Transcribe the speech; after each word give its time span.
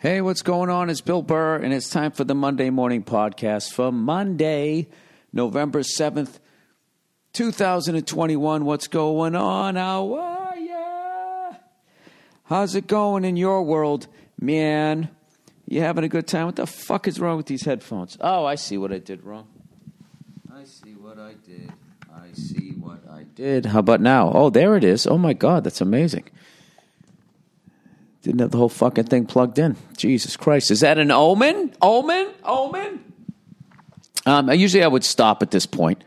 Hey, 0.00 0.20
what's 0.20 0.42
going 0.42 0.70
on? 0.70 0.90
It's 0.90 1.00
Bill 1.00 1.22
Burr, 1.22 1.56
and 1.56 1.74
it's 1.74 1.90
time 1.90 2.12
for 2.12 2.22
the 2.22 2.32
Monday 2.32 2.70
Morning 2.70 3.02
Podcast 3.02 3.72
for 3.72 3.90
Monday, 3.90 4.86
November 5.32 5.80
7th, 5.80 6.38
2021. 7.32 8.64
What's 8.64 8.86
going 8.86 9.34
on? 9.34 9.74
How 9.74 10.14
are 10.14 10.56
ya? 10.56 11.52
How's 12.44 12.76
it 12.76 12.86
going 12.86 13.24
in 13.24 13.36
your 13.36 13.64
world, 13.64 14.06
man? 14.40 15.08
You 15.66 15.80
having 15.80 16.04
a 16.04 16.08
good 16.08 16.28
time? 16.28 16.46
What 16.46 16.54
the 16.54 16.68
fuck 16.68 17.08
is 17.08 17.18
wrong 17.18 17.36
with 17.36 17.46
these 17.46 17.64
headphones? 17.64 18.16
Oh, 18.20 18.44
I 18.44 18.54
see 18.54 18.78
what 18.78 18.92
I 18.92 18.98
did 18.98 19.24
wrong. 19.24 19.48
I 20.54 20.62
see 20.62 20.92
what 20.92 21.18
I 21.18 21.34
did. 21.44 21.72
I 22.14 22.30
see 22.34 22.70
what 22.78 23.02
I 23.10 23.24
did. 23.24 23.66
How 23.66 23.80
about 23.80 24.00
now? 24.00 24.30
Oh, 24.32 24.48
there 24.48 24.76
it 24.76 24.84
is. 24.84 25.08
Oh 25.08 25.18
my 25.18 25.32
God, 25.32 25.64
that's 25.64 25.80
amazing. 25.80 26.22
Didn't 28.22 28.40
have 28.40 28.50
the 28.50 28.58
whole 28.58 28.68
fucking 28.68 29.04
thing 29.04 29.26
plugged 29.26 29.58
in. 29.58 29.76
Jesus 29.96 30.36
Christ. 30.36 30.70
Is 30.70 30.80
that 30.80 30.98
an 30.98 31.10
omen? 31.10 31.74
Omen? 31.80 32.28
Omen? 32.44 33.04
Um, 34.26 34.52
usually 34.52 34.82
I 34.82 34.88
would 34.88 35.04
stop 35.04 35.42
at 35.42 35.50
this 35.50 35.66
point 35.66 36.04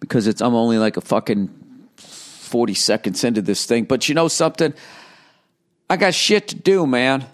because 0.00 0.26
it's 0.26 0.40
I'm 0.40 0.54
only 0.54 0.78
like 0.78 0.96
a 0.96 1.00
fucking 1.00 1.50
40 1.96 2.74
seconds 2.74 3.24
into 3.24 3.42
this 3.42 3.66
thing. 3.66 3.84
But 3.84 4.08
you 4.08 4.14
know 4.14 4.28
something? 4.28 4.72
I 5.90 5.96
got 5.96 6.14
shit 6.14 6.48
to 6.48 6.56
do, 6.56 6.86
man. 6.86 7.26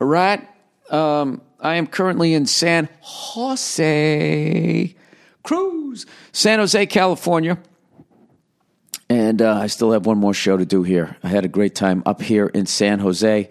All 0.00 0.08
right? 0.08 0.46
Um, 0.90 1.40
I 1.60 1.76
am 1.76 1.86
currently 1.86 2.34
in 2.34 2.46
San 2.46 2.88
Jose 3.00 4.94
Cruz, 5.42 6.06
San 6.32 6.58
Jose, 6.58 6.86
California. 6.86 7.58
And 9.08 9.40
uh, 9.40 9.54
I 9.54 9.68
still 9.68 9.92
have 9.92 10.06
one 10.06 10.18
more 10.18 10.34
show 10.34 10.56
to 10.56 10.66
do 10.66 10.82
here. 10.82 11.16
I 11.22 11.28
had 11.28 11.44
a 11.44 11.48
great 11.48 11.74
time 11.74 12.02
up 12.06 12.20
here 12.20 12.46
in 12.46 12.66
San 12.66 12.98
Jose. 12.98 13.50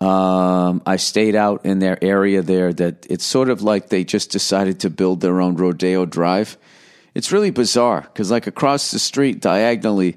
Um, 0.00 0.80
I 0.86 0.96
stayed 0.96 1.34
out 1.34 1.66
in 1.66 1.80
their 1.80 2.02
area 2.02 2.40
there 2.40 2.72
that 2.72 3.06
it's 3.10 3.24
sort 3.24 3.50
of 3.50 3.62
like 3.62 3.88
they 3.88 4.04
just 4.04 4.30
decided 4.30 4.80
to 4.80 4.90
build 4.90 5.20
their 5.20 5.40
own 5.40 5.56
Rodeo 5.56 6.06
Drive. 6.06 6.56
It's 7.14 7.32
really 7.32 7.50
bizarre 7.50 8.02
because, 8.02 8.30
like, 8.30 8.46
across 8.46 8.90
the 8.90 8.98
street 8.98 9.40
diagonally, 9.40 10.16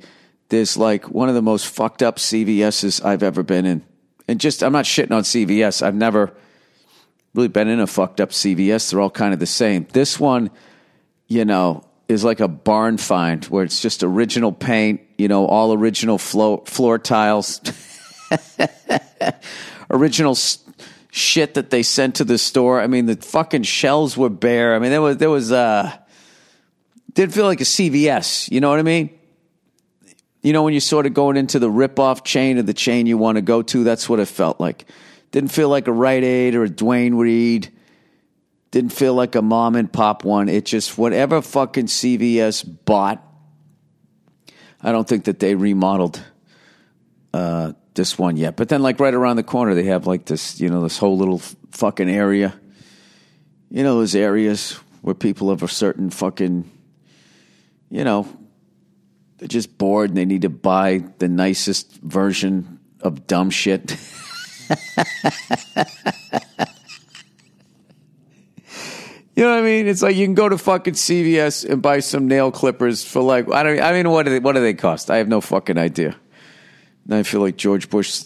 there's 0.49 0.77
like 0.77 1.09
one 1.09 1.29
of 1.29 1.35
the 1.35 1.41
most 1.41 1.67
fucked 1.67 2.03
up 2.03 2.17
CVS's 2.17 3.01
I've 3.01 3.23
ever 3.23 3.41
been 3.41 3.65
in. 3.65 3.83
And 4.27 4.39
just, 4.39 4.63
I'm 4.63 4.73
not 4.73 4.85
shitting 4.85 5.11
on 5.11 5.23
CVS. 5.23 5.81
I've 5.81 5.95
never 5.95 6.31
really 7.33 7.47
been 7.47 7.67
in 7.67 7.79
a 7.79 7.87
fucked 7.87 8.21
up 8.21 8.29
CVS. 8.29 8.91
They're 8.91 9.01
all 9.01 9.09
kind 9.09 9.33
of 9.33 9.39
the 9.39 9.45
same. 9.45 9.87
This 9.93 10.19
one, 10.19 10.51
you 11.27 11.43
know, 11.43 11.83
is 12.11 12.23
like 12.23 12.39
a 12.39 12.47
barn 12.47 12.97
find 12.97 13.43
where 13.45 13.63
it's 13.63 13.81
just 13.81 14.03
original 14.03 14.51
paint, 14.51 15.01
you 15.17 15.27
know, 15.27 15.45
all 15.45 15.73
original 15.73 16.17
floor, 16.17 16.63
floor 16.65 16.99
tiles, 16.99 17.61
original 19.89 20.37
shit 21.11 21.55
that 21.55 21.69
they 21.69 21.83
sent 21.83 22.15
to 22.15 22.23
the 22.23 22.37
store. 22.37 22.81
I 22.81 22.87
mean, 22.87 23.05
the 23.05 23.15
fucking 23.15 23.63
shelves 23.63 24.15
were 24.15 24.29
bare. 24.29 24.75
I 24.75 24.79
mean, 24.79 24.91
there 24.91 25.01
was 25.01 25.17
there 25.17 25.29
was 25.29 25.51
uh 25.51 25.91
didn't 27.13 27.33
feel 27.33 27.45
like 27.45 27.61
a 27.61 27.65
CVS. 27.65 28.49
You 28.51 28.61
know 28.61 28.69
what 28.69 28.79
I 28.79 28.83
mean? 28.83 29.09
You 30.41 30.53
know 30.53 30.63
when 30.63 30.73
you're 30.73 30.81
sort 30.81 31.05
of 31.05 31.13
going 31.13 31.37
into 31.37 31.59
the 31.59 31.69
rip-off 31.69 32.23
chain 32.23 32.57
of 32.57 32.65
the 32.65 32.73
chain 32.73 33.05
you 33.05 33.17
want 33.17 33.35
to 33.35 33.41
go 33.41 33.61
to. 33.61 33.83
That's 33.83 34.09
what 34.09 34.19
it 34.19 34.27
felt 34.27 34.59
like. 34.59 34.85
Didn't 35.31 35.51
feel 35.51 35.69
like 35.69 35.87
a 35.87 35.91
Rite 35.91 36.23
Aid 36.23 36.55
or 36.55 36.63
a 36.63 36.69
Duane 36.69 37.15
Reade. 37.15 37.71
Didn't 38.71 38.93
feel 38.93 39.13
like 39.13 39.35
a 39.35 39.41
mom 39.41 39.75
and 39.75 39.91
pop 39.91 40.23
one. 40.23 40.47
It 40.47 40.65
just 40.65 40.97
whatever 40.97 41.41
fucking 41.41 41.87
CVS 41.87 42.65
bought. 42.85 43.21
I 44.81 44.91
don't 44.91 45.07
think 45.07 45.25
that 45.25 45.39
they 45.39 45.55
remodeled 45.55 46.21
uh, 47.33 47.73
this 47.93 48.17
one 48.17 48.37
yet. 48.37 48.55
But 48.55 48.69
then, 48.69 48.81
like 48.81 48.99
right 48.99 49.13
around 49.13 49.35
the 49.35 49.43
corner, 49.43 49.75
they 49.75 49.83
have 49.83 50.07
like 50.07 50.25
this, 50.25 50.59
you 50.59 50.69
know, 50.69 50.81
this 50.81 50.97
whole 50.97 51.17
little 51.17 51.39
fucking 51.71 52.09
area. 52.09 52.53
You 53.69 53.83
know, 53.83 53.95
those 53.95 54.15
areas 54.15 54.73
where 55.01 55.15
people 55.15 55.49
of 55.49 55.63
a 55.63 55.67
certain 55.67 56.09
fucking, 56.09 56.69
you 57.89 58.03
know, 58.03 58.27
they're 59.37 59.47
just 59.47 59.77
bored 59.77 60.11
and 60.11 60.17
they 60.17 60.25
need 60.25 60.43
to 60.43 60.49
buy 60.49 61.03
the 61.17 61.27
nicest 61.27 61.99
version 62.01 62.79
of 63.01 63.27
dumb 63.27 63.49
shit. 63.49 63.97
You 69.35 69.43
know 69.43 69.51
what 69.51 69.59
I 69.59 69.61
mean? 69.61 69.87
It's 69.87 70.01
like 70.01 70.15
you 70.15 70.25
can 70.25 70.33
go 70.33 70.49
to 70.49 70.57
fucking 70.57 70.95
CVS 70.95 71.69
and 71.69 71.81
buy 71.81 71.99
some 71.99 72.27
nail 72.27 72.51
clippers 72.51 73.03
for 73.03 73.21
like 73.21 73.49
I 73.49 73.63
don't. 73.63 73.79
I 73.79 73.93
mean, 73.93 74.09
what 74.09 74.23
do 74.23 74.31
they, 74.31 74.39
what 74.39 74.53
do 74.53 74.61
they 74.61 74.73
cost? 74.73 75.09
I 75.09 75.17
have 75.17 75.27
no 75.27 75.39
fucking 75.39 75.77
idea. 75.77 76.15
And 77.05 77.15
I 77.15 77.23
feel 77.23 77.39
like 77.39 77.55
George 77.55 77.89
Bush 77.89 78.23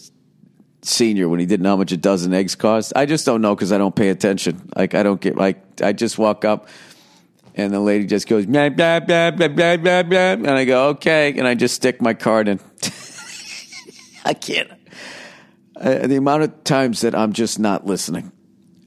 Senior 0.82 1.28
when 1.28 1.38
he 1.40 1.46
didn't 1.46 1.62
know 1.62 1.70
how 1.70 1.76
much 1.76 1.92
a 1.92 1.96
dozen 1.96 2.34
eggs 2.34 2.56
cost. 2.56 2.92
I 2.96 3.06
just 3.06 3.24
don't 3.24 3.40
know 3.40 3.54
because 3.54 3.70
I 3.70 3.78
don't 3.78 3.94
pay 3.94 4.08
attention. 4.08 4.68
Like 4.76 4.94
I 4.94 5.04
don't 5.04 5.20
get 5.20 5.36
like 5.36 5.80
I 5.80 5.92
just 5.92 6.18
walk 6.18 6.44
up 6.44 6.68
and 7.54 7.72
the 7.72 7.80
lady 7.80 8.04
just 8.04 8.28
goes 8.28 8.44
blah 8.46 8.68
blah 8.68 9.00
blah 9.00 9.30
blah 9.30 9.48
blah 9.48 9.76
blah 9.76 10.02
blah, 10.02 10.32
and 10.32 10.50
I 10.50 10.64
go 10.64 10.88
okay, 10.88 11.36
and 11.38 11.46
I 11.46 11.54
just 11.54 11.76
stick 11.76 12.02
my 12.02 12.14
card 12.14 12.48
in. 12.48 12.60
I 14.24 14.34
can't. 14.34 14.70
The 15.80 16.16
amount 16.16 16.42
of 16.42 16.64
times 16.64 17.02
that 17.02 17.14
I'm 17.14 17.32
just 17.32 17.58
not 17.58 17.86
listening 17.86 18.32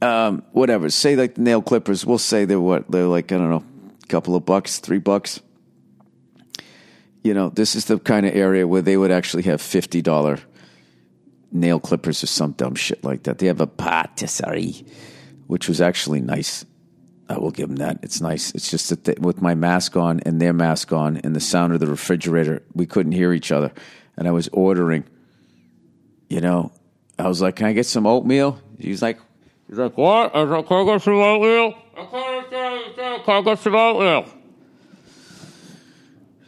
um, 0.02 0.44
whatever. 0.52 0.90
Say 0.90 1.16
like 1.16 1.36
the 1.36 1.42
nail 1.42 1.62
clippers. 1.62 2.06
We'll 2.06 2.18
say 2.18 2.46
they're 2.46 2.60
what 2.60 2.90
they're 2.90 3.06
like. 3.06 3.32
I 3.32 3.38
don't 3.38 3.50
know, 3.50 3.64
a 4.04 4.08
couple 4.08 4.36
of 4.36 4.46
bucks, 4.46 4.80
three 4.80 5.00
bucks. 5.00 5.42
You 7.24 7.34
know, 7.34 7.50
this 7.50 7.76
is 7.76 7.86
the 7.86 8.00
kind 8.00 8.26
of 8.26 8.36
area 8.36 8.68
where 8.68 8.82
they 8.82 8.98
would 8.98 9.12
actually 9.12 9.44
have 9.44 9.62
fifty 9.62 10.02
dollar 10.02 10.40
nail 11.52 11.80
clippers 11.80 12.24
or 12.24 12.28
some 12.28 12.52
dumb 12.54 12.76
shit 12.76 13.04
like 13.04 13.24
that. 13.24 13.40
They 13.40 13.48
have 13.48 13.62
a 13.62 13.68
patisserie, 13.68 14.86
which 15.48 15.68
was 15.68 15.82
actually 15.82 16.22
nice. 16.22 16.66
I 17.28 17.38
will 17.38 17.52
give 17.52 17.68
them 17.68 17.78
that. 17.78 18.00
It's 18.02 18.22
nice. 18.22 18.52
It's 18.56 18.72
just 18.72 18.90
that 18.90 19.04
they, 19.04 19.16
with 19.20 19.42
my 19.42 19.54
mask 19.54 19.96
on 19.96 20.20
and 20.22 20.42
their 20.42 20.54
mask 20.54 20.92
on 20.92 21.18
and 21.18 21.36
the 21.36 21.40
sound 21.40 21.74
of 21.74 21.80
the 21.80 21.88
refrigerator, 21.88 22.64
we 22.74 22.88
couldn't 22.88 23.12
hear 23.12 23.34
each 23.34 23.52
other. 23.52 23.72
And 24.18 24.28
I 24.28 24.32
was 24.32 24.48
ordering. 24.52 25.04
You 26.30 26.42
know, 26.42 26.72
I 27.18 27.28
was 27.28 27.42
like, 27.42 27.58
"Can 27.58 27.68
I 27.68 27.74
get 27.74 27.86
some 27.86 28.08
oatmeal?" 28.08 28.60
He's 28.80 29.02
like, 29.02 29.20
He's 29.70 29.78
like, 29.78 29.96
what? 29.98 30.36
I 30.36 30.46
can 30.46 30.54
I 30.54 30.84
get 30.84 31.02
some? 31.04 31.22
I 31.22 31.78
can't 33.24 33.46
get 33.46 33.62
Can 33.62 33.76
I 33.76 34.24
get? 34.24 34.34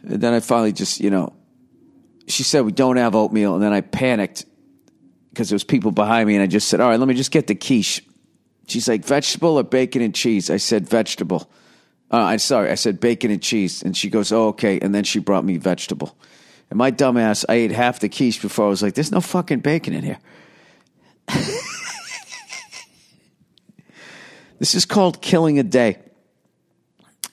And 0.04 0.20
then 0.22 0.34
I 0.34 0.40
finally 0.40 0.74
just, 0.74 1.00
you 1.00 1.12
know, 1.12 1.32
she 2.28 2.42
said, 2.42 2.66
we 2.66 2.72
don't 2.72 2.98
have 2.98 3.14
oatmeal. 3.14 3.54
And 3.54 3.64
then 3.64 3.74
I 3.74 3.82
panicked 3.82 4.46
because 5.30 5.50
there 5.50 5.56
was 5.56 5.64
people 5.64 5.92
behind 5.92 6.28
me. 6.28 6.34
And 6.34 6.42
I 6.42 6.48
just 6.48 6.68
said, 6.68 6.82
all 6.82 6.90
right, 6.90 7.00
let 7.00 7.08
me 7.08 7.14
just 7.14 7.30
get 7.30 7.46
the 7.46 7.54
quiche. 7.54 8.04
She's 8.68 8.88
like, 8.88 9.06
vegetable 9.06 9.60
or 9.60 9.64
bacon 9.64 10.02
and 10.02 10.16
cheese? 10.16 10.50
I 10.50 10.58
said, 10.58 10.90
vegetable. 10.90 11.48
Uh, 12.10 12.18
I'm 12.18 12.40
sorry. 12.40 12.72
I 12.72 12.76
said 12.76 13.00
bacon 13.00 13.30
and 13.30 13.42
cheese. 13.42 13.84
And 13.84 13.96
she 13.96 14.10
goes, 14.10 14.32
oh, 14.32 14.48
okay. 14.48 14.80
And 14.80 14.96
then 14.96 15.04
she 15.04 15.20
brought 15.20 15.46
me 15.46 15.58
vegetable. 15.58 16.18
And 16.72 16.78
my 16.80 16.92
dumbass, 16.92 17.46
I 17.48 17.54
ate 17.54 17.72
half 17.72 18.00
the 18.00 18.10
quiche 18.10 18.42
before 18.42 18.66
I 18.66 18.70
was 18.70 18.82
like, 18.82 18.96
there's 18.96 19.12
no 19.12 19.22
fucking 19.22 19.60
bacon 19.60 19.94
in 19.94 20.04
here. 20.04 20.20
this 24.62 24.76
is 24.76 24.86
called 24.86 25.24
killing 25.24 25.58
a 25.58 25.64
day. 25.64 25.98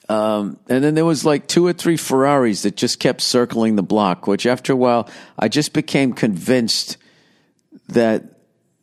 Um, 0.09 0.59
and 0.67 0.83
then 0.83 0.95
there 0.95 1.05
was 1.05 1.23
like 1.23 1.47
two 1.47 1.63
or 1.63 1.73
three 1.73 1.95
Ferraris 1.95 2.63
that 2.63 2.75
just 2.75 2.99
kept 2.99 3.21
circling 3.21 3.75
the 3.75 3.83
block, 3.83 4.25
which 4.25 4.47
after 4.47 4.73
a 4.73 4.75
while, 4.75 5.07
I 5.37 5.47
just 5.47 5.71
became 5.71 6.13
convinced 6.13 6.97
that 7.89 8.23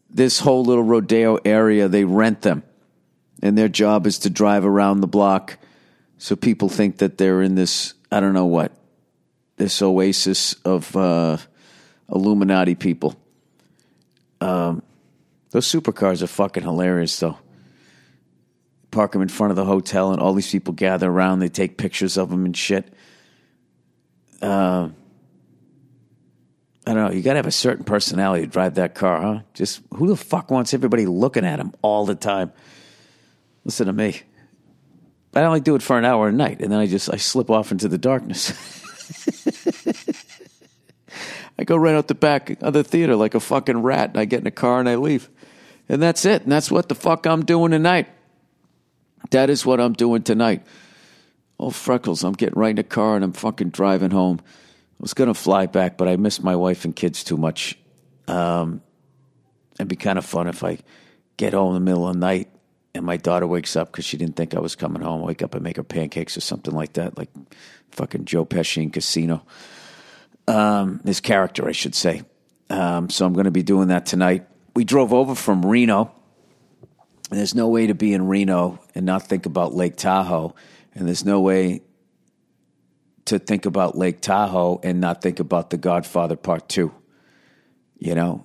this 0.08 0.38
whole 0.38 0.64
little 0.64 0.84
rodeo 0.84 1.40
area, 1.44 1.88
they 1.88 2.04
rent 2.04 2.42
them. 2.42 2.62
And 3.42 3.58
their 3.58 3.66
job 3.68 4.06
is 4.06 4.20
to 4.20 4.30
drive 4.30 4.64
around 4.64 5.00
the 5.00 5.08
block. 5.08 5.58
So 6.18 6.36
people 6.36 6.68
think 6.68 6.98
that 6.98 7.18
they're 7.18 7.42
in 7.42 7.56
this, 7.56 7.94
I 8.12 8.20
don't 8.20 8.32
know 8.32 8.46
what, 8.46 8.70
this 9.56 9.82
oasis 9.82 10.54
of 10.64 10.96
uh, 10.96 11.38
Illuminati 12.08 12.76
people. 12.76 13.16
Um, 14.40 14.84
those 15.50 15.66
supercars 15.66 16.22
are 16.22 16.28
fucking 16.28 16.62
hilarious, 16.62 17.19
though 17.19 17.38
park 18.96 19.12
them 19.12 19.20
in 19.20 19.28
front 19.28 19.50
of 19.50 19.56
the 19.56 19.64
hotel, 19.66 20.10
and 20.10 20.22
all 20.22 20.32
these 20.32 20.50
people 20.50 20.72
gather 20.72 21.10
around. 21.10 21.40
They 21.40 21.50
take 21.50 21.76
pictures 21.76 22.16
of 22.16 22.31
them 22.31 22.46
and 22.46 22.56
shit. 22.56 22.90
Uh, 24.40 24.88
I 26.87 26.94
don't 26.94 27.04
know. 27.04 27.10
You 27.10 27.20
got 27.20 27.34
to 27.34 27.37
have 27.37 27.46
a 27.46 27.52
certain 27.52 27.84
personality 27.84 28.46
to 28.46 28.50
drive 28.50 28.76
that 28.76 28.94
car, 28.94 29.20
huh? 29.20 29.40
Just 29.52 29.82
who 29.93 30.08
the 30.08 30.16
fuck 30.16 30.50
wants 30.50 30.72
everybody 30.72 31.04
looking 31.04 31.44
at 31.44 31.60
him 31.60 31.75
all 31.82 32.06
the 32.06 32.14
time? 32.14 32.54
Listen 33.64 33.87
to 33.87 33.93
me. 33.93 34.22
I 35.34 35.42
only 35.42 35.60
do 35.60 35.75
it 35.75 35.82
for 35.82 35.99
an 35.99 36.06
hour 36.06 36.28
a 36.28 36.32
night, 36.32 36.62
and 36.62 36.72
then 36.72 36.78
I 36.78 36.87
just 36.87 37.12
I 37.12 37.19
slip 37.19 37.50
off 37.50 37.72
into 37.72 37.88
the 37.88 37.99
darkness. 37.99 38.54
I 41.58 41.64
go 41.64 41.76
right 41.76 41.94
out 41.94 42.08
the 42.08 42.14
back 42.14 42.62
of 42.62 42.72
the 42.72 42.82
theater 42.82 43.14
like 43.14 43.34
a 43.34 43.40
fucking 43.40 43.82
rat, 43.82 44.08
and 44.08 44.19
I 44.19 44.25
get 44.25 44.40
in 44.40 44.46
a 44.46 44.50
car 44.50 44.81
and 44.81 44.88
I 44.88 44.94
leave, 44.94 45.28
and 45.87 46.00
that's 46.00 46.25
it. 46.25 46.44
And 46.44 46.50
that's 46.50 46.70
what 46.70 46.88
the 46.88 46.94
fuck 46.94 47.26
I'm 47.26 47.44
doing 47.44 47.72
tonight. 47.72 48.08
That 49.31 49.50
is 49.50 49.64
what 49.67 49.81
I'm 49.81 49.93
doing 49.93 50.23
tonight. 50.23 50.64
Oh, 51.58 51.70
Freckles, 51.70 52.23
I'm 52.23 52.34
getting 52.34 52.58
right 52.58 52.70
in 52.70 52.76
the 52.76 52.84
car 52.84 53.17
and 53.17 53.25
I'm 53.25 53.32
fucking 53.32 53.70
driving 53.70 54.11
home. 54.11 54.40
I 54.44 55.00
was 55.00 55.14
going 55.14 55.28
to 55.28 55.34
fly 55.34 55.67
back, 55.67 55.96
but 55.96 56.08
I 56.08 56.17
miss 56.17 56.43
my 56.43 56.56
wife 56.56 56.84
and 56.84 56.94
kids 56.94 57.25
too 57.25 57.37
much. 57.37 57.78
Um, 58.28 58.82
It'd 59.78 59.88
be 59.88 59.96
kind 59.96 60.19
of 60.19 60.25
fun 60.25 60.49
if 60.49 60.64
I 60.64 60.78
get 61.37 61.52
home 61.52 61.76
in 61.76 61.84
the 61.84 61.90
middle 61.90 62.08
of 62.08 62.14
the 62.14 62.19
night 62.19 62.49
and 62.94 63.05
my 63.05 63.19
daughter 63.19 63.46
wakes 63.46 63.76
up 63.76 63.93
because 63.93 64.06
she 64.06 64.17
didn't 64.17 64.37
think 64.37 64.55
I 64.55 64.61
was 64.61 64.75
coming 64.75 65.02
home. 65.02 65.20
Wake 65.20 65.43
up 65.43 65.55
and 65.55 65.62
make 65.62 65.76
her 65.76 65.82
pancakes 65.82 66.37
or 66.37 66.40
something 66.40 66.75
like 66.75 66.94
that, 66.94 67.19
like 67.19 67.28
fucking 67.90 68.25
Joe 68.25 68.46
Pesci 68.46 68.82
in 68.82 68.90
Casino. 68.90 69.44
Um, 70.49 71.00
his 71.05 71.20
character, 71.20 71.69
I 71.69 71.73
should 71.73 71.94
say. 71.94 72.23
Um, 72.70 73.11
so 73.11 73.26
I'm 73.26 73.34
going 73.34 73.44
to 73.44 73.50
be 73.50 73.62
doing 73.62 73.88
that 73.88 74.06
tonight. 74.06 74.46
We 74.75 74.84
drove 74.84 75.12
over 75.12 75.34
from 75.34 75.64
Reno. 75.64 76.12
There's 77.31 77.55
no 77.55 77.69
way 77.69 77.88
to 77.88 77.94
be 77.94 78.12
in 78.12 78.26
Reno 78.28 78.78
and 78.94 79.05
not 79.05 79.25
think 79.25 79.46
about 79.46 79.75
Lake 79.75 79.96
Tahoe. 79.96 80.55
And 80.94 81.06
there's 81.06 81.25
no 81.25 81.40
way 81.40 81.82
to 83.26 83.38
think 83.38 83.67
about 83.67 83.99
Lake 83.99 84.20
Tahoe 84.20 84.81
and 84.82 85.00
not 85.00 85.23
think 85.23 85.40
about 85.40 85.70
The 85.70 85.76
Godfather 85.76 86.37
Part 86.37 86.69
2. 86.69 86.94
You 87.99 88.14
know? 88.14 88.44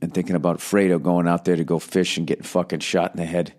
And 0.00 0.14
thinking 0.14 0.36
about 0.36 0.58
Fredo 0.58 1.02
going 1.02 1.28
out 1.28 1.44
there 1.44 1.56
to 1.56 1.64
go 1.64 1.78
fish 1.78 2.16
and 2.16 2.26
getting 2.26 2.44
fucking 2.44 2.80
shot 2.80 3.10
in 3.12 3.18
the 3.18 3.26
head. 3.26 3.52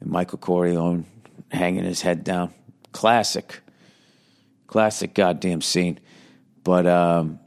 And 0.00 0.10
Michael 0.10 0.38
Corleone 0.38 1.06
hanging 1.50 1.84
his 1.84 2.02
head 2.02 2.24
down. 2.24 2.52
Classic. 2.92 3.60
Classic 4.66 5.14
goddamn 5.14 5.60
scene. 5.60 6.00
But 6.64 6.86
um, 6.86 7.38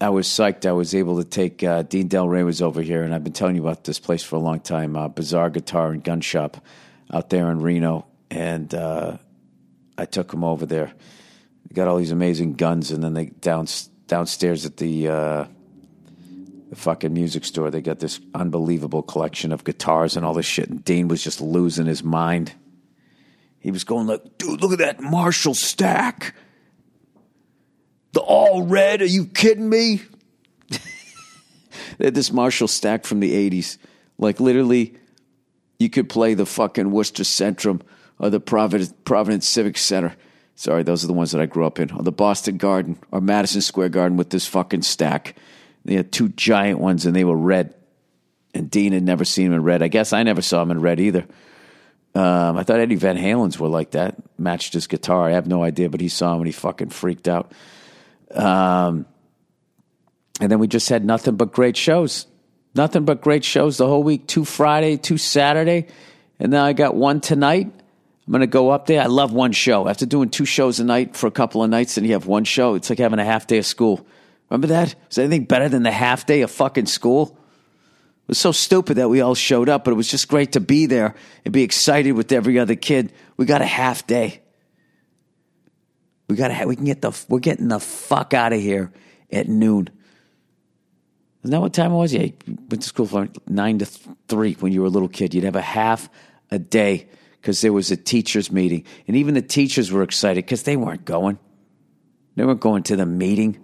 I 0.00 0.08
was 0.08 0.26
psyched. 0.26 0.64
I 0.64 0.72
was 0.72 0.94
able 0.94 1.22
to 1.22 1.28
take 1.28 1.62
uh, 1.62 1.82
Dean 1.82 2.08
Del 2.08 2.28
Rey 2.28 2.42
was 2.42 2.62
over 2.62 2.80
here, 2.80 3.02
and 3.02 3.14
I've 3.14 3.22
been 3.22 3.34
telling 3.34 3.56
you 3.56 3.62
about 3.62 3.84
this 3.84 3.98
place 3.98 4.22
for 4.22 4.36
a 4.36 4.40
long 4.40 4.60
time. 4.60 4.96
Uh, 4.96 5.08
Bizarre 5.08 5.50
Guitar 5.50 5.90
and 5.90 6.02
Gun 6.02 6.20
Shop 6.20 6.56
out 7.12 7.28
there 7.28 7.50
in 7.50 7.60
Reno, 7.60 8.06
and 8.30 8.72
uh, 8.74 9.18
I 9.98 10.06
took 10.06 10.32
him 10.32 10.42
over 10.42 10.64
there. 10.64 10.92
They 11.68 11.74
got 11.74 11.86
all 11.86 11.98
these 11.98 12.12
amazing 12.12 12.54
guns, 12.54 12.90
and 12.90 13.04
then 13.04 13.14
they 13.14 13.26
down 13.26 13.66
downstairs 14.06 14.64
at 14.64 14.78
the 14.78 15.08
uh, 15.08 15.44
the 16.70 16.76
fucking 16.76 17.12
music 17.12 17.44
store, 17.44 17.70
they 17.70 17.82
got 17.82 17.98
this 17.98 18.20
unbelievable 18.32 19.02
collection 19.02 19.50
of 19.50 19.64
guitars 19.64 20.16
and 20.16 20.24
all 20.24 20.34
this 20.34 20.46
shit. 20.46 20.70
And 20.70 20.84
Dean 20.84 21.08
was 21.08 21.22
just 21.22 21.40
losing 21.40 21.86
his 21.86 22.04
mind. 22.04 22.52
He 23.58 23.72
was 23.72 23.82
going 23.82 24.06
like, 24.06 24.38
"Dude, 24.38 24.62
look 24.62 24.72
at 24.72 24.78
that 24.78 25.00
Marshall 25.00 25.54
stack." 25.54 26.34
The 28.12 28.20
all 28.20 28.64
red? 28.64 29.02
Are 29.02 29.06
you 29.06 29.26
kidding 29.26 29.68
me? 29.68 30.02
they 31.98 32.06
had 32.06 32.14
this 32.14 32.32
Marshall 32.32 32.68
stack 32.68 33.04
from 33.04 33.20
the 33.20 33.50
80s. 33.50 33.78
Like 34.18 34.40
literally, 34.40 34.96
you 35.78 35.88
could 35.88 36.08
play 36.08 36.34
the 36.34 36.46
fucking 36.46 36.90
Worcester 36.90 37.22
Centrum 37.22 37.80
or 38.18 38.30
the 38.30 38.40
Providence, 38.40 38.92
Providence 39.04 39.48
Civic 39.48 39.78
Center. 39.78 40.14
Sorry, 40.56 40.82
those 40.82 41.04
are 41.04 41.06
the 41.06 41.14
ones 41.14 41.30
that 41.32 41.40
I 41.40 41.46
grew 41.46 41.64
up 41.64 41.78
in. 41.78 41.90
Or 41.90 42.02
the 42.02 42.12
Boston 42.12 42.58
Garden 42.58 42.98
or 43.10 43.20
Madison 43.20 43.62
Square 43.62 43.90
Garden 43.90 44.18
with 44.18 44.30
this 44.30 44.46
fucking 44.46 44.82
stack. 44.82 45.36
They 45.84 45.94
had 45.94 46.12
two 46.12 46.28
giant 46.30 46.78
ones 46.78 47.06
and 47.06 47.16
they 47.16 47.24
were 47.24 47.36
red. 47.36 47.74
And 48.52 48.70
Dean 48.70 48.92
had 48.92 49.04
never 49.04 49.24
seen 49.24 49.46
them 49.46 49.54
in 49.54 49.62
red. 49.62 49.82
I 49.82 49.88
guess 49.88 50.12
I 50.12 50.22
never 50.22 50.42
saw 50.42 50.58
them 50.60 50.72
in 50.72 50.80
red 50.80 51.00
either. 51.00 51.24
Um, 52.14 52.58
I 52.58 52.64
thought 52.64 52.80
Eddie 52.80 52.96
Van 52.96 53.16
Halen's 53.16 53.58
were 53.58 53.68
like 53.68 53.92
that, 53.92 54.16
matched 54.38 54.72
his 54.72 54.88
guitar. 54.88 55.28
I 55.28 55.32
have 55.32 55.46
no 55.46 55.62
idea, 55.62 55.88
but 55.88 56.00
he 56.00 56.08
saw 56.08 56.34
him 56.34 56.40
and 56.40 56.46
he 56.46 56.52
fucking 56.52 56.90
freaked 56.90 57.28
out. 57.28 57.52
Um, 58.34 59.06
and 60.40 60.50
then 60.50 60.58
we 60.58 60.68
just 60.68 60.88
had 60.88 61.04
nothing 61.04 61.36
but 61.36 61.52
great 61.52 61.76
shows. 61.76 62.26
Nothing 62.74 63.04
but 63.04 63.20
great 63.20 63.44
shows 63.44 63.76
the 63.78 63.86
whole 63.86 64.02
week. 64.02 64.26
Two 64.26 64.44
Friday, 64.44 64.96
two 64.96 65.18
Saturday. 65.18 65.88
And 66.38 66.52
then 66.52 66.60
I 66.60 66.72
got 66.72 66.94
one 66.94 67.20
tonight. 67.20 67.66
I'm 67.66 68.32
going 68.32 68.40
to 68.42 68.46
go 68.46 68.70
up 68.70 68.86
there. 68.86 69.02
I 69.02 69.06
love 69.06 69.32
one 69.32 69.52
show. 69.52 69.88
After 69.88 70.06
doing 70.06 70.30
two 70.30 70.44
shows 70.44 70.78
a 70.78 70.84
night 70.84 71.16
for 71.16 71.26
a 71.26 71.32
couple 71.32 71.64
of 71.64 71.70
nights, 71.70 71.96
and 71.96 72.06
you 72.06 72.12
have 72.12 72.26
one 72.26 72.44
show, 72.44 72.74
it's 72.76 72.88
like 72.88 73.00
having 73.00 73.18
a 73.18 73.24
half 73.24 73.46
day 73.46 73.58
of 73.58 73.66
school. 73.66 74.06
Remember 74.48 74.68
that? 74.68 74.94
Is 75.10 75.18
anything 75.18 75.44
better 75.44 75.68
than 75.68 75.82
the 75.82 75.90
half 75.90 76.26
day 76.26 76.42
of 76.42 76.50
fucking 76.50 76.86
school? 76.86 77.36
It 78.22 78.28
was 78.28 78.38
so 78.38 78.52
stupid 78.52 78.98
that 78.98 79.08
we 79.08 79.20
all 79.20 79.34
showed 79.34 79.68
up, 79.68 79.84
but 79.84 79.90
it 79.90 79.96
was 79.96 80.08
just 80.08 80.28
great 80.28 80.52
to 80.52 80.60
be 80.60 80.86
there 80.86 81.16
and 81.44 81.52
be 81.52 81.64
excited 81.64 82.12
with 82.12 82.30
every 82.30 82.58
other 82.58 82.76
kid. 82.76 83.12
We 83.36 83.46
got 83.46 83.62
a 83.62 83.66
half 83.66 84.06
day. 84.06 84.42
We 86.30 86.36
got 86.36 86.48
to. 86.48 86.66
We 86.66 86.76
can 86.76 86.84
get 86.84 87.02
the. 87.02 87.12
We're 87.28 87.40
getting 87.40 87.68
the 87.68 87.80
fuck 87.80 88.32
out 88.34 88.52
of 88.52 88.60
here 88.60 88.92
at 89.32 89.48
noon. 89.48 89.90
Isn't 91.42 91.50
that 91.50 91.60
what 91.60 91.74
time 91.74 91.92
it 91.92 91.96
was? 91.96 92.12
Yeah, 92.12 92.28
went 92.46 92.82
to 92.82 92.88
school 92.88 93.06
from 93.06 93.32
nine 93.48 93.78
to 93.78 93.86
three 93.86 94.54
when 94.54 94.72
you 94.72 94.82
were 94.82 94.86
a 94.86 94.90
little 94.90 95.08
kid. 95.08 95.34
You'd 95.34 95.44
have 95.44 95.56
a 95.56 95.60
half 95.60 96.08
a 96.50 96.58
day 96.58 97.08
because 97.40 97.60
there 97.62 97.72
was 97.72 97.90
a 97.90 97.96
teachers' 97.96 98.52
meeting, 98.52 98.84
and 99.08 99.16
even 99.16 99.34
the 99.34 99.42
teachers 99.42 99.90
were 99.90 100.02
excited 100.02 100.44
because 100.44 100.62
they 100.62 100.76
weren't 100.76 101.04
going. 101.04 101.38
They 102.36 102.44
weren't 102.44 102.60
going 102.60 102.84
to 102.84 102.96
the 102.96 103.06
meeting. 103.06 103.58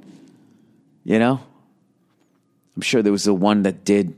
You 1.05 1.21
know, 1.21 1.41
I'm 2.75 2.83
sure 2.83 3.01
there 3.03 3.13
was 3.13 3.25
the 3.25 3.35
one 3.35 3.63
that 3.63 3.85
did, 3.85 4.17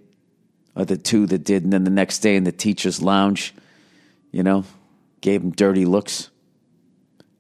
or 0.75 0.87
the 0.87 0.97
two 0.97 1.27
that 1.27 1.45
did, 1.45 1.65
and 1.65 1.73
then 1.73 1.85
the 1.85 1.91
next 1.91 2.21
day 2.21 2.37
in 2.37 2.45
the 2.45 2.53
teachers' 2.53 3.03
lounge, 3.03 3.55
you 4.33 4.43
know, 4.43 4.65
gave 5.21 5.43
them 5.43 5.51
dirty 5.51 5.85
looks. 5.85 6.31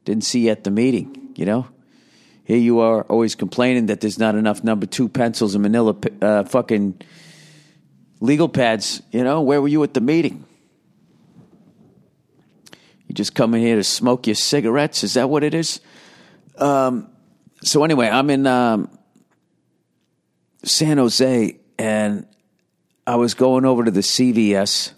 Didn't 0.09 0.25
see 0.25 0.47
you 0.47 0.51
at 0.53 0.65
the 0.65 0.71
meeting, 0.71 1.35
you 1.37 1.45
know? 1.45 1.67
Here 2.43 2.57
you 2.57 2.79
are 2.79 3.03
always 3.03 3.35
complaining 3.35 3.87
that 3.87 4.01
there's 4.01 4.19
not 4.19 4.37
enough 4.37 4.65
number 4.65 4.87
two 4.87 5.07
pencils 5.07 5.55
and 5.55 5.61
manila 5.61 5.95
uh, 6.23 6.45
fucking 6.45 7.03
legal 8.19 8.49
pads, 8.49 9.03
you 9.11 9.23
know? 9.23 9.43
Where 9.43 9.61
were 9.61 9.69
you 9.69 9.83
at 9.83 9.93
the 9.93 10.01
meeting? 10.01 10.47
You 13.07 13.15
just 13.15 13.35
come 13.35 13.53
in 13.53 13.61
here 13.61 13.77
to 13.77 13.85
smoke 13.85 14.27
your 14.27 14.35
cigarettes? 14.35 15.05
Is 15.05 15.13
that 15.13 15.29
what 15.29 15.45
it 15.45 15.53
is? 15.53 15.83
Um, 16.57 17.11
so, 17.63 17.85
anyway, 17.85 18.09
I'm 18.09 18.31
in 18.31 18.47
um, 18.47 18.91
San 20.65 20.97
Jose 20.97 21.59
and 21.79 22.27
I 23.07 23.17
was 23.17 23.35
going 23.35 23.67
over 23.67 23.85
to 23.85 23.91
the 23.91 24.01
CVS 24.01 24.95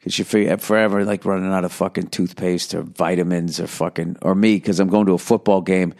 because 0.00 0.18
you 0.18 0.24
figure 0.24 0.56
forever 0.56 1.04
like 1.04 1.26
running 1.26 1.52
out 1.52 1.64
of 1.64 1.72
fucking 1.72 2.06
toothpaste 2.06 2.74
or 2.74 2.82
vitamins 2.82 3.60
or 3.60 3.66
fucking 3.66 4.16
or 4.22 4.34
me 4.34 4.54
because 4.54 4.80
I'm 4.80 4.88
going 4.88 5.06
to 5.06 5.12
a 5.12 5.18
football 5.18 5.60
game. 5.60 5.94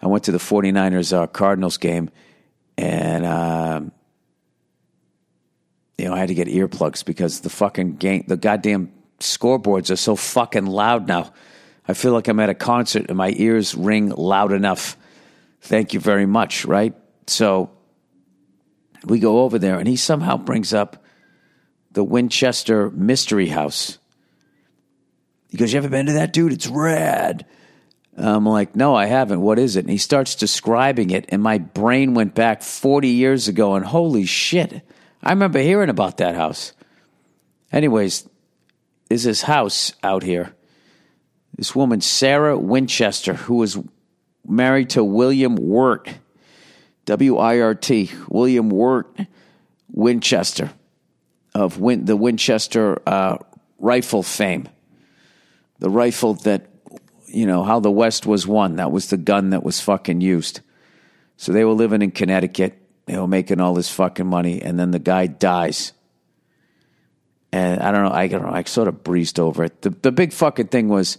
I 0.00 0.06
went 0.06 0.24
to 0.24 0.32
the 0.32 0.38
49ers 0.38 1.12
uh, 1.12 1.26
Cardinals 1.26 1.76
game 1.76 2.08
and 2.78 3.26
um, 3.26 3.92
you 5.98 6.06
know 6.06 6.14
I 6.14 6.18
had 6.18 6.28
to 6.28 6.34
get 6.34 6.48
earplugs 6.48 7.04
because 7.04 7.40
the 7.40 7.50
fucking 7.50 7.96
game 7.96 8.24
the 8.26 8.38
goddamn 8.38 8.90
scoreboards 9.20 9.90
are 9.90 9.96
so 9.96 10.16
fucking 10.16 10.66
loud 10.66 11.06
now. 11.06 11.32
I 11.86 11.92
feel 11.92 12.12
like 12.12 12.28
I'm 12.28 12.40
at 12.40 12.48
a 12.48 12.54
concert 12.54 13.06
and 13.08 13.18
my 13.18 13.34
ears 13.36 13.74
ring 13.74 14.08
loud 14.08 14.52
enough. 14.52 14.96
Thank 15.60 15.92
you 15.92 16.00
very 16.00 16.26
much, 16.26 16.64
right? 16.64 16.94
So 17.26 17.70
we 19.04 19.18
go 19.18 19.40
over 19.42 19.58
there 19.58 19.78
and 19.78 19.86
he 19.86 19.96
somehow 19.96 20.38
brings 20.38 20.72
up 20.72 21.01
the 21.92 22.04
Winchester 22.04 22.90
Mystery 22.90 23.48
House. 23.48 23.98
He 25.48 25.56
goes, 25.56 25.72
You 25.72 25.78
ever 25.78 25.88
been 25.88 26.06
to 26.06 26.12
that, 26.14 26.32
dude? 26.32 26.52
It's 26.52 26.66
rad. 26.66 27.46
I'm 28.16 28.46
like, 28.46 28.74
No, 28.74 28.94
I 28.94 29.06
haven't. 29.06 29.40
What 29.40 29.58
is 29.58 29.76
it? 29.76 29.80
And 29.80 29.90
he 29.90 29.98
starts 29.98 30.34
describing 30.34 31.10
it, 31.10 31.26
and 31.28 31.42
my 31.42 31.58
brain 31.58 32.14
went 32.14 32.34
back 32.34 32.62
40 32.62 33.08
years 33.08 33.48
ago, 33.48 33.74
and 33.74 33.84
holy 33.84 34.24
shit, 34.24 34.82
I 35.22 35.30
remember 35.30 35.60
hearing 35.60 35.90
about 35.90 36.16
that 36.18 36.34
house. 36.34 36.72
Anyways, 37.70 38.28
is 39.08 39.24
this 39.24 39.42
house 39.42 39.92
out 40.02 40.22
here. 40.22 40.54
This 41.56 41.74
woman, 41.74 42.00
Sarah 42.00 42.58
Winchester, 42.58 43.34
who 43.34 43.56
was 43.56 43.78
married 44.46 44.90
to 44.90 45.04
William 45.04 45.56
Wirt, 45.56 46.08
W 47.04 47.36
I 47.36 47.60
R 47.60 47.74
T, 47.74 48.10
William 48.28 48.70
Wirt 48.70 49.14
Winchester 49.90 50.70
of 51.54 51.78
Win- 51.78 52.04
the 52.04 52.16
Winchester 52.16 53.00
uh, 53.06 53.38
rifle 53.78 54.22
fame. 54.22 54.68
The 55.78 55.90
rifle 55.90 56.34
that, 56.34 56.68
you 57.26 57.46
know, 57.46 57.64
how 57.64 57.80
the 57.80 57.90
West 57.90 58.26
was 58.26 58.46
won. 58.46 58.76
That 58.76 58.92
was 58.92 59.10
the 59.10 59.16
gun 59.16 59.50
that 59.50 59.62
was 59.62 59.80
fucking 59.80 60.20
used. 60.20 60.60
So 61.36 61.52
they 61.52 61.64
were 61.64 61.72
living 61.72 62.02
in 62.02 62.12
Connecticut. 62.12 62.78
They 63.06 63.18
were 63.18 63.26
making 63.26 63.60
all 63.60 63.74
this 63.74 63.90
fucking 63.90 64.26
money, 64.26 64.62
and 64.62 64.78
then 64.78 64.92
the 64.92 65.00
guy 65.00 65.26
dies. 65.26 65.92
And 67.50 67.80
I 67.80 67.90
don't 67.90 68.04
know. 68.04 68.12
I 68.12 68.28
don't 68.28 68.42
know. 68.42 68.52
I 68.52 68.62
sort 68.62 68.88
of 68.88 69.02
breezed 69.02 69.40
over 69.40 69.64
it. 69.64 69.82
The 69.82 69.90
the 69.90 70.12
big 70.12 70.32
fucking 70.32 70.68
thing 70.68 70.88
was, 70.88 71.18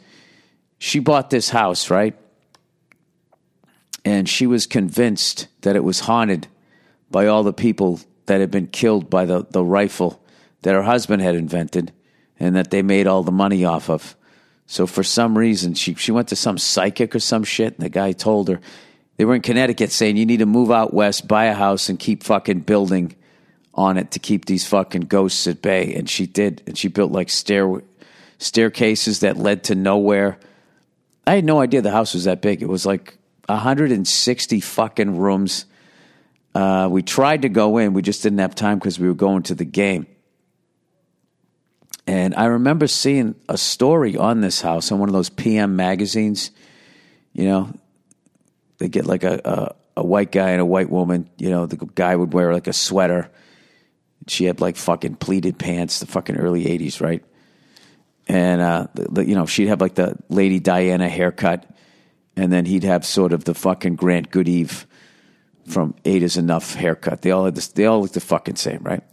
she 0.78 1.00
bought 1.00 1.30
this 1.30 1.50
house, 1.50 1.90
right? 1.90 2.16
And 4.06 4.28
she 4.28 4.48
was 4.48 4.66
convinced 4.66 5.48
that 5.62 5.76
it 5.76 5.84
was 5.84 6.02
haunted 6.02 6.48
by 7.12 7.28
all 7.28 7.44
the 7.44 7.54
people 7.54 8.00
that 8.26 8.40
had 8.40 8.50
been 8.50 8.68
killed 8.68 9.10
by 9.10 9.26
the, 9.26 9.46
the 9.50 9.64
rifle 9.64 10.23
that 10.64 10.74
her 10.74 10.84
husband 10.84 11.22
had 11.22 11.36
invented 11.36 11.92
and 12.40 12.56
that 12.56 12.72
they 12.72 12.82
made 12.82 13.08
all 13.08 13.24
the 13.24 13.32
money 13.32 13.64
off 13.64 13.90
of. 13.90 14.16
So 14.66 14.88
for 14.88 15.04
some 15.04 15.38
reason, 15.38 15.76
she, 15.76 15.94
she 15.96 16.12
went 16.12 16.30
to 16.30 16.36
some 16.36 16.58
psychic 16.58 17.16
or 17.16 17.20
some 17.20 17.44
shit, 17.44 17.76
and 17.76 17.86
the 17.86 17.90
guy 17.90 18.12
told 18.12 18.48
her 18.48 18.60
they 19.18 19.26
were 19.26 19.36
in 19.36 19.42
Connecticut 19.42 19.92
saying 19.92 20.18
you 20.18 20.26
need 20.26 20.38
to 20.38 20.46
move 20.46 20.72
out 20.72 20.94
west, 20.94 21.28
buy 21.28 21.46
a 21.46 21.54
house, 21.54 21.90
and 21.90 22.00
keep 22.00 22.24
fucking 22.24 22.62
building 22.62 23.16
on 23.74 23.98
it 23.98 24.12
to 24.12 24.20
keep 24.20 24.46
these 24.46 24.66
fucking 24.66 25.02
ghosts 25.02 25.46
at 25.48 25.62
bay. 25.62 25.94
And 25.94 26.10
she 26.10 26.26
did, 26.26 26.64
and 26.66 26.78
she 26.78 26.88
built 26.88 27.12
like 27.12 27.30
stair 27.30 27.82
staircases 28.40 29.20
that 29.22 29.38
led 29.38 29.66
to 29.66 29.76
nowhere. 29.76 30.40
I 31.26 31.36
had 31.36 31.46
no 31.46 31.62
idea 31.62 31.82
the 31.82 31.92
house 31.92 32.14
was 32.14 32.26
that 32.26 32.42
big. 32.42 32.62
It 32.62 32.68
was 32.68 32.86
like 32.86 33.18
160 33.48 34.60
fucking 34.60 35.18
rooms. 35.18 35.66
uh, 36.56 36.88
we 36.92 37.02
tried 37.02 37.44
to 37.44 37.50
go 37.50 37.78
in. 37.78 37.94
We 37.94 38.02
just 38.02 38.24
didn't 38.24 38.40
have 38.40 38.56
time 38.56 38.80
because 38.80 39.00
we 39.00 39.08
were 39.08 39.14
going 39.14 39.44
to 39.44 39.56
the 39.56 39.66
game. 39.66 40.08
And 42.06 42.36
I 42.36 42.46
remember 42.46 42.88
seeing 42.88 43.36
a 43.48 43.58
story 43.58 44.18
on 44.18 44.42
this 44.42 44.62
house 44.62 44.92
on 44.92 45.00
one 45.00 45.10
of 45.10 45.14
those 45.14 45.30
PM 45.30 45.76
magazines. 45.76 46.52
You 47.34 47.46
know, 47.46 47.74
they 48.78 48.90
get 48.90 49.06
like 49.06 49.24
a, 49.24 49.42
a, 49.46 50.02
a 50.02 50.06
white 50.06 50.32
guy 50.32 50.52
and 50.52 50.62
a 50.62 50.66
white 50.66 50.90
woman. 50.90 51.30
You 51.38 51.50
know, 51.50 51.66
the 51.66 51.78
guy 51.78 52.16
would 52.16 52.34
wear 52.34 52.54
like 52.54 52.68
a 52.68 52.74
sweater. 52.74 53.30
She 54.28 54.46
had 54.46 54.60
like 54.60 54.76
fucking 54.76 55.16
pleated 55.16 55.58
pants, 55.58 56.00
the 56.00 56.06
fucking 56.06 56.36
early 56.36 56.66
80s, 56.66 57.02
right? 57.02 57.24
And, 58.28 58.62
uh, 58.62 58.88
the, 58.94 59.04
the, 59.10 59.26
you 59.28 59.36
know, 59.36 59.46
she'd 59.46 59.68
have 59.68 59.82
like 59.82 59.96
the 59.96 60.18
Lady 60.30 60.60
Diana 60.60 61.10
haircut. 61.10 61.70
And 62.36 62.52
then 62.52 62.66
he'd 62.66 62.84
have 62.84 63.06
sort 63.06 63.32
of 63.32 63.44
the 63.44 63.54
fucking 63.54 63.96
Grant 63.96 64.32
Goodeve 64.32 64.86
from 65.68 65.96
Eight 66.04 66.24
is 66.24 66.36
Enough 66.36 66.74
haircut. 66.74 67.22
They 67.22 67.32
all 67.32 67.46
had 67.46 67.56
this, 67.56 67.68
they 67.70 67.86
all 67.86 68.02
look 68.02 68.12
the 68.12 68.20
fucking 68.20 68.56
same, 68.56 68.80
right? 68.82 69.04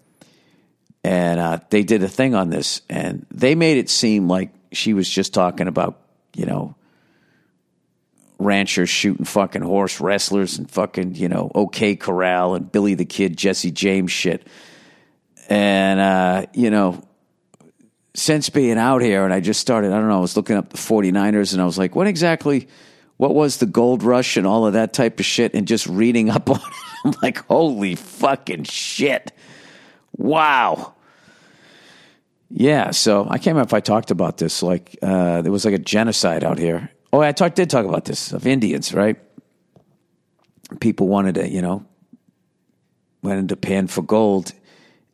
And 1.02 1.40
uh, 1.40 1.60
they 1.70 1.82
did 1.82 2.02
a 2.02 2.08
thing 2.08 2.34
on 2.34 2.50
this, 2.50 2.82
and 2.88 3.26
they 3.30 3.54
made 3.54 3.78
it 3.78 3.88
seem 3.88 4.28
like 4.28 4.50
she 4.72 4.92
was 4.92 5.08
just 5.08 5.32
talking 5.32 5.66
about, 5.66 6.00
you 6.34 6.46
know, 6.46 6.74
ranchers 8.38 8.88
shooting 8.88 9.24
fucking 9.24 9.62
horse 9.62 10.00
wrestlers 10.00 10.58
and 10.58 10.70
fucking, 10.70 11.14
you 11.14 11.28
know, 11.28 11.50
OK 11.54 11.96
Corral 11.96 12.54
and 12.54 12.70
Billy 12.70 12.94
the 12.94 13.04
Kid, 13.04 13.36
Jesse 13.36 13.70
James 13.70 14.10
shit. 14.10 14.46
And, 15.48 16.00
uh, 16.00 16.46
you 16.54 16.70
know, 16.70 17.02
since 18.14 18.50
being 18.50 18.78
out 18.78 19.02
here, 19.02 19.24
and 19.24 19.32
I 19.32 19.40
just 19.40 19.60
started, 19.60 19.92
I 19.92 19.96
don't 19.96 20.08
know, 20.08 20.18
I 20.18 20.20
was 20.20 20.36
looking 20.36 20.56
up 20.56 20.70
the 20.70 20.78
49ers 20.78 21.52
and 21.52 21.60
I 21.60 21.64
was 21.64 21.78
like, 21.78 21.94
what 21.94 22.06
exactly, 22.06 22.68
what 23.16 23.34
was 23.34 23.58
the 23.58 23.66
gold 23.66 24.02
rush 24.02 24.36
and 24.36 24.46
all 24.46 24.66
of 24.66 24.74
that 24.74 24.92
type 24.92 25.18
of 25.18 25.26
shit? 25.26 25.54
And 25.54 25.66
just 25.66 25.86
reading 25.86 26.30
up 26.30 26.48
on 26.50 26.56
it, 26.56 26.62
I'm 27.04 27.14
like, 27.22 27.38
holy 27.46 27.94
fucking 27.94 28.64
shit 28.64 29.32
Wow. 30.20 30.92
Yeah, 32.50 32.90
so 32.90 33.24
I 33.24 33.38
can't 33.38 33.54
remember 33.54 33.68
if 33.68 33.74
I 33.74 33.80
talked 33.80 34.10
about 34.10 34.36
this. 34.36 34.62
Like, 34.62 34.98
uh, 35.00 35.40
there 35.40 35.50
was 35.50 35.64
like 35.64 35.72
a 35.72 35.78
genocide 35.78 36.44
out 36.44 36.58
here. 36.58 36.90
Oh, 37.10 37.22
I 37.22 37.32
talk, 37.32 37.54
did 37.54 37.70
talk 37.70 37.86
about 37.86 38.04
this 38.04 38.32
of 38.32 38.46
Indians, 38.46 38.92
right? 38.92 39.16
People 40.78 41.08
wanted 41.08 41.36
to, 41.36 41.48
you 41.48 41.62
know, 41.62 41.86
went 43.22 43.38
into 43.38 43.56
pan 43.56 43.86
for 43.86 44.02
gold, 44.02 44.52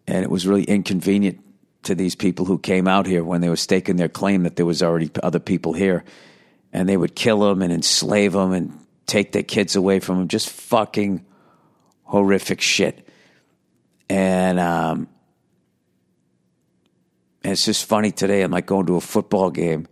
and 0.08 0.24
it 0.24 0.30
was 0.30 0.44
really 0.44 0.64
inconvenient 0.64 1.38
to 1.84 1.94
these 1.94 2.16
people 2.16 2.44
who 2.44 2.58
came 2.58 2.88
out 2.88 3.06
here 3.06 3.22
when 3.22 3.40
they 3.40 3.48
were 3.48 3.54
staking 3.54 3.94
their 3.94 4.08
claim 4.08 4.42
that 4.42 4.56
there 4.56 4.66
was 4.66 4.82
already 4.82 5.08
other 5.22 5.38
people 5.38 5.72
here, 5.72 6.02
and 6.72 6.88
they 6.88 6.96
would 6.96 7.14
kill 7.14 7.38
them 7.40 7.62
and 7.62 7.72
enslave 7.72 8.32
them 8.32 8.52
and 8.52 8.76
take 9.06 9.30
their 9.30 9.44
kids 9.44 9.76
away 9.76 10.00
from 10.00 10.18
them. 10.18 10.26
Just 10.26 10.50
fucking 10.50 11.24
horrific 12.02 12.60
shit 12.60 13.05
and 14.08 14.58
um, 14.60 15.08
and 17.42 17.52
it's 17.52 17.64
just 17.64 17.84
funny 17.84 18.10
today. 18.10 18.42
I'm 18.42 18.50
like 18.50 18.66
going 18.66 18.86
to 18.86 18.96
a 18.96 19.00
football 19.00 19.50
game, 19.50 19.86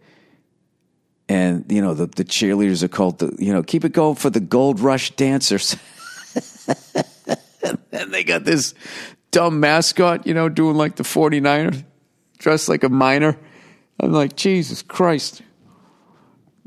and 1.29 1.65
you 1.71 1.83
know 1.83 1.95
the 1.95 2.07
the 2.07 2.25
cheerleaders 2.25 2.83
are 2.83 2.89
called 2.89 3.19
the 3.19 3.35
you 3.39 3.53
know 3.53 3.63
keep 3.63 3.85
it 3.85 3.93
going 3.93 4.17
for 4.17 4.31
the 4.31 4.41
Gold 4.41 4.81
Rush 4.81 5.11
dancers, 5.13 5.77
and 7.93 8.13
they 8.13 8.25
got 8.25 8.45
this 8.45 8.75
dumb 9.35 9.59
mascot, 9.59 10.29
you 10.29 10.33
know, 10.33 10.49
doing 10.49 10.77
like 10.77 10.95
the 10.95 11.03
49er, 11.03 11.83
dressed 12.39 12.69
like 12.69 12.85
a 12.85 12.89
miner. 12.89 13.37
I'm 13.99 14.13
like 14.13 14.37
Jesus 14.37 14.81
Christ. 14.81 15.43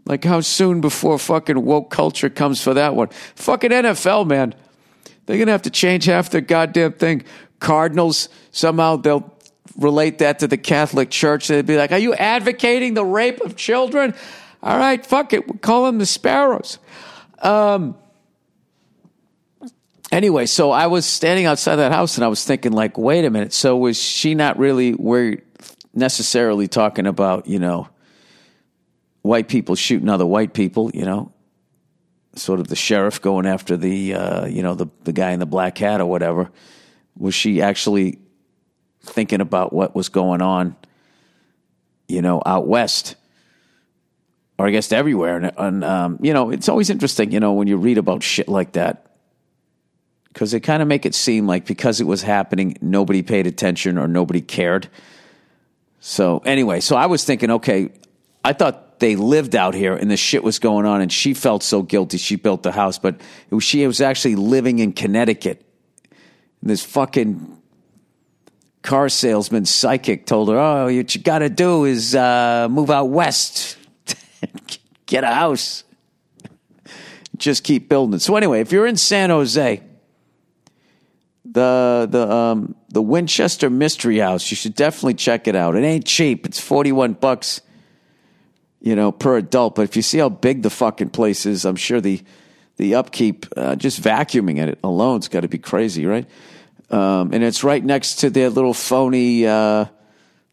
Like 0.06 0.26
how 0.26 0.42
soon 0.42 0.82
before 0.82 1.18
fucking 1.18 1.64
woke 1.64 1.90
culture 1.92 2.30
comes 2.30 2.62
for 2.62 2.74
that 2.74 2.94
one? 2.94 3.08
Fucking 3.36 3.72
NFL, 3.72 4.28
man. 4.28 4.54
They're 5.28 5.38
going 5.38 5.48
to 5.48 5.52
have 5.52 5.64
to 5.64 5.70
change 5.70 6.06
half 6.06 6.32
their 6.32 6.42
goddamn 6.42 6.94
thing. 6.94 7.24
Cardinals, 7.60 8.30
somehow 8.52 8.96
they'll 8.96 9.32
relate 9.78 10.20
that 10.20 10.40
to 10.40 10.48
the 10.48 10.58
Catholic 10.58 11.12
Church. 11.12 11.50
They'd 11.50 11.66
be 11.66 11.78
like, 11.78 11.92
Are 11.92 12.00
you 12.00 12.16
advocating 12.16 12.96
the 12.96 13.06
rape 13.06 13.42
of 13.42 13.56
children? 13.56 14.16
All 14.64 14.78
right, 14.78 15.06
fuck 15.06 15.34
it. 15.34 15.48
We'll 15.48 15.60
call 15.60 15.86
them 15.86 16.00
the 16.00 16.06
Sparrows. 16.06 16.80
Um, 17.40 17.96
anyway, 20.12 20.46
so 20.46 20.72
I 20.72 20.88
was 20.88 21.06
standing 21.06 21.46
outside 21.46 21.76
that 21.76 21.92
house 21.92 22.16
and 22.16 22.26
I 22.26 22.30
was 22.30 22.44
thinking, 22.44 22.72
like, 22.72 22.98
wait 22.98 23.26
a 23.26 23.30
minute. 23.30 23.54
So 23.54 23.78
was 23.78 24.02
she 24.02 24.34
not 24.34 24.58
really 24.58 24.92
where 24.94 25.38
necessarily 25.94 26.68
talking 26.68 27.06
about, 27.06 27.48
you 27.48 27.60
know, 27.60 27.90
white 29.24 29.50
people 29.50 29.76
shooting 29.76 30.10
other 30.10 30.26
white 30.26 30.54
people, 30.54 30.90
you 30.94 31.04
know? 31.04 31.32
Sort 32.38 32.60
of 32.60 32.68
the 32.68 32.76
sheriff 32.76 33.22
going 33.22 33.46
after 33.46 33.78
the 33.78 34.14
uh, 34.14 34.46
you 34.46 34.64
know 34.64 34.76
the 34.76 34.88
the 35.04 35.14
guy 35.14 35.32
in 35.32 35.40
the 35.40 35.46
black 35.46 35.78
hat 35.78 36.02
or 36.02 36.06
whatever. 36.06 36.50
Was 37.18 37.34
she 37.34 37.62
actually 37.62 38.20
thinking 39.02 39.42
about 39.42 39.74
what 39.74 39.96
was 39.96 40.10
going 40.10 40.42
on, 40.42 40.76
you 42.08 42.22
know, 42.22 42.42
out 42.46 42.68
west, 42.68 43.16
or 44.58 44.68
I 44.68 44.72
guess 44.72 44.92
everywhere? 44.92 45.38
And, 45.38 45.52
and 45.58 45.84
um, 45.84 46.20
you 46.22 46.34
know, 46.34 46.52
it's 46.52 46.70
always 46.70 46.90
interesting, 46.90 47.32
you 47.32 47.40
know, 47.40 47.54
when 47.54 47.68
you 47.68 47.78
read 47.78 47.98
about 47.98 48.22
shit 48.22 48.48
like 48.48 48.74
that, 48.74 49.08
because 50.32 50.52
they 50.52 50.60
kind 50.60 50.82
of 50.82 50.88
make 50.88 51.06
it 51.06 51.16
seem 51.16 51.48
like 51.48 51.66
because 51.66 52.00
it 52.00 52.06
was 52.06 52.22
happening, 52.22 52.78
nobody 52.82 53.24
paid 53.24 53.48
attention 53.48 53.98
or 53.98 54.08
nobody 54.08 54.42
cared. 54.42 54.88
So 56.00 56.40
anyway, 56.46 56.80
so 56.80 56.96
I 56.96 57.08
was 57.08 57.24
thinking, 57.24 57.52
okay, 57.52 57.90
I 58.44 58.54
thought 58.54 58.87
they 59.00 59.16
lived 59.16 59.56
out 59.56 59.74
here 59.74 59.96
and 59.96 60.10
the 60.10 60.18
shit 60.18 60.44
was 60.44 60.60
going 60.60 60.86
on 60.86 61.02
and 61.02 61.12
she 61.12 61.34
felt 61.34 61.64
so 61.64 61.82
guilty 61.82 62.18
she 62.18 62.36
built 62.36 62.64
the 62.64 62.72
house 62.72 62.98
but 62.98 63.20
was, 63.50 63.64
she 63.64 63.86
was 63.86 64.02
actually 64.02 64.36
living 64.36 64.80
in 64.80 64.94
connecticut. 64.94 65.64
And 66.62 66.70
this 66.70 66.84
fucking 66.84 67.62
car 68.82 69.10
salesman 69.10 69.66
psychic 69.66 70.26
told 70.26 70.50
her 70.50 70.58
oh 70.58 70.86
what 70.86 71.16
you 71.16 71.22
gotta 71.22 71.50
do 71.50 71.86
is 71.86 72.16
uh, 72.16 72.68
move 72.70 72.90
out 72.90 73.06
west. 73.06 73.78
Get 75.06 75.24
a 75.24 75.34
house. 75.34 75.84
Just 77.38 77.64
keep 77.64 77.90
building 77.90 78.16
it. 78.16 78.22
So 78.22 78.36
anyway 78.36 78.62
if 78.62 78.72
you're 78.72 78.88
in 78.88 78.98
san 78.98 79.30
jose 79.30 79.84
the 81.46 82.08
the 82.10 82.32
um 82.32 82.76
the 82.90 83.02
winchester 83.02 83.70
mystery 83.70 84.20
house 84.20 84.50
you 84.52 84.58
should 84.58 84.76
definitely 84.76 85.14
check 85.14 85.48
it 85.48 85.56
out. 85.56 85.76
It 85.76 85.84
ain't 85.84 86.06
cheap. 86.06 86.46
It's 86.46 86.60
41 86.60 87.14
bucks 87.14 87.62
you 88.88 88.96
know, 88.96 89.12
per 89.12 89.36
adult. 89.36 89.76
But 89.76 89.82
if 89.82 89.98
you 89.98 90.02
see 90.02 90.18
how 90.18 90.30
big 90.30 90.62
the 90.62 90.70
fucking 90.70 91.10
place 91.10 91.46
is, 91.46 91.66
I'm 91.66 91.76
sure 91.76 92.00
the 92.00 92.24
the 92.78 92.96
upkeep, 92.96 93.46
uh, 93.58 93.76
just 93.76 94.02
vacuuming 94.02 94.66
it 94.66 94.80
alone's 94.84 95.28
got 95.28 95.42
to 95.42 95.48
be 95.50 95.58
crazy, 95.58 96.06
right? 96.06 96.26
Um, 96.90 97.34
and 97.34 97.44
it's 97.44 97.64
right 97.64 97.84
next 97.84 98.18
to 98.18 98.30
their 98.30 98.50
little 98.50 98.74
phony, 98.74 99.48
uh, 99.48 99.86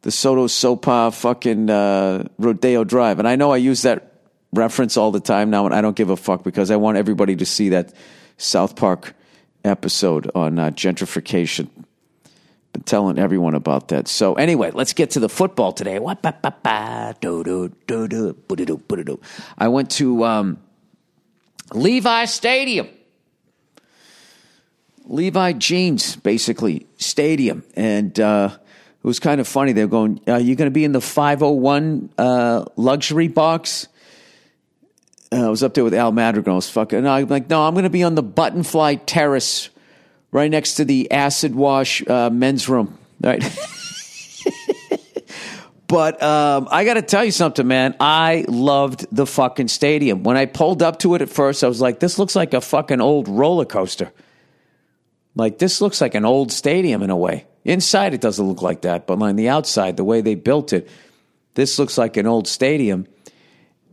the 0.02 0.10
SoDoSoPa 0.10 1.14
fucking 1.14 1.68
uh, 1.68 2.26
Rodeo 2.38 2.82
Drive. 2.82 3.18
And 3.18 3.28
I 3.28 3.36
know 3.36 3.52
I 3.52 3.58
use 3.58 3.82
that 3.82 4.14
reference 4.54 4.96
all 4.96 5.12
the 5.12 5.20
time 5.20 5.50
now, 5.50 5.66
and 5.66 5.74
I 5.74 5.82
don't 5.82 5.94
give 5.94 6.08
a 6.08 6.16
fuck 6.16 6.42
because 6.42 6.70
I 6.70 6.76
want 6.76 6.96
everybody 6.96 7.36
to 7.36 7.44
see 7.46 7.68
that 7.68 7.92
South 8.38 8.74
Park 8.74 9.14
episode 9.62 10.30
on 10.34 10.58
uh, 10.58 10.70
gentrification 10.70 11.68
been 12.74 12.82
telling 12.82 13.18
everyone 13.18 13.54
about 13.54 13.88
that. 13.88 14.08
So 14.08 14.34
anyway, 14.34 14.72
let's 14.72 14.92
get 14.92 15.12
to 15.12 15.20
the 15.20 15.28
football 15.28 15.72
today. 15.72 15.98
I 19.58 19.68
went 19.68 19.90
to 19.92 20.24
um, 20.24 20.58
Levi 21.72 22.24
Stadium. 22.26 22.88
Levi 25.06 25.52
Jeans, 25.52 26.16
basically, 26.16 26.86
stadium. 26.96 27.62
And 27.74 28.18
uh, 28.18 28.50
it 28.52 29.06
was 29.06 29.20
kind 29.20 29.40
of 29.40 29.46
funny. 29.46 29.72
They're 29.72 29.86
going, 29.86 30.20
Are 30.26 30.40
you 30.40 30.56
going 30.56 30.66
to 30.66 30.74
be 30.74 30.84
in 30.84 30.92
the 30.92 31.00
501 31.00 32.10
uh, 32.18 32.64
luxury 32.76 33.28
box? 33.28 33.86
Uh, 35.30 35.46
I 35.46 35.48
was 35.48 35.62
up 35.62 35.74
there 35.74 35.84
with 35.84 35.94
Al 35.94 36.10
Madrigal. 36.10 36.54
I 36.54 36.56
was 36.56 36.70
fucking, 36.70 36.98
and 36.98 37.08
I'm 37.08 37.28
like, 37.28 37.48
No, 37.50 37.62
I'm 37.62 37.74
going 37.74 37.84
to 37.84 37.90
be 37.90 38.02
on 38.02 38.14
the 38.14 38.22
Buttonfly 38.22 39.02
Terrace 39.06 39.68
right 40.34 40.50
next 40.50 40.74
to 40.74 40.84
the 40.84 41.10
acid 41.12 41.54
wash 41.54 42.06
uh, 42.08 42.28
men's 42.28 42.68
room. 42.68 42.98
Right. 43.20 43.40
but 45.86 46.20
um, 46.20 46.66
I 46.72 46.84
got 46.84 46.94
to 46.94 47.02
tell 47.02 47.24
you 47.24 47.30
something, 47.30 47.66
man. 47.66 47.94
I 48.00 48.44
loved 48.48 49.06
the 49.12 49.26
fucking 49.26 49.68
stadium. 49.68 50.24
When 50.24 50.36
I 50.36 50.46
pulled 50.46 50.82
up 50.82 50.98
to 50.98 51.14
it 51.14 51.22
at 51.22 51.28
first, 51.28 51.62
I 51.62 51.68
was 51.68 51.80
like, 51.80 52.00
this 52.00 52.18
looks 52.18 52.34
like 52.34 52.52
a 52.52 52.60
fucking 52.60 53.00
old 53.00 53.28
roller 53.28 53.64
coaster. 53.64 54.10
Like, 55.36 55.58
this 55.58 55.80
looks 55.80 56.00
like 56.00 56.16
an 56.16 56.24
old 56.24 56.50
stadium 56.50 57.04
in 57.04 57.10
a 57.10 57.16
way. 57.16 57.46
Inside, 57.64 58.12
it 58.12 58.20
doesn't 58.20 58.46
look 58.46 58.60
like 58.60 58.82
that, 58.82 59.06
but 59.06 59.22
on 59.22 59.36
the 59.36 59.48
outside, 59.48 59.96
the 59.96 60.04
way 60.04 60.20
they 60.20 60.34
built 60.34 60.72
it, 60.72 60.88
this 61.54 61.78
looks 61.78 61.96
like 61.96 62.16
an 62.16 62.26
old 62.26 62.48
stadium. 62.48 63.06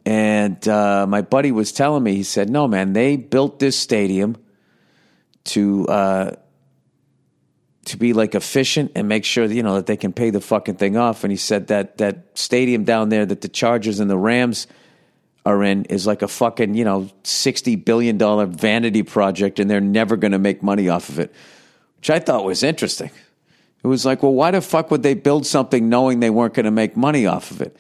And 0.08 0.68
uh, 0.68 1.06
my 1.08 1.22
buddy 1.22 1.52
was 1.52 1.72
telling 1.72 2.04
me, 2.04 2.16
he 2.16 2.24
said, 2.24 2.50
no, 2.50 2.68
man, 2.68 2.94
they 2.94 3.16
built 3.16 3.60
this 3.60 3.78
stadium 3.78 4.38
to 5.46 5.88
uh, 5.88 6.36
to 7.86 7.98
be 7.98 8.14
like 8.14 8.36
efficient 8.36 8.92
and 8.96 9.08
make 9.08 9.26
sure 9.26 9.48
that, 9.48 9.56
you 9.56 9.64
know 9.64 9.76
that 9.76 9.86
they 9.88 9.98
can 9.98 10.14
pay 10.14 10.30
the 10.30 10.42
fucking 10.42 10.76
thing 10.76 10.98
off. 10.98 11.24
And 11.24 11.32
he 11.32 11.38
said 11.38 11.68
that 11.68 11.98
that 11.98 12.38
stadium 12.38 12.84
down 12.84 13.10
there 13.10 13.26
that 13.26 13.42
the 13.42 13.50
Chargers 13.50 14.00
and 14.00 14.10
the 14.10 14.18
Rams 14.18 14.68
are 15.46 15.64
in 15.64 15.86
is 15.86 16.06
like 16.06 16.22
a 16.22 16.28
fucking, 16.28 16.76
you 16.76 16.86
know, 16.86 17.10
$60 17.24 17.84
billion 17.84 18.18
vanity 18.52 19.04
project 19.04 19.60
and 19.60 19.70
they're 19.70 19.82
never 19.82 20.16
going 20.16 20.34
to 20.34 20.40
make 20.40 20.62
money 20.62 20.88
off 20.90 21.10
of 21.10 21.20
it, 21.20 21.34
which 21.98 22.10
I 22.10 22.20
thought 22.20 22.46
was 22.46 22.62
interesting. 22.64 23.10
It 23.84 23.88
was 23.88 24.06
like, 24.06 24.22
well, 24.22 24.34
why 24.34 24.52
the 24.52 24.62
fuck 24.62 24.92
would 24.92 25.02
they 25.02 25.16
build 25.16 25.48
something 25.48 25.90
knowing 25.90 26.20
they 26.20 26.30
weren't 26.30 26.54
going 26.54 26.66
to 26.66 26.72
make 26.72 26.96
money 26.96 27.26
off 27.26 27.50
of 27.50 27.62
it? 27.62 27.76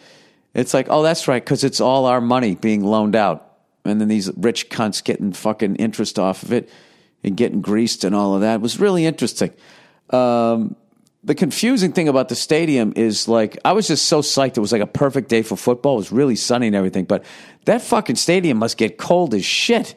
It's 0.55 0.73
like, 0.73 0.87
oh, 0.89 1.03
that's 1.03 1.27
right, 1.27 1.43
because 1.43 1.63
it's 1.63 1.79
all 1.79 2.07
our 2.07 2.19
money 2.19 2.55
being 2.55 2.83
loaned 2.83 3.15
out. 3.15 3.47
And 3.85 4.01
then 4.01 4.07
these 4.07 4.31
rich 4.35 4.69
cunts 4.69 5.03
getting 5.03 5.31
fucking 5.31 5.75
interest 5.75 6.17
off 6.17 6.41
of 6.41 6.51
it 6.51 6.69
and 7.23 7.37
getting 7.37 7.61
greased 7.61 8.03
and 8.03 8.15
all 8.15 8.35
of 8.35 8.41
that. 8.41 8.55
It 8.55 8.61
was 8.61 8.79
really 8.79 9.05
interesting. 9.05 9.53
Um, 10.09 10.75
the 11.23 11.35
confusing 11.35 11.93
thing 11.93 12.07
about 12.07 12.29
the 12.29 12.35
stadium 12.35 12.93
is 12.95 13.27
like 13.27 13.57
I 13.63 13.73
was 13.73 13.87
just 13.87 14.05
so 14.05 14.21
psyched. 14.21 14.57
It 14.57 14.61
was 14.61 14.71
like 14.71 14.81
a 14.81 14.87
perfect 14.87 15.29
day 15.29 15.43
for 15.43 15.55
football. 15.55 15.95
It 15.95 15.97
was 15.97 16.11
really 16.11 16.35
sunny 16.35 16.67
and 16.67 16.75
everything, 16.75 17.05
but 17.05 17.23
that 17.65 17.81
fucking 17.81 18.15
stadium 18.15 18.57
must 18.57 18.77
get 18.77 18.97
cold 18.97 19.33
as 19.33 19.45
shit. 19.45 19.95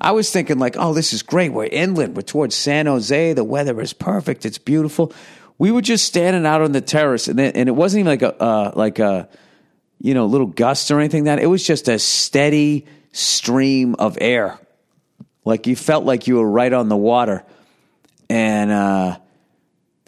I 0.00 0.12
was 0.12 0.32
thinking 0.32 0.58
like, 0.58 0.76
oh, 0.78 0.94
this 0.94 1.12
is 1.12 1.22
great. 1.22 1.52
We're 1.52 1.66
inland. 1.66 2.16
We're 2.16 2.22
towards 2.22 2.54
San 2.54 2.86
Jose. 2.86 3.34
The 3.34 3.44
weather 3.44 3.78
is 3.82 3.92
perfect. 3.92 4.46
It's 4.46 4.56
beautiful. 4.56 5.12
We 5.58 5.70
were 5.72 5.82
just 5.82 6.06
standing 6.06 6.46
out 6.46 6.62
on 6.62 6.72
the 6.72 6.80
terrace, 6.80 7.28
and 7.28 7.38
it, 7.38 7.54
and 7.54 7.68
it 7.68 7.72
wasn't 7.72 8.00
even 8.00 8.12
like 8.12 8.22
a 8.22 8.42
uh, 8.42 8.72
like 8.74 8.98
a 8.98 9.28
you 9.98 10.14
know 10.14 10.24
little 10.24 10.46
gust 10.46 10.90
or 10.90 11.00
anything. 11.00 11.24
That 11.24 11.38
it 11.38 11.46
was 11.46 11.66
just 11.66 11.86
a 11.88 11.98
steady 11.98 12.86
stream 13.12 13.94
of 13.96 14.16
air. 14.22 14.58
Like 15.44 15.66
you 15.66 15.76
felt 15.76 16.04
like 16.04 16.26
you 16.26 16.36
were 16.36 16.50
right 16.50 16.72
on 16.72 16.88
the 16.88 16.96
water, 16.96 17.44
and. 18.28 18.70
uh 18.70 19.18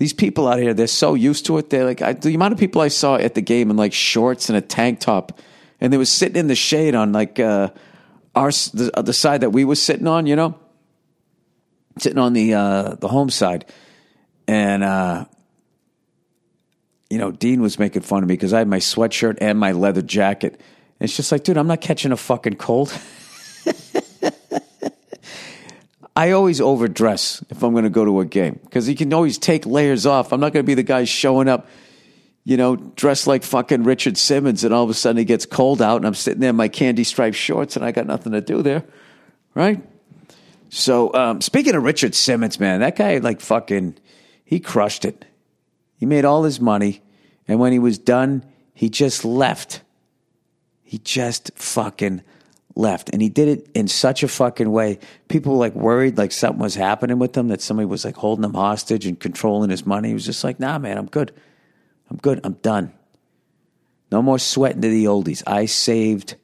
these 0.02 0.12
people 0.12 0.48
out 0.48 0.58
here, 0.58 0.74
they're 0.74 0.88
so 0.88 1.14
used 1.14 1.46
to 1.46 1.58
it. 1.58 1.70
They're 1.70 1.84
like, 1.84 2.02
I, 2.02 2.14
the 2.14 2.34
amount 2.34 2.52
of 2.54 2.58
people 2.58 2.82
I 2.82 2.88
saw 2.88 3.14
at 3.14 3.36
the 3.36 3.40
game 3.40 3.70
in 3.70 3.76
like 3.76 3.92
shorts 3.92 4.48
and 4.48 4.58
a 4.58 4.60
tank 4.60 4.98
top, 4.98 5.38
and 5.80 5.92
they 5.92 5.96
was 5.96 6.10
sitting 6.10 6.34
in 6.34 6.48
the 6.48 6.56
shade 6.56 6.96
on 6.96 7.12
like 7.12 7.38
uh, 7.38 7.68
our 8.34 8.50
the, 8.50 8.90
uh, 8.94 9.02
the 9.02 9.12
side 9.12 9.42
that 9.42 9.50
we 9.50 9.64
was 9.64 9.80
sitting 9.80 10.08
on, 10.08 10.26
you 10.26 10.34
know, 10.34 10.58
sitting 11.98 12.18
on 12.18 12.32
the 12.32 12.54
uh, 12.54 12.94
the 12.96 13.06
home 13.06 13.30
side, 13.30 13.64
and 14.48 14.82
uh, 14.82 15.24
you 17.08 17.18
know, 17.18 17.30
Dean 17.30 17.62
was 17.62 17.78
making 17.78 18.02
fun 18.02 18.24
of 18.24 18.28
me 18.28 18.34
because 18.34 18.52
I 18.52 18.58
had 18.58 18.68
my 18.68 18.78
sweatshirt 18.78 19.38
and 19.40 19.56
my 19.56 19.70
leather 19.70 20.02
jacket. 20.02 20.54
And 20.54 21.08
it's 21.08 21.16
just 21.16 21.30
like, 21.30 21.44
dude, 21.44 21.58
I'm 21.58 21.68
not 21.68 21.80
catching 21.80 22.10
a 22.10 22.16
fucking 22.16 22.56
cold. 22.56 22.92
I 26.14 26.32
always 26.32 26.60
overdress 26.60 27.42
if 27.48 27.62
I'm 27.62 27.72
going 27.72 27.84
to 27.84 27.90
go 27.90 28.04
to 28.04 28.20
a 28.20 28.24
game 28.24 28.60
because 28.64 28.88
you 28.88 28.94
can 28.94 29.12
always 29.14 29.38
take 29.38 29.64
layers 29.64 30.04
off. 30.04 30.32
I'm 30.32 30.40
not 30.40 30.52
going 30.52 30.64
to 30.64 30.66
be 30.66 30.74
the 30.74 30.82
guy 30.82 31.04
showing 31.04 31.48
up, 31.48 31.66
you 32.44 32.56
know, 32.56 32.76
dressed 32.76 33.26
like 33.26 33.42
fucking 33.42 33.84
Richard 33.84 34.18
Simmons, 34.18 34.62
and 34.62 34.74
all 34.74 34.84
of 34.84 34.90
a 34.90 34.94
sudden 34.94 35.18
it 35.20 35.24
gets 35.24 35.46
cold 35.46 35.80
out, 35.80 35.96
and 35.96 36.06
I'm 36.06 36.14
sitting 36.14 36.40
there 36.40 36.50
in 36.50 36.56
my 36.56 36.68
candy 36.68 37.04
striped 37.04 37.36
shorts, 37.36 37.76
and 37.76 37.84
I 37.84 37.92
got 37.92 38.06
nothing 38.06 38.32
to 38.32 38.40
do 38.40 38.62
there, 38.62 38.84
right? 39.54 39.82
So, 40.68 41.14
um, 41.14 41.40
speaking 41.40 41.74
of 41.74 41.82
Richard 41.82 42.14
Simmons, 42.14 42.58
man, 42.58 42.80
that 42.80 42.96
guy 42.96 43.18
like 43.18 43.40
fucking, 43.40 43.96
he 44.44 44.60
crushed 44.60 45.04
it. 45.04 45.24
He 45.96 46.04
made 46.04 46.24
all 46.24 46.42
his 46.44 46.60
money, 46.60 47.00
and 47.46 47.58
when 47.58 47.72
he 47.72 47.78
was 47.78 47.98
done, 47.98 48.44
he 48.74 48.90
just 48.90 49.24
left. 49.24 49.82
He 50.82 50.98
just 50.98 51.52
fucking 51.54 52.22
left. 52.74 53.10
And 53.12 53.20
he 53.20 53.28
did 53.28 53.48
it 53.48 53.68
in 53.74 53.88
such 53.88 54.22
a 54.22 54.28
fucking 54.28 54.70
way. 54.70 54.98
People 55.28 55.52
were 55.52 55.58
like 55.58 55.74
worried 55.74 56.18
like 56.18 56.32
something 56.32 56.60
was 56.60 56.74
happening 56.74 57.18
with 57.18 57.36
him, 57.36 57.48
that 57.48 57.60
somebody 57.60 57.86
was 57.86 58.04
like 58.04 58.16
holding 58.16 58.44
him 58.44 58.54
hostage 58.54 59.06
and 59.06 59.18
controlling 59.18 59.70
his 59.70 59.86
money. 59.86 60.08
He 60.08 60.14
was 60.14 60.26
just 60.26 60.44
like, 60.44 60.60
nah, 60.60 60.78
man, 60.78 60.98
I'm 60.98 61.06
good. 61.06 61.32
I'm 62.10 62.16
good. 62.18 62.40
I'm 62.44 62.54
done. 62.54 62.92
No 64.10 64.22
more 64.22 64.38
sweating 64.38 64.82
to 64.82 64.88
the 64.88 65.06
oldies. 65.06 65.42
I 65.46 65.66
saved. 65.66 66.36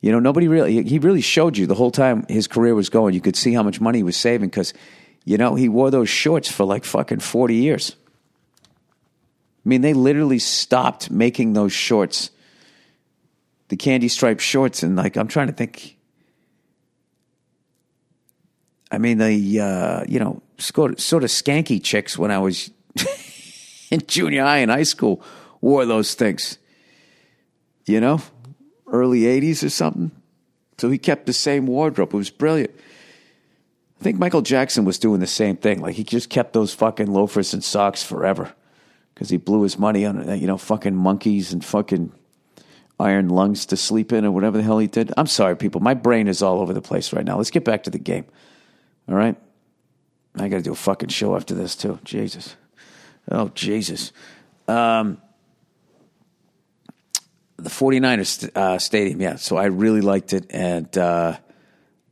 You 0.00 0.12
know, 0.12 0.20
nobody 0.20 0.48
really, 0.48 0.82
he 0.82 0.98
really 0.98 1.20
showed 1.20 1.56
you 1.56 1.66
the 1.66 1.74
whole 1.74 1.90
time 1.90 2.26
his 2.28 2.46
career 2.46 2.74
was 2.74 2.90
going. 2.90 3.14
You 3.14 3.20
could 3.20 3.36
see 3.36 3.52
how 3.52 3.62
much 3.62 3.80
money 3.80 3.98
he 3.98 4.02
was 4.02 4.16
saving 4.16 4.50
because, 4.50 4.74
you 5.24 5.38
know, 5.38 5.54
he 5.54 5.68
wore 5.68 5.90
those 5.90 6.08
shorts 6.08 6.50
for 6.50 6.64
like 6.64 6.84
fucking 6.84 7.20
40 7.20 7.54
years. 7.54 7.96
I 9.64 9.68
mean, 9.68 9.80
they 9.80 9.94
literally 9.94 10.38
stopped 10.38 11.10
making 11.10 11.54
those 11.54 11.72
shorts 11.72 12.30
the 13.68 13.76
candy 13.76 14.08
striped 14.08 14.40
shorts, 14.40 14.82
and 14.82 14.96
like 14.96 15.16
I'm 15.16 15.28
trying 15.28 15.48
to 15.48 15.52
think. 15.52 15.96
I 18.90 18.98
mean, 18.98 19.18
the 19.18 19.60
uh, 19.60 20.04
you 20.06 20.18
know 20.18 20.42
sort 20.58 20.92
of, 20.92 21.00
sort 21.00 21.24
of 21.24 21.30
skanky 21.30 21.82
chicks 21.82 22.18
when 22.18 22.30
I 22.30 22.38
was 22.38 22.70
in 23.90 24.00
junior 24.06 24.42
high 24.42 24.58
and 24.58 24.70
high 24.70 24.82
school 24.84 25.22
wore 25.60 25.86
those 25.86 26.14
things. 26.14 26.58
You 27.86 28.00
know, 28.00 28.20
early 28.86 29.20
'80s 29.20 29.64
or 29.64 29.70
something. 29.70 30.10
So 30.78 30.90
he 30.90 30.98
kept 30.98 31.26
the 31.26 31.32
same 31.32 31.66
wardrobe. 31.66 32.12
It 32.12 32.16
was 32.16 32.30
brilliant. 32.30 32.72
I 34.00 34.02
think 34.02 34.18
Michael 34.18 34.42
Jackson 34.42 34.84
was 34.84 34.98
doing 34.98 35.20
the 35.20 35.26
same 35.26 35.56
thing. 35.56 35.80
Like 35.80 35.94
he 35.94 36.04
just 36.04 36.28
kept 36.28 36.52
those 36.52 36.74
fucking 36.74 37.10
loafers 37.10 37.54
and 37.54 37.62
socks 37.62 38.02
forever 38.02 38.52
because 39.14 39.30
he 39.30 39.36
blew 39.36 39.62
his 39.62 39.78
money 39.78 40.04
on 40.04 40.38
you 40.38 40.46
know 40.46 40.58
fucking 40.58 40.94
monkeys 40.94 41.52
and 41.52 41.64
fucking 41.64 42.12
iron 42.98 43.28
lungs 43.28 43.66
to 43.66 43.76
sleep 43.76 44.12
in 44.12 44.24
or 44.24 44.30
whatever 44.30 44.56
the 44.56 44.62
hell 44.62 44.78
he 44.78 44.86
did. 44.86 45.12
I'm 45.16 45.26
sorry, 45.26 45.56
people. 45.56 45.80
My 45.80 45.94
brain 45.94 46.28
is 46.28 46.42
all 46.42 46.60
over 46.60 46.72
the 46.72 46.82
place 46.82 47.12
right 47.12 47.24
now. 47.24 47.36
Let's 47.36 47.50
get 47.50 47.64
back 47.64 47.84
to 47.84 47.90
the 47.90 47.98
game. 47.98 48.24
All 49.08 49.14
right? 49.14 49.36
I 50.36 50.48
got 50.48 50.58
to 50.58 50.62
do 50.62 50.72
a 50.72 50.76
fucking 50.76 51.10
show 51.10 51.36
after 51.36 51.54
this, 51.54 51.76
too. 51.76 51.98
Jesus. 52.04 52.56
Oh, 53.30 53.48
Jesus. 53.54 54.12
Um, 54.68 55.20
the 57.56 57.70
49ers 57.70 58.50
uh, 58.56 58.78
stadium, 58.78 59.20
yeah. 59.20 59.36
So 59.36 59.56
I 59.56 59.66
really 59.66 60.00
liked 60.00 60.32
it. 60.32 60.46
And 60.50 60.96
uh, 60.96 61.38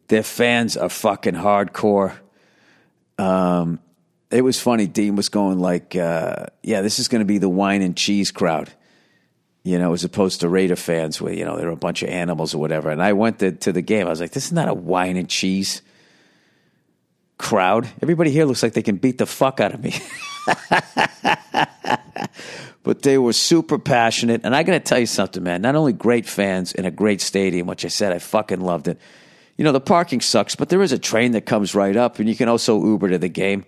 their 0.08 0.22
fans 0.22 0.76
are 0.76 0.88
fucking 0.88 1.34
hardcore. 1.34 2.14
Um, 3.18 3.80
it 4.30 4.42
was 4.42 4.60
funny. 4.60 4.86
Dean 4.86 5.16
was 5.16 5.28
going 5.28 5.58
like, 5.58 5.94
uh, 5.94 6.46
yeah, 6.62 6.80
this 6.80 6.98
is 6.98 7.08
going 7.08 7.20
to 7.20 7.26
be 7.26 7.38
the 7.38 7.48
wine 7.48 7.82
and 7.82 7.96
cheese 7.96 8.30
crowd 8.30 8.72
you 9.64 9.78
know, 9.78 9.92
as 9.92 10.04
opposed 10.04 10.40
to 10.40 10.48
Raider 10.48 10.76
fans 10.76 11.20
where, 11.20 11.32
you 11.32 11.44
know, 11.44 11.56
they're 11.56 11.68
a 11.68 11.76
bunch 11.76 12.02
of 12.02 12.08
animals 12.08 12.54
or 12.54 12.58
whatever. 12.58 12.90
And 12.90 13.02
I 13.02 13.12
went 13.12 13.38
to, 13.40 13.52
to 13.52 13.72
the 13.72 13.82
game. 13.82 14.06
I 14.06 14.10
was 14.10 14.20
like, 14.20 14.32
this 14.32 14.46
is 14.46 14.52
not 14.52 14.68
a 14.68 14.74
wine 14.74 15.16
and 15.16 15.28
cheese 15.28 15.82
crowd. 17.38 17.88
Everybody 18.00 18.30
here 18.30 18.44
looks 18.44 18.62
like 18.62 18.72
they 18.72 18.82
can 18.82 18.96
beat 18.96 19.18
the 19.18 19.26
fuck 19.26 19.60
out 19.60 19.72
of 19.72 19.82
me. 19.82 19.94
but 22.82 23.02
they 23.02 23.18
were 23.18 23.32
super 23.32 23.78
passionate. 23.78 24.42
And 24.44 24.54
I 24.54 24.62
got 24.62 24.72
to 24.72 24.80
tell 24.80 24.98
you 24.98 25.06
something, 25.06 25.42
man. 25.42 25.62
Not 25.62 25.76
only 25.76 25.92
great 25.92 26.26
fans 26.26 26.72
in 26.72 26.84
a 26.84 26.90
great 26.90 27.20
stadium, 27.20 27.66
which 27.66 27.84
I 27.84 27.88
said 27.88 28.12
I 28.12 28.18
fucking 28.18 28.60
loved 28.60 28.88
it. 28.88 28.98
You 29.56 29.64
know, 29.64 29.72
the 29.72 29.80
parking 29.80 30.20
sucks, 30.20 30.56
but 30.56 30.70
there 30.70 30.82
is 30.82 30.92
a 30.92 30.98
train 30.98 31.32
that 31.32 31.46
comes 31.46 31.74
right 31.74 31.96
up, 31.96 32.18
and 32.18 32.28
you 32.28 32.34
can 32.34 32.48
also 32.48 32.82
Uber 32.82 33.10
to 33.10 33.18
the 33.18 33.28
game. 33.28 33.64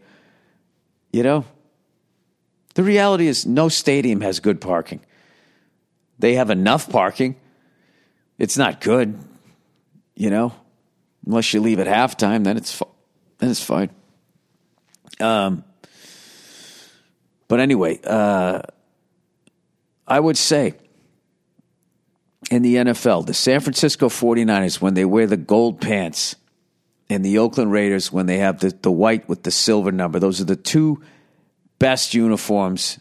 You 1.13 1.23
know? 1.23 1.45
The 2.75 2.83
reality 2.83 3.29
is, 3.29 3.47
no 3.47 3.69
stadium 3.69 4.21
has 4.23 4.41
good 4.41 4.61
parking. 4.61 5.01
They 6.19 6.35
have 6.35 6.51
enough 6.51 6.89
parking. 6.89 7.37
It's 8.39 8.57
not 8.57 8.81
good, 8.81 9.19
you 10.15 10.31
know, 10.31 10.53
unless 11.27 11.53
you 11.55 11.61
leave 11.61 11.81
at 11.81 11.87
halftime, 11.87 12.45
then 12.45 12.57
it's 12.57 12.83
then 13.39 13.51
it's 13.51 13.63
fine. 13.63 13.91
Um, 15.21 15.65
but 17.47 17.61
anyway, 17.61 18.01
uh, 18.05 18.63
I 20.07 20.19
would 20.19 20.37
say 20.37 20.75
in 22.51 22.63
the 22.63 22.77
NFL, 22.77 23.27
the 23.27 23.35
San 23.35 23.61
Francisco 23.61 24.09
49ers, 24.09 24.81
when 24.81 24.95
they 24.95 25.05
wear 25.05 25.27
the 25.27 25.37
gold 25.37 25.81
pants, 25.81 26.37
and 27.11 27.25
the 27.25 27.39
Oakland 27.39 27.71
Raiders, 27.71 28.11
when 28.11 28.27
they 28.27 28.39
have 28.39 28.61
the, 28.61 28.71
the 28.83 28.91
white 28.91 29.29
with 29.29 29.43
the 29.43 29.51
silver 29.51 29.93
number, 29.93 30.19
those 30.19 30.41
are 30.41 30.45
the 30.45 30.57
two 30.57 31.03
best 31.79 32.15
uniforms, 32.15 32.99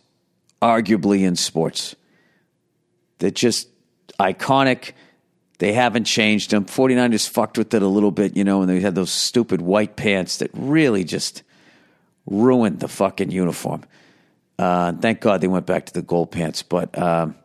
arguably, 0.62 1.22
in 1.22 1.36
sports. 1.36 1.96
They're 3.20 3.32
just 3.32 3.70
iconic. 4.20 4.94
They 5.60 5.74
haven't 5.74 6.06
changed 6.06 6.52
them. 6.52 6.66
49ers 6.66 7.28
fucked 7.28 7.58
with 7.58 7.74
it 7.74 7.82
a 7.82 7.88
little 7.88 8.12
bit, 8.12 8.36
you 8.36 8.44
know, 8.44 8.62
and 8.62 8.70
they 8.70 8.80
had 8.80 8.96
those 8.96 9.12
stupid 9.12 9.62
white 9.62 9.96
pants 9.96 10.38
that 10.38 10.50
really 10.54 11.04
just 11.04 11.44
ruined 12.26 12.80
the 12.80 12.88
fucking 12.88 13.32
uniform. 13.32 13.84
Uh, 14.58 14.94
thank 14.94 15.20
God 15.20 15.42
they 15.42 15.48
went 15.48 15.66
back 15.66 15.86
to 15.88 15.94
the 15.94 16.02
gold 16.02 16.32
pants, 16.32 16.64
but 16.64 16.98
um, 16.98 17.36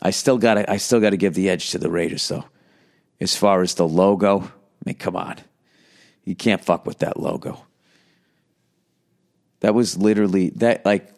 I 0.00 0.10
still 0.10 0.38
got 0.38 0.68
I 0.68 0.76
still 0.76 1.00
got 1.00 1.10
to 1.10 1.16
give 1.16 1.34
the 1.34 1.50
edge 1.50 1.70
to 1.70 1.78
the 1.78 1.90
Raiders 1.90 2.26
though. 2.28 2.44
As 3.20 3.36
far 3.36 3.62
as 3.62 3.74
the 3.74 3.86
logo, 3.86 4.40
I 4.40 4.50
mean, 4.86 4.94
come 4.94 5.16
on, 5.16 5.36
you 6.24 6.34
can't 6.34 6.64
fuck 6.64 6.86
with 6.86 7.00
that 7.00 7.18
logo. 7.18 7.66
That 9.60 9.74
was 9.74 9.98
literally 9.98 10.50
that 10.56 10.86
like 10.86 11.12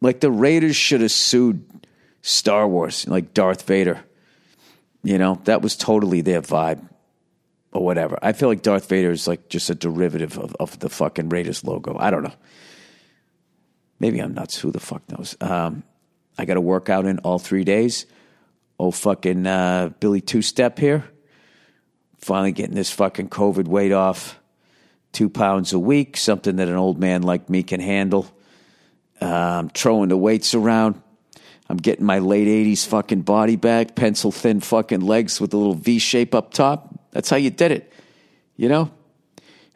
like 0.00 0.20
the 0.20 0.30
Raiders 0.30 0.76
should 0.76 1.00
have 1.00 1.12
sued 1.12 1.64
Star 2.22 2.66
Wars, 2.66 3.06
like 3.08 3.34
Darth 3.34 3.62
Vader. 3.62 4.00
You 5.02 5.18
know, 5.18 5.40
that 5.44 5.62
was 5.62 5.76
totally 5.76 6.20
their 6.20 6.42
vibe 6.42 6.86
or 7.72 7.84
whatever. 7.84 8.18
I 8.22 8.32
feel 8.32 8.48
like 8.48 8.62
Darth 8.62 8.88
Vader 8.88 9.10
is 9.10 9.26
like 9.26 9.48
just 9.48 9.70
a 9.70 9.74
derivative 9.74 10.38
of, 10.38 10.54
of 10.60 10.78
the 10.78 10.90
fucking 10.90 11.28
Raiders 11.28 11.64
logo. 11.64 11.96
I 11.98 12.10
don't 12.10 12.22
know. 12.22 12.34
Maybe 13.98 14.18
I'm 14.18 14.34
nuts. 14.34 14.58
Who 14.58 14.70
the 14.70 14.80
fuck 14.80 15.02
knows? 15.10 15.36
Um, 15.40 15.82
I 16.38 16.44
got 16.44 16.54
to 16.54 16.60
work 16.60 16.88
out 16.88 17.06
in 17.06 17.18
all 17.20 17.38
three 17.38 17.64
days. 17.64 18.06
Oh, 18.78 18.90
fucking 18.90 19.46
uh, 19.46 19.90
Billy 20.00 20.22
Two 20.22 20.42
Step 20.42 20.78
here. 20.78 21.04
Finally 22.18 22.52
getting 22.52 22.74
this 22.74 22.90
fucking 22.90 23.28
COVID 23.28 23.68
weight 23.68 23.92
off. 23.92 24.38
Two 25.12 25.28
pounds 25.28 25.72
a 25.72 25.78
week, 25.78 26.16
something 26.16 26.56
that 26.56 26.68
an 26.68 26.76
old 26.76 26.98
man 26.98 27.22
like 27.22 27.50
me 27.50 27.62
can 27.62 27.80
handle. 27.80 28.30
Um, 29.20 29.68
throwing 29.70 30.08
the 30.08 30.16
weights 30.16 30.54
around. 30.54 31.00
I'm 31.68 31.76
getting 31.76 32.04
my 32.04 32.18
late 32.18 32.48
80s 32.48 32.86
fucking 32.86 33.22
body 33.22 33.56
back, 33.56 33.94
pencil 33.94 34.32
thin 34.32 34.60
fucking 34.60 35.02
legs 35.02 35.40
with 35.40 35.54
a 35.54 35.56
little 35.56 35.74
V 35.74 35.98
shape 35.98 36.34
up 36.34 36.52
top. 36.52 37.12
That's 37.12 37.30
how 37.30 37.36
you 37.36 37.50
did 37.50 37.70
it. 37.70 37.92
You 38.56 38.68
know? 38.68 38.90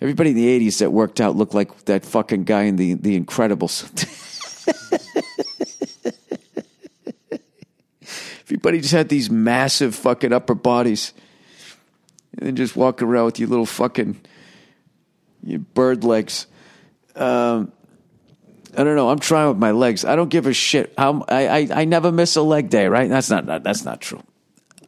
Everybody 0.00 0.30
in 0.30 0.36
the 0.36 0.68
80s 0.68 0.78
that 0.78 0.92
worked 0.92 1.20
out 1.20 1.36
looked 1.36 1.54
like 1.54 1.84
that 1.84 2.04
fucking 2.04 2.44
guy 2.44 2.64
in 2.64 2.76
the, 2.76 2.94
the 2.94 3.20
Incredibles. 3.20 3.84
Everybody 8.46 8.80
just 8.80 8.92
had 8.92 9.08
these 9.08 9.30
massive 9.30 9.94
fucking 9.94 10.32
upper 10.32 10.54
bodies. 10.54 11.12
And 12.36 12.48
then 12.48 12.56
just 12.56 12.76
walk 12.76 13.02
around 13.02 13.26
with 13.26 13.38
your 13.38 13.48
little 13.48 13.66
fucking 13.66 14.20
your 15.44 15.60
bird 15.60 16.04
legs. 16.04 16.46
Um, 17.14 17.72
I 18.76 18.84
don't 18.84 18.96
know. 18.96 19.10
I'm 19.10 19.18
trying 19.18 19.48
with 19.48 19.58
my 19.58 19.70
legs. 19.70 20.04
I 20.04 20.16
don't 20.16 20.28
give 20.28 20.46
a 20.46 20.52
shit. 20.52 20.92
I, 20.98 21.10
I 21.28 21.68
I 21.72 21.84
never 21.84 22.12
miss 22.12 22.36
a 22.36 22.42
leg 22.42 22.70
day, 22.70 22.86
right? 22.88 23.08
That's 23.08 23.30
not 23.30 23.46
that's 23.46 23.84
not 23.84 24.00
true. 24.00 24.22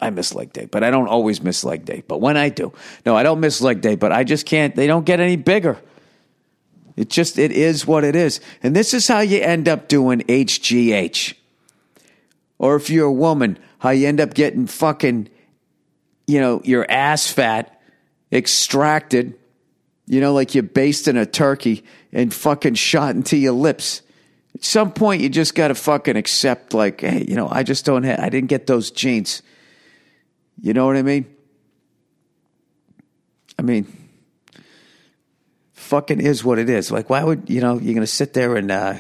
I 0.01 0.11
miss 0.11 0.35
leg 0.35 0.53
day, 0.53 0.67
but 0.67 0.85
I 0.85 0.91
don't 0.91 1.09
always 1.09 1.43
miss 1.43 1.65
leg 1.65 1.85
day. 1.85 2.03
But 2.07 2.21
when 2.21 2.37
I 2.37 2.49
do, 2.49 2.73
no, 3.05 3.17
I 3.17 3.23
don't 3.23 3.41
miss 3.41 3.61
leg 3.61 3.81
day. 3.81 3.95
But 3.97 4.13
I 4.13 4.25
just 4.25 4.47
can't. 4.47 4.75
They 4.75 4.87
don't 4.87 5.05
get 5.05 5.21
any 5.21 5.37
bigger. 5.37 5.79
It 6.97 7.11
just 7.11 7.39
it 7.39 7.53
is 7.53 7.87
what 7.87 8.05
it 8.05 8.17
is, 8.17 8.41
and 8.63 8.75
this 8.75 8.95
is 8.95 9.07
how 9.07 9.21
you 9.21 9.41
end 9.41 9.69
up 9.69 9.89
doing 9.89 10.21
HGH. 10.21 11.35
Or 12.59 12.77
if 12.77 12.89
you're 12.89 13.07
a 13.07 13.13
woman, 13.13 13.59
how 13.79 13.91
you 13.91 14.09
end 14.09 14.19
up 14.19 14.33
getting 14.33 14.67
fucking, 14.67 15.29
you 16.27 16.41
know, 16.41 16.63
your 16.65 16.91
ass 16.91 17.31
fat 17.31 17.81
extracted 18.33 19.39
you 20.07 20.21
know, 20.21 20.33
like 20.33 20.55
you're 20.55 20.63
basting 20.63 21.17
a 21.17 21.27
turkey 21.27 21.85
and 22.13 22.33
fucking 22.33 22.75
shot 22.75 23.15
into 23.15 23.37
your 23.37 23.53
lips. 23.53 24.03
At 24.55 24.65
some 24.65 24.93
point, 24.93 25.21
you 25.21 25.29
just 25.29 25.55
got 25.55 25.69
to 25.69 25.75
fucking 25.75 26.17
accept, 26.17 26.73
like, 26.73 27.03
hey, 27.03 27.25
you 27.29 27.35
know, 27.35 27.49
I 27.51 27.63
just 27.63 27.85
don't 27.85 28.05
have, 28.05 28.21
I 28.21 28.31
didn't 28.31 28.49
get 28.49 28.67
those 28.67 28.91
genes. 28.91 29.43
You 30.63 30.73
know 30.73 30.87
what 30.87 30.97
I 30.97 31.03
mean? 31.03 31.27
I 33.59 33.63
mean, 33.63 33.87
fucking 35.75 36.21
is 36.21 36.43
what 36.43 36.59
it 36.59 36.71
is. 36.71 36.91
Like, 36.91 37.11
why 37.11 37.23
would, 37.23 37.51
you 37.51 37.61
know, 37.61 37.75
you're 37.75 37.95
going 37.95 38.01
to 38.01 38.07
sit 38.07 38.33
there 38.33 38.57
and 38.57 38.71
uh, 38.71 38.95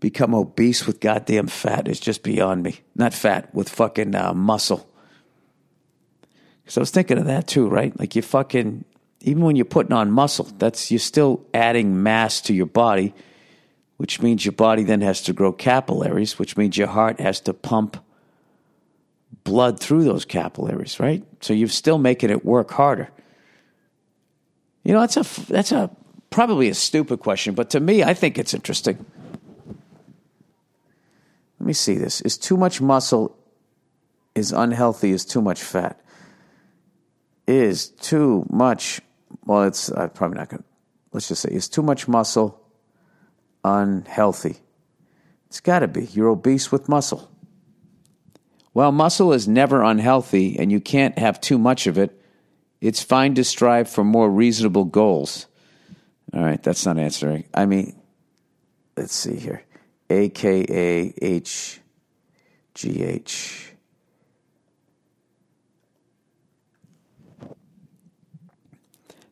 become 0.00 0.34
obese 0.34 0.86
with 0.86 1.00
goddamn 1.00 1.48
fat 1.48 1.86
It's 1.88 2.00
just 2.00 2.22
beyond 2.22 2.62
me. 2.62 2.80
Not 2.94 3.12
fat, 3.12 3.54
with 3.54 3.68
fucking 3.68 4.14
uh, 4.14 4.32
muscle. 4.32 4.88
Because 6.62 6.78
I 6.78 6.80
was 6.80 6.90
thinking 6.90 7.18
of 7.18 7.26
that 7.26 7.48
too, 7.48 7.68
right? 7.68 7.98
Like, 7.98 8.16
you 8.16 8.22
fucking, 8.22 8.84
even 9.20 9.42
when 9.42 9.56
you're 9.56 9.64
putting 9.64 9.92
on 9.92 10.10
muscle, 10.10 10.48
that's 10.58 10.90
you're 10.90 10.98
still 10.98 11.44
adding 11.52 12.02
mass 12.02 12.40
to 12.42 12.54
your 12.54 12.66
body, 12.66 13.14
which 13.98 14.22
means 14.22 14.44
your 14.44 14.52
body 14.52 14.82
then 14.82 15.00
has 15.02 15.22
to 15.22 15.32
grow 15.32 15.52
capillaries, 15.52 16.38
which 16.38 16.56
means 16.56 16.76
your 16.76 16.88
heart 16.88 17.20
has 17.20 17.40
to 17.40 17.52
pump 17.52 18.02
blood 19.44 19.78
through 19.78 20.04
those 20.04 20.24
capillaries, 20.24 20.98
right? 21.00 21.22
So 21.40 21.52
you're 21.52 21.68
still 21.68 21.98
making 21.98 22.30
it 22.30 22.44
work 22.44 22.70
harder. 22.70 23.10
You 24.84 24.94
know, 24.94 25.00
that's 25.00 25.16
a 25.16 25.52
that's 25.52 25.72
a 25.72 25.90
probably 26.30 26.68
a 26.68 26.74
stupid 26.74 27.20
question, 27.20 27.54
but 27.54 27.70
to 27.70 27.80
me, 27.80 28.02
I 28.02 28.14
think 28.14 28.38
it's 28.38 28.54
interesting. 28.54 29.04
Let 31.58 31.66
me 31.66 31.72
see 31.74 31.96
this. 31.96 32.22
Is 32.22 32.38
too 32.38 32.56
much 32.56 32.80
muscle 32.80 33.36
is 34.34 34.52
unhealthy 34.52 35.10
is 35.10 35.24
too 35.24 35.42
much 35.42 35.62
fat? 35.62 36.00
Is 37.46 37.88
too 37.88 38.46
much 38.48 39.00
well, 39.44 39.64
it's 39.64 39.90
uh, 39.90 40.08
probably 40.08 40.38
not 40.38 40.48
going 40.48 40.62
to, 40.62 40.68
let's 41.12 41.28
just 41.28 41.42
say, 41.42 41.50
is 41.50 41.68
too 41.68 41.82
much 41.82 42.08
muscle 42.08 42.60
unhealthy? 43.64 44.56
It's 45.46 45.60
got 45.60 45.80
to 45.80 45.88
be. 45.88 46.04
You're 46.06 46.28
obese 46.28 46.70
with 46.70 46.88
muscle. 46.88 47.30
Well, 48.72 48.92
muscle 48.92 49.32
is 49.32 49.48
never 49.48 49.82
unhealthy, 49.82 50.58
and 50.58 50.70
you 50.70 50.80
can't 50.80 51.18
have 51.18 51.40
too 51.40 51.58
much 51.58 51.86
of 51.86 51.98
it. 51.98 52.16
It's 52.80 53.02
fine 53.02 53.34
to 53.34 53.44
strive 53.44 53.88
for 53.88 54.04
more 54.04 54.30
reasonable 54.30 54.84
goals. 54.84 55.46
All 56.32 56.42
right, 56.42 56.62
that's 56.62 56.86
not 56.86 56.98
answering. 56.98 57.44
I 57.52 57.66
mean, 57.66 58.00
let's 58.96 59.14
see 59.14 59.36
here. 59.36 59.64
A 60.08 60.28
K 60.28 60.64
A 60.68 61.14
H 61.20 61.80
G 62.74 63.02
H. 63.02 63.69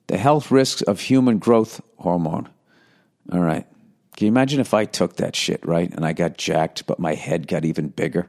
The 0.09 0.18
health 0.18 0.51
risks 0.51 0.83
of 0.83 1.01
human 1.01 1.38
growth 1.38 1.81
hormone. 1.99 2.49
All 3.33 3.40
right. 3.40 3.66
Can 4.16 4.25
you 4.25 4.33
imagine 4.33 4.59
if 4.59 4.75
I 4.75 4.85
took 4.85 5.16
that 5.16 5.37
shit, 5.37 5.64
right? 5.64 5.88
And 5.90 6.05
I 6.05 6.12
got 6.12 6.37
jacked, 6.37 6.87
but 6.87 6.99
my 6.99 7.14
head 7.14 7.47
got 7.47 7.64
even 7.64 7.88
bigger? 7.88 8.29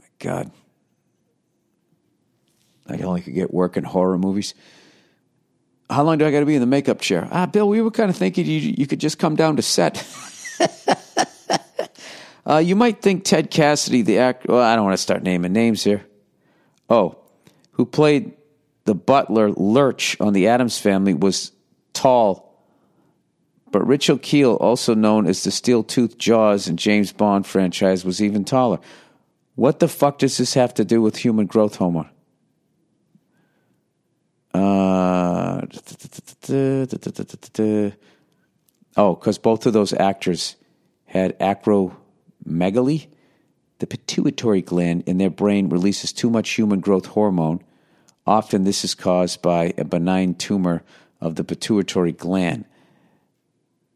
My 0.00 0.06
God. 0.18 0.50
I 2.88 2.98
only 2.98 3.20
could 3.20 3.34
get 3.34 3.52
work 3.52 3.76
in 3.76 3.84
horror 3.84 4.16
movies. 4.16 4.54
How 5.90 6.02
long 6.02 6.18
do 6.18 6.26
I 6.26 6.30
got 6.30 6.40
to 6.40 6.46
be 6.46 6.54
in 6.54 6.60
the 6.60 6.66
makeup 6.66 7.00
chair? 7.00 7.28
Ah, 7.30 7.46
Bill, 7.46 7.68
we 7.68 7.82
were 7.82 7.90
kind 7.90 8.08
of 8.08 8.16
thinking 8.16 8.46
you, 8.46 8.74
you 8.78 8.86
could 8.86 9.00
just 9.00 9.18
come 9.18 9.36
down 9.36 9.56
to 9.56 9.62
set. 9.62 10.06
uh, 12.46 12.58
you 12.58 12.76
might 12.76 13.02
think 13.02 13.24
Ted 13.24 13.50
Cassidy, 13.50 14.02
the 14.02 14.18
actor, 14.18 14.52
well, 14.52 14.62
I 14.62 14.76
don't 14.76 14.84
want 14.84 14.94
to 14.94 15.02
start 15.02 15.22
naming 15.22 15.52
names 15.52 15.84
here. 15.84 16.06
Oh, 16.88 17.18
who 17.72 17.84
played 17.84 18.32
the 18.84 18.94
butler 18.94 19.50
Lurch 19.50 20.18
on 20.20 20.32
the 20.32 20.48
Addams 20.48 20.78
family 20.78 21.14
was 21.14 21.52
tall, 21.92 22.54
but 23.70 23.86
Richard 23.86 24.22
Kiel, 24.22 24.54
also 24.54 24.94
known 24.94 25.26
as 25.26 25.42
the 25.42 25.50
steel 25.50 25.82
tooth 25.82 26.16
Jaws 26.18 26.68
in 26.68 26.76
James 26.76 27.12
Bond 27.12 27.46
franchise, 27.46 28.04
was 28.04 28.22
even 28.22 28.44
taller. 28.44 28.78
What 29.56 29.80
the 29.80 29.88
fuck 29.88 30.18
does 30.18 30.36
this 30.36 30.54
have 30.54 30.74
to 30.74 30.84
do 30.84 31.00
with 31.00 31.16
human 31.16 31.46
growth 31.46 31.76
hormone? 31.76 32.10
Uh, 34.52 35.62
oh, 38.96 39.14
because 39.14 39.38
both 39.38 39.66
of 39.66 39.72
those 39.72 39.92
actors 39.92 40.56
had 41.06 41.36
acromegaly. 41.40 43.08
The 43.80 43.86
pituitary 43.88 44.62
gland 44.62 45.02
in 45.06 45.18
their 45.18 45.30
brain 45.30 45.68
releases 45.68 46.12
too 46.12 46.30
much 46.30 46.50
human 46.50 46.78
growth 46.80 47.06
hormone 47.06 47.64
Often, 48.26 48.64
this 48.64 48.84
is 48.84 48.94
caused 48.94 49.42
by 49.42 49.74
a 49.76 49.84
benign 49.84 50.34
tumor 50.34 50.82
of 51.20 51.34
the 51.34 51.44
pituitary 51.44 52.12
gland. 52.12 52.64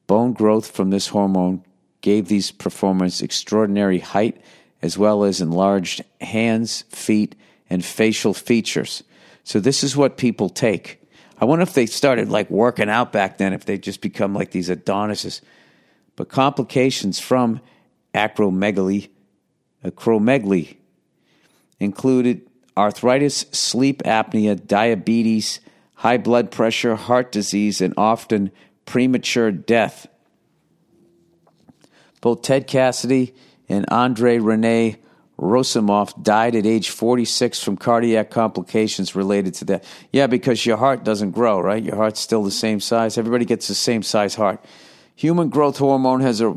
Bone 0.06 0.32
growth 0.32 0.70
from 0.70 0.90
this 0.90 1.08
hormone 1.08 1.64
gave 2.00 2.28
these 2.28 2.50
performers 2.50 3.22
extraordinary 3.22 3.98
height 3.98 4.40
as 4.80 4.96
well 4.96 5.24
as 5.24 5.40
enlarged 5.40 6.02
hands, 6.20 6.82
feet, 6.90 7.34
and 7.68 7.84
facial 7.84 8.32
features. 8.34 9.02
So, 9.44 9.60
this 9.60 9.82
is 9.82 9.96
what 9.96 10.16
people 10.16 10.48
take. 10.48 11.00
I 11.40 11.44
wonder 11.44 11.62
if 11.62 11.74
they 11.74 11.86
started 11.86 12.28
like 12.28 12.50
working 12.50 12.88
out 12.88 13.12
back 13.12 13.38
then, 13.38 13.52
if 13.52 13.64
they 13.64 13.78
just 13.78 14.00
become 14.00 14.34
like 14.34 14.50
these 14.50 14.70
Adonises. 14.70 15.40
But 16.16 16.28
complications 16.28 17.20
from 17.20 17.60
acromegaly, 18.14 19.08
acromegaly 19.84 20.76
included 21.78 22.47
arthritis, 22.78 23.44
sleep 23.52 24.02
apnea, 24.04 24.66
diabetes, 24.66 25.60
high 25.94 26.16
blood 26.16 26.50
pressure, 26.50 26.94
heart 26.94 27.32
disease, 27.32 27.80
and 27.80 27.92
often 27.96 28.52
premature 28.86 29.50
death. 29.50 30.06
Both 32.20 32.42
Ted 32.42 32.66
Cassidy 32.66 33.34
and 33.68 33.84
Andre 33.90 34.38
Rene 34.38 34.96
Roussimoff 35.38 36.20
died 36.22 36.56
at 36.56 36.66
age 36.66 36.90
46 36.90 37.62
from 37.62 37.76
cardiac 37.76 38.30
complications 38.30 39.14
related 39.14 39.54
to 39.54 39.64
that. 39.66 39.84
Yeah, 40.12 40.26
because 40.26 40.64
your 40.64 40.76
heart 40.76 41.04
doesn't 41.04 41.32
grow, 41.32 41.60
right? 41.60 41.82
Your 41.82 41.96
heart's 41.96 42.20
still 42.20 42.42
the 42.42 42.50
same 42.50 42.80
size. 42.80 43.18
Everybody 43.18 43.44
gets 43.44 43.68
the 43.68 43.74
same 43.74 44.02
size 44.02 44.34
heart. 44.34 44.64
Human 45.14 45.48
growth 45.48 45.78
hormone 45.78 46.20
has 46.20 46.40
a 46.40 46.56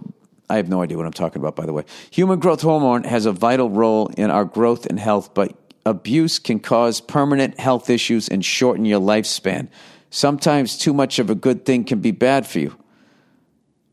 I 0.51 0.57
have 0.57 0.67
no 0.67 0.81
idea 0.81 0.97
what 0.97 1.05
I'm 1.05 1.13
talking 1.13 1.41
about, 1.41 1.55
by 1.55 1.65
the 1.65 1.71
way. 1.71 1.85
Human 2.11 2.39
growth 2.39 2.61
hormone 2.61 3.05
has 3.05 3.25
a 3.25 3.31
vital 3.31 3.69
role 3.69 4.07
in 4.17 4.29
our 4.29 4.43
growth 4.43 4.85
and 4.85 4.99
health, 4.99 5.33
but 5.33 5.55
abuse 5.85 6.39
can 6.39 6.59
cause 6.59 7.01
permanent 7.01 7.59
health 7.59 7.89
issues 7.89 8.27
and 8.27 8.43
shorten 8.43 8.85
your 8.85 8.99
lifespan. 8.99 9.67
Sometimes 10.09 10.77
too 10.77 10.93
much 10.93 11.19
of 11.19 11.29
a 11.29 11.35
good 11.35 11.65
thing 11.65 11.83
can 11.83 11.99
be 11.99 12.11
bad 12.11 12.45
for 12.45 12.59
you. 12.59 12.75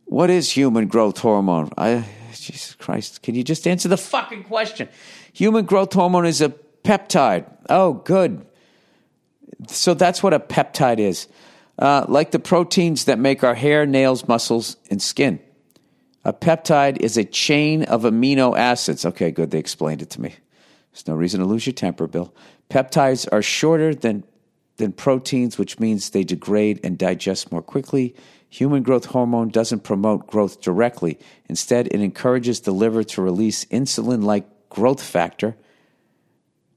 What 0.04 0.30
is 0.30 0.50
human 0.50 0.88
growth 0.88 1.18
hormone? 1.18 1.70
I, 1.76 2.04
Jesus 2.32 2.74
Christ, 2.74 3.22
can 3.22 3.34
you 3.34 3.44
just 3.44 3.66
answer 3.66 3.88
the 3.88 3.96
fucking 3.96 4.44
question? 4.44 4.88
Human 5.32 5.64
growth 5.64 5.92
hormone 5.92 6.26
is 6.26 6.40
a 6.40 6.54
peptide. 6.82 7.44
Oh, 7.68 7.92
good. 7.92 8.44
So 9.68 9.94
that's 9.94 10.22
what 10.22 10.34
a 10.34 10.40
peptide 10.40 10.98
is. 10.98 11.28
Uh, 11.78 12.04
like 12.08 12.32
the 12.32 12.38
proteins 12.38 13.04
that 13.04 13.18
make 13.18 13.44
our 13.44 13.54
hair, 13.54 13.86
nails, 13.86 14.26
muscles, 14.26 14.76
and 14.90 15.00
skin. 15.00 15.40
A 16.24 16.32
peptide 16.32 16.98
is 16.98 17.16
a 17.16 17.24
chain 17.24 17.84
of 17.84 18.02
amino 18.02 18.56
acids. 18.58 19.06
Okay, 19.06 19.30
good. 19.30 19.50
They 19.50 19.58
explained 19.58 20.02
it 20.02 20.10
to 20.10 20.20
me. 20.20 20.34
There's 20.98 21.14
no 21.14 21.14
reason 21.14 21.38
to 21.38 21.46
lose 21.46 21.64
your 21.64 21.74
temper, 21.74 22.08
Bill. 22.08 22.34
Peptides 22.70 23.28
are 23.30 23.40
shorter 23.40 23.94
than, 23.94 24.24
than 24.78 24.92
proteins, 24.92 25.56
which 25.56 25.78
means 25.78 26.10
they 26.10 26.24
degrade 26.24 26.80
and 26.82 26.98
digest 26.98 27.52
more 27.52 27.62
quickly. 27.62 28.16
Human 28.48 28.82
growth 28.82 29.04
hormone 29.04 29.50
doesn't 29.50 29.84
promote 29.84 30.26
growth 30.26 30.60
directly. 30.60 31.20
Instead, 31.48 31.86
it 31.86 32.00
encourages 32.00 32.60
the 32.60 32.72
liver 32.72 33.04
to 33.04 33.22
release 33.22 33.64
insulin 33.66 34.24
like 34.24 34.44
growth 34.70 35.00
factor, 35.00 35.56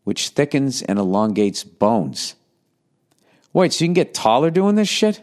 which 0.03 0.29
thickens 0.29 0.83
and 0.83 0.99
elongates 0.99 1.63
bones. 1.63 2.35
Wait, 3.53 3.73
so 3.73 3.83
you 3.83 3.87
can 3.87 3.93
get 3.93 4.13
taller 4.13 4.51
doing 4.51 4.75
this 4.75 4.87
shit? 4.87 5.19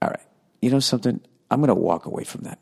All 0.00 0.08
right. 0.08 0.20
You 0.62 0.70
know 0.70 0.80
something? 0.80 1.20
I'm 1.50 1.60
going 1.60 1.68
to 1.68 1.74
walk 1.74 2.06
away 2.06 2.24
from 2.24 2.42
that. 2.42 2.60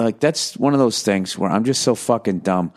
Like, 0.00 0.20
that's 0.20 0.56
one 0.56 0.72
of 0.72 0.78
those 0.78 1.02
things 1.02 1.36
where 1.36 1.50
I'm 1.50 1.64
just 1.64 1.82
so 1.82 1.94
fucking 1.94 2.40
dumb. 2.40 2.72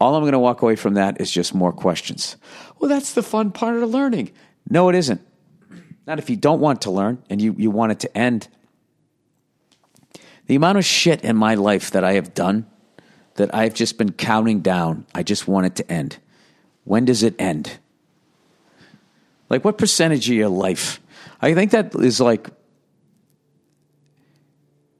All 0.00 0.14
I'm 0.14 0.22
going 0.22 0.32
to 0.32 0.38
walk 0.38 0.62
away 0.62 0.76
from 0.76 0.94
that 0.94 1.20
is 1.20 1.30
just 1.30 1.54
more 1.54 1.72
questions. 1.72 2.36
Well, 2.78 2.88
that's 2.88 3.14
the 3.14 3.22
fun 3.22 3.50
part 3.50 3.76
of 3.76 3.90
learning. 3.90 4.30
No, 4.70 4.88
it 4.88 4.94
isn't. 4.94 5.20
Not 6.06 6.18
if 6.18 6.30
you 6.30 6.36
don't 6.36 6.60
want 6.60 6.82
to 6.82 6.90
learn 6.90 7.22
and 7.28 7.42
you, 7.42 7.54
you 7.58 7.70
want 7.70 7.92
it 7.92 8.00
to 8.00 8.16
end. 8.16 8.48
The 10.46 10.54
amount 10.54 10.78
of 10.78 10.84
shit 10.84 11.22
in 11.22 11.36
my 11.36 11.54
life 11.54 11.90
that 11.90 12.04
I 12.04 12.12
have 12.12 12.32
done 12.32 12.66
that 13.34 13.54
I've 13.54 13.74
just 13.74 13.98
been 13.98 14.12
counting 14.12 14.60
down, 14.60 15.06
I 15.14 15.22
just 15.22 15.46
want 15.46 15.66
it 15.66 15.76
to 15.76 15.92
end. 15.92 16.18
When 16.84 17.04
does 17.04 17.22
it 17.22 17.34
end? 17.38 17.78
Like, 19.50 19.64
what 19.64 19.78
percentage 19.78 20.28
of 20.28 20.36
your 20.36 20.48
life? 20.48 21.00
I 21.40 21.54
think 21.54 21.70
that 21.72 21.94
is 21.94 22.20
like, 22.20 22.50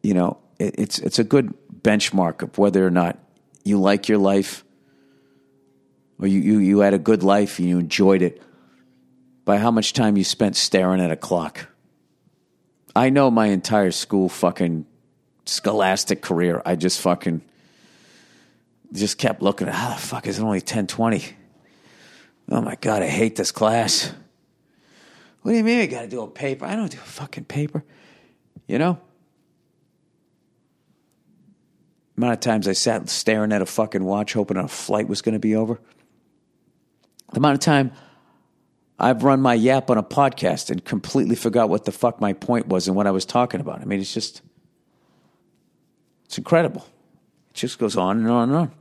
you 0.03 0.15
know, 0.15 0.39
it, 0.59 0.75
it's 0.79 0.99
it's 0.99 1.19
a 1.19 1.25
good 1.25 1.55
benchmark 1.83 2.43
of 2.43 2.59
whether 2.59 2.87
or 2.87 2.91
not 2.91 3.19
you 3.65 3.79
like 3.79 4.09
your 4.09 4.19
life, 4.19 4.65
or 6.19 6.27
you 6.27 6.41
you, 6.41 6.59
you 6.59 6.79
had 6.81 6.95
a 6.95 6.99
good 6.99 7.23
life 7.23 7.59
and 7.59 7.69
you 7.69 7.79
enjoyed 7.79 8.23
it, 8.23 8.43
by 9.45 9.59
how 9.59 9.71
much 9.71 9.93
time 9.93 10.17
you 10.17 10.25
spent 10.25 10.57
staring 10.57 11.01
at 11.01 11.11
a 11.11 11.17
clock. 11.17 11.69
I 12.95 13.11
know 13.11 13.31
my 13.31 13.47
entire 13.47 13.93
school 13.93 14.29
fucking 14.29 14.87
scholastic 15.47 16.21
career, 16.23 16.61
I 16.67 16.77
just 16.77 17.01
fucking 17.01 17.43
just 18.93 19.19
kept 19.19 19.43
looking 19.43 19.69
at 19.69 19.75
how 19.75 19.91
the 19.91 20.01
fuck 20.01 20.27
is 20.27 20.39
it 20.39 20.43
only 20.43 20.61
ten 20.61 20.87
twenty? 20.87 21.25
Oh 22.51 22.63
my 22.63 22.77
god, 22.77 23.03
I 23.03 23.09
hate 23.09 23.37
this 23.37 23.53
class. 23.53 24.13
What 25.43 25.53
do 25.53 25.59
you 25.59 25.65
mean 25.65 25.81
I 25.81 25.87
got 25.87 26.03
to 26.03 26.09
do 26.09 26.23
a 26.23 26.27
paper? 26.29 26.65
I 26.65 26.75
don't 26.75 26.91
do 26.91 26.99
a 26.99 27.01
fucking 27.01 27.45
paper. 27.45 27.85
You 28.67 28.79
know? 28.79 28.99
Amount 32.17 32.33
of 32.33 32.41
times 32.41 32.67
I 32.67 32.73
sat 32.73 33.09
staring 33.09 33.53
at 33.53 33.63
a 33.63 33.67
fucking 33.67 34.03
watch 34.03 34.33
hoping 34.33 34.57
a 34.57 34.67
flight 34.67 35.09
was 35.09 35.23
going 35.23 35.35
to 35.35 35.39
be 35.39 35.55
over. 35.55 35.81
The 37.33 37.39
amount 37.39 37.55
of 37.55 37.61
time 37.61 37.93
I've 38.99 39.23
run 39.23 39.41
my 39.41 39.55
yap 39.55 39.91
on 39.91 39.99
a 39.99 40.03
podcast 40.03 40.71
and 40.71 40.85
completely 40.85 41.37
forgot 41.37 41.69
what 41.69 41.85
the 41.85 41.93
fuck 41.93 42.21
my 42.21 42.33
point 42.33 42.67
was 42.67 42.89
and 42.89 42.97
what 42.97 43.07
I 43.07 43.11
was 43.11 43.25
talking 43.25 43.61
about. 43.61 43.81
I 43.81 43.85
mean, 43.85 44.01
it's 44.01 44.13
just, 44.13 44.43
it's 46.25 46.37
incredible. 46.37 46.87
It 47.51 47.55
just 47.55 47.79
goes 47.79 47.97
on 47.97 48.19
and 48.19 48.29
on 48.29 48.51
and 48.51 48.59
on. 48.59 48.73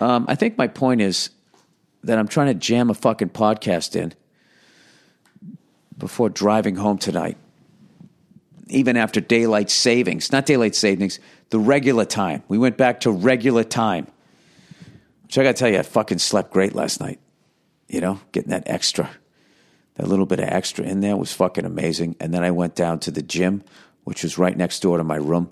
Um, 0.00 0.26
I 0.28 0.34
think 0.34 0.58
my 0.58 0.66
point 0.66 1.00
is 1.00 1.30
that 2.04 2.18
I'm 2.18 2.28
trying 2.28 2.48
to 2.48 2.54
jam 2.54 2.90
a 2.90 2.94
fucking 2.94 3.30
podcast 3.30 3.96
in 3.96 4.12
before 5.96 6.28
driving 6.28 6.76
home 6.76 6.98
tonight, 6.98 7.36
even 8.68 8.96
after 8.96 9.20
daylight 9.20 9.70
savings, 9.70 10.30
not 10.30 10.46
daylight 10.46 10.74
savings, 10.74 11.18
the 11.50 11.58
regular 11.58 12.04
time. 12.04 12.42
We 12.48 12.58
went 12.58 12.76
back 12.76 13.00
to 13.00 13.10
regular 13.10 13.64
time, 13.64 14.06
which 15.24 15.38
I 15.38 15.42
got 15.42 15.56
to 15.56 15.58
tell 15.58 15.70
you, 15.70 15.78
I 15.78 15.82
fucking 15.82 16.18
slept 16.18 16.52
great 16.52 16.74
last 16.74 17.00
night. 17.00 17.18
You 17.88 18.00
know, 18.00 18.20
getting 18.32 18.50
that 18.50 18.64
extra, 18.66 19.10
that 19.94 20.08
little 20.08 20.26
bit 20.26 20.40
of 20.40 20.48
extra 20.48 20.84
in 20.84 21.00
there 21.00 21.16
was 21.16 21.32
fucking 21.32 21.64
amazing. 21.64 22.16
And 22.20 22.32
then 22.34 22.44
I 22.44 22.50
went 22.50 22.74
down 22.74 23.00
to 23.00 23.10
the 23.10 23.22
gym, 23.22 23.64
which 24.04 24.22
was 24.22 24.38
right 24.38 24.56
next 24.56 24.80
door 24.80 24.98
to 24.98 25.04
my 25.04 25.16
room. 25.16 25.50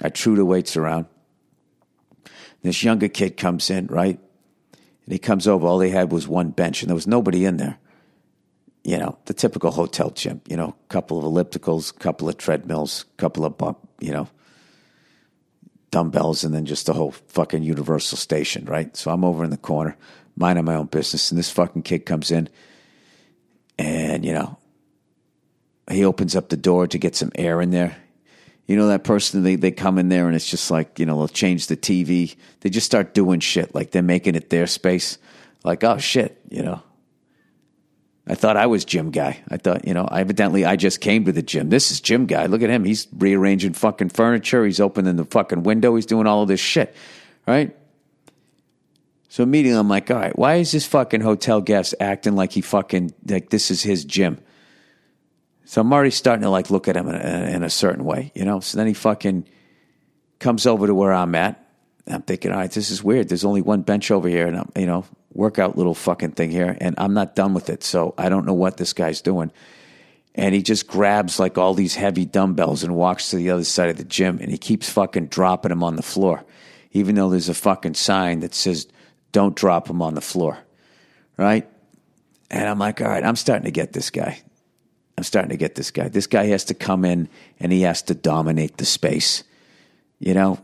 I 0.00 0.08
threw 0.08 0.36
the 0.36 0.44
weights 0.44 0.76
around. 0.76 1.06
This 2.62 2.84
younger 2.84 3.08
kid 3.08 3.36
comes 3.36 3.68
in, 3.70 3.88
right? 3.88 4.18
And 5.04 5.12
he 5.12 5.18
comes 5.18 5.48
over. 5.48 5.66
All 5.66 5.78
they 5.78 5.90
had 5.90 6.12
was 6.12 6.28
one 6.28 6.50
bench, 6.50 6.82
and 6.82 6.88
there 6.88 6.94
was 6.94 7.08
nobody 7.08 7.44
in 7.44 7.56
there 7.56 7.78
you 8.84 8.98
know, 8.98 9.16
the 9.26 9.34
typical 9.34 9.70
hotel 9.70 10.10
gym, 10.10 10.40
you 10.48 10.56
know, 10.56 10.74
a 10.84 10.88
couple 10.88 11.18
of 11.18 11.24
ellipticals, 11.24 11.96
couple 11.96 12.28
of 12.28 12.36
treadmills, 12.36 13.04
couple 13.16 13.44
of 13.44 13.56
bump, 13.56 13.78
you 14.00 14.12
know, 14.12 14.28
dumbbells, 15.90 16.42
and 16.42 16.54
then 16.54 16.66
just 16.66 16.86
the 16.86 16.92
whole 16.92 17.12
fucking 17.12 17.62
universal 17.62 18.18
station, 18.18 18.64
right? 18.64 18.96
So 18.96 19.12
I'm 19.12 19.24
over 19.24 19.44
in 19.44 19.50
the 19.50 19.56
corner, 19.56 19.96
minding 20.36 20.64
my 20.64 20.74
own 20.74 20.86
business, 20.86 21.30
and 21.30 21.38
this 21.38 21.50
fucking 21.50 21.82
kid 21.82 22.06
comes 22.06 22.30
in 22.30 22.48
and, 23.78 24.24
you 24.24 24.32
know, 24.32 24.58
he 25.90 26.04
opens 26.04 26.36
up 26.36 26.48
the 26.48 26.56
door 26.56 26.86
to 26.86 26.98
get 26.98 27.16
some 27.16 27.32
air 27.34 27.60
in 27.60 27.70
there. 27.70 27.96
You 28.66 28.76
know, 28.76 28.88
that 28.88 29.04
person, 29.04 29.42
they, 29.42 29.56
they 29.56 29.72
come 29.72 29.98
in 29.98 30.08
there 30.08 30.26
and 30.26 30.36
it's 30.36 30.48
just 30.48 30.70
like, 30.70 30.98
you 30.98 31.06
know, 31.06 31.18
they'll 31.18 31.28
change 31.28 31.66
the 31.66 31.76
TV. 31.76 32.36
They 32.60 32.70
just 32.70 32.86
start 32.86 33.12
doing 33.12 33.40
shit 33.40 33.74
like 33.74 33.90
they're 33.90 34.02
making 34.02 34.36
it 34.36 34.50
their 34.50 34.66
space. 34.66 35.18
Like, 35.64 35.82
oh 35.84 35.98
shit, 35.98 36.40
you 36.48 36.62
know, 36.62 36.82
I 38.26 38.36
thought 38.36 38.56
I 38.56 38.66
was 38.66 38.84
gym 38.84 39.10
guy. 39.10 39.42
I 39.48 39.56
thought, 39.56 39.86
you 39.86 39.94
know, 39.94 40.04
evidently 40.04 40.64
I 40.64 40.76
just 40.76 41.00
came 41.00 41.24
to 41.24 41.32
the 41.32 41.42
gym. 41.42 41.70
This 41.70 41.90
is 41.90 42.00
gym 42.00 42.26
guy. 42.26 42.46
Look 42.46 42.62
at 42.62 42.70
him. 42.70 42.84
He's 42.84 43.08
rearranging 43.16 43.72
fucking 43.72 44.10
furniture. 44.10 44.64
He's 44.64 44.80
opening 44.80 45.16
the 45.16 45.24
fucking 45.24 45.64
window. 45.64 45.96
He's 45.96 46.06
doing 46.06 46.28
all 46.28 46.42
of 46.42 46.48
this 46.48 46.60
shit. 46.60 46.94
Right? 47.46 47.76
So 49.32 49.42
immediately 49.42 49.80
I'm 49.80 49.88
like, 49.88 50.10
all 50.10 50.18
right, 50.18 50.38
why 50.38 50.56
is 50.56 50.72
this 50.72 50.84
fucking 50.84 51.22
hotel 51.22 51.62
guest 51.62 51.94
acting 51.98 52.36
like 52.36 52.52
he 52.52 52.60
fucking, 52.60 53.14
like 53.26 53.48
this 53.48 53.70
is 53.70 53.82
his 53.82 54.04
gym? 54.04 54.38
So 55.64 55.80
I'm 55.80 55.90
already 55.90 56.10
starting 56.10 56.42
to 56.42 56.50
like 56.50 56.68
look 56.70 56.86
at 56.86 56.98
him 56.98 57.08
in 57.08 57.14
a, 57.14 57.56
in 57.56 57.62
a 57.62 57.70
certain 57.70 58.04
way, 58.04 58.30
you 58.34 58.44
know? 58.44 58.60
So 58.60 58.76
then 58.76 58.86
he 58.86 58.92
fucking 58.92 59.48
comes 60.38 60.66
over 60.66 60.86
to 60.86 60.94
where 60.94 61.14
I'm 61.14 61.34
at. 61.34 61.66
I'm 62.06 62.20
thinking, 62.20 62.52
all 62.52 62.58
right, 62.58 62.70
this 62.70 62.90
is 62.90 63.02
weird. 63.02 63.30
There's 63.30 63.46
only 63.46 63.62
one 63.62 63.80
bench 63.80 64.10
over 64.10 64.28
here, 64.28 64.46
and 64.46 64.58
I'm, 64.58 64.70
you 64.76 64.84
know, 64.84 65.06
workout 65.32 65.78
little 65.78 65.94
fucking 65.94 66.32
thing 66.32 66.50
here, 66.50 66.76
and 66.78 66.94
I'm 66.98 67.14
not 67.14 67.34
done 67.34 67.54
with 67.54 67.70
it. 67.70 67.82
So 67.82 68.12
I 68.18 68.28
don't 68.28 68.44
know 68.44 68.52
what 68.52 68.76
this 68.76 68.92
guy's 68.92 69.22
doing. 69.22 69.50
And 70.34 70.54
he 70.54 70.62
just 70.62 70.86
grabs 70.86 71.40
like 71.40 71.56
all 71.56 71.72
these 71.72 71.94
heavy 71.94 72.26
dumbbells 72.26 72.84
and 72.84 72.94
walks 72.94 73.30
to 73.30 73.36
the 73.36 73.48
other 73.48 73.64
side 73.64 73.88
of 73.88 73.96
the 73.96 74.04
gym, 74.04 74.40
and 74.42 74.50
he 74.50 74.58
keeps 74.58 74.90
fucking 74.90 75.28
dropping 75.28 75.70
them 75.70 75.82
on 75.82 75.96
the 75.96 76.02
floor, 76.02 76.44
even 76.90 77.14
though 77.14 77.30
there's 77.30 77.48
a 77.48 77.54
fucking 77.54 77.94
sign 77.94 78.40
that 78.40 78.54
says 78.54 78.88
"Don't 79.32 79.56
drop 79.56 79.88
them 79.88 80.02
on 80.02 80.14
the 80.14 80.20
floor," 80.20 80.58
right? 81.36 81.68
And 82.50 82.68
I'm 82.68 82.78
like, 82.78 83.00
all 83.00 83.08
right, 83.08 83.24
I'm 83.24 83.36
starting 83.36 83.64
to 83.64 83.70
get 83.70 83.94
this 83.94 84.10
guy. 84.10 84.40
I'm 85.16 85.24
starting 85.24 85.50
to 85.50 85.56
get 85.56 85.74
this 85.74 85.90
guy. 85.90 86.08
This 86.08 86.26
guy 86.26 86.46
has 86.46 86.64
to 86.66 86.74
come 86.74 87.04
in 87.04 87.28
and 87.58 87.72
he 87.72 87.82
has 87.82 88.02
to 88.02 88.14
dominate 88.14 88.76
the 88.76 88.84
space. 88.84 89.42
You 90.18 90.34
know, 90.34 90.60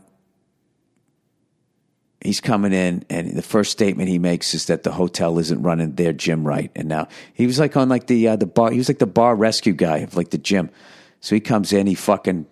he's 2.21 2.41
coming 2.41 2.73
in 2.73 3.05
and 3.09 3.35
the 3.35 3.41
first 3.41 3.71
statement 3.71 4.09
he 4.09 4.19
makes 4.19 4.53
is 4.53 4.65
that 4.65 4.83
the 4.83 4.91
hotel 4.91 5.39
isn't 5.39 5.61
running 5.61 5.95
their 5.95 6.13
gym 6.13 6.45
right 6.45 6.71
and 6.75 6.87
now 6.87 7.07
he 7.33 7.47
was 7.47 7.59
like 7.59 7.77
on 7.77 7.87
like 7.89 8.07
the 8.07 8.27
uh, 8.27 8.35
the 8.35 8.45
bar 8.45 8.71
he 8.71 8.77
was 8.77 8.89
like 8.89 8.99
the 8.99 9.07
bar 9.07 9.35
rescue 9.35 9.73
guy 9.73 9.99
of 9.99 10.15
like 10.15 10.29
the 10.29 10.37
gym 10.37 10.69
so 11.21 11.35
he 11.35 11.39
comes 11.39 11.71
in 11.71 11.87
he 11.87 11.95
fucking 11.95 12.45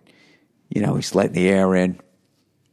you 0.69 0.81
know 0.81 0.95
he's 0.95 1.13
letting 1.13 1.33
the 1.33 1.49
air 1.49 1.75
in 1.75 1.99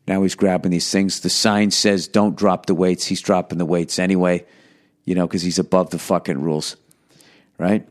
now 0.06 0.22
he's 0.22 0.34
grabbing 0.34 0.70
these 0.70 0.90
things 0.90 1.20
the 1.20 1.30
sign 1.30 1.70
says 1.70 2.08
don't 2.08 2.36
drop 2.36 2.66
the 2.66 2.74
weights 2.74 3.06
he's 3.06 3.20
dropping 3.20 3.58
the 3.58 3.66
weights 3.66 3.98
anyway 3.98 4.44
you 5.04 5.14
know 5.14 5.26
because 5.26 5.42
he's 5.42 5.58
above 5.58 5.90
the 5.90 5.98
fucking 5.98 6.40
rules 6.40 6.76
right 7.58 7.86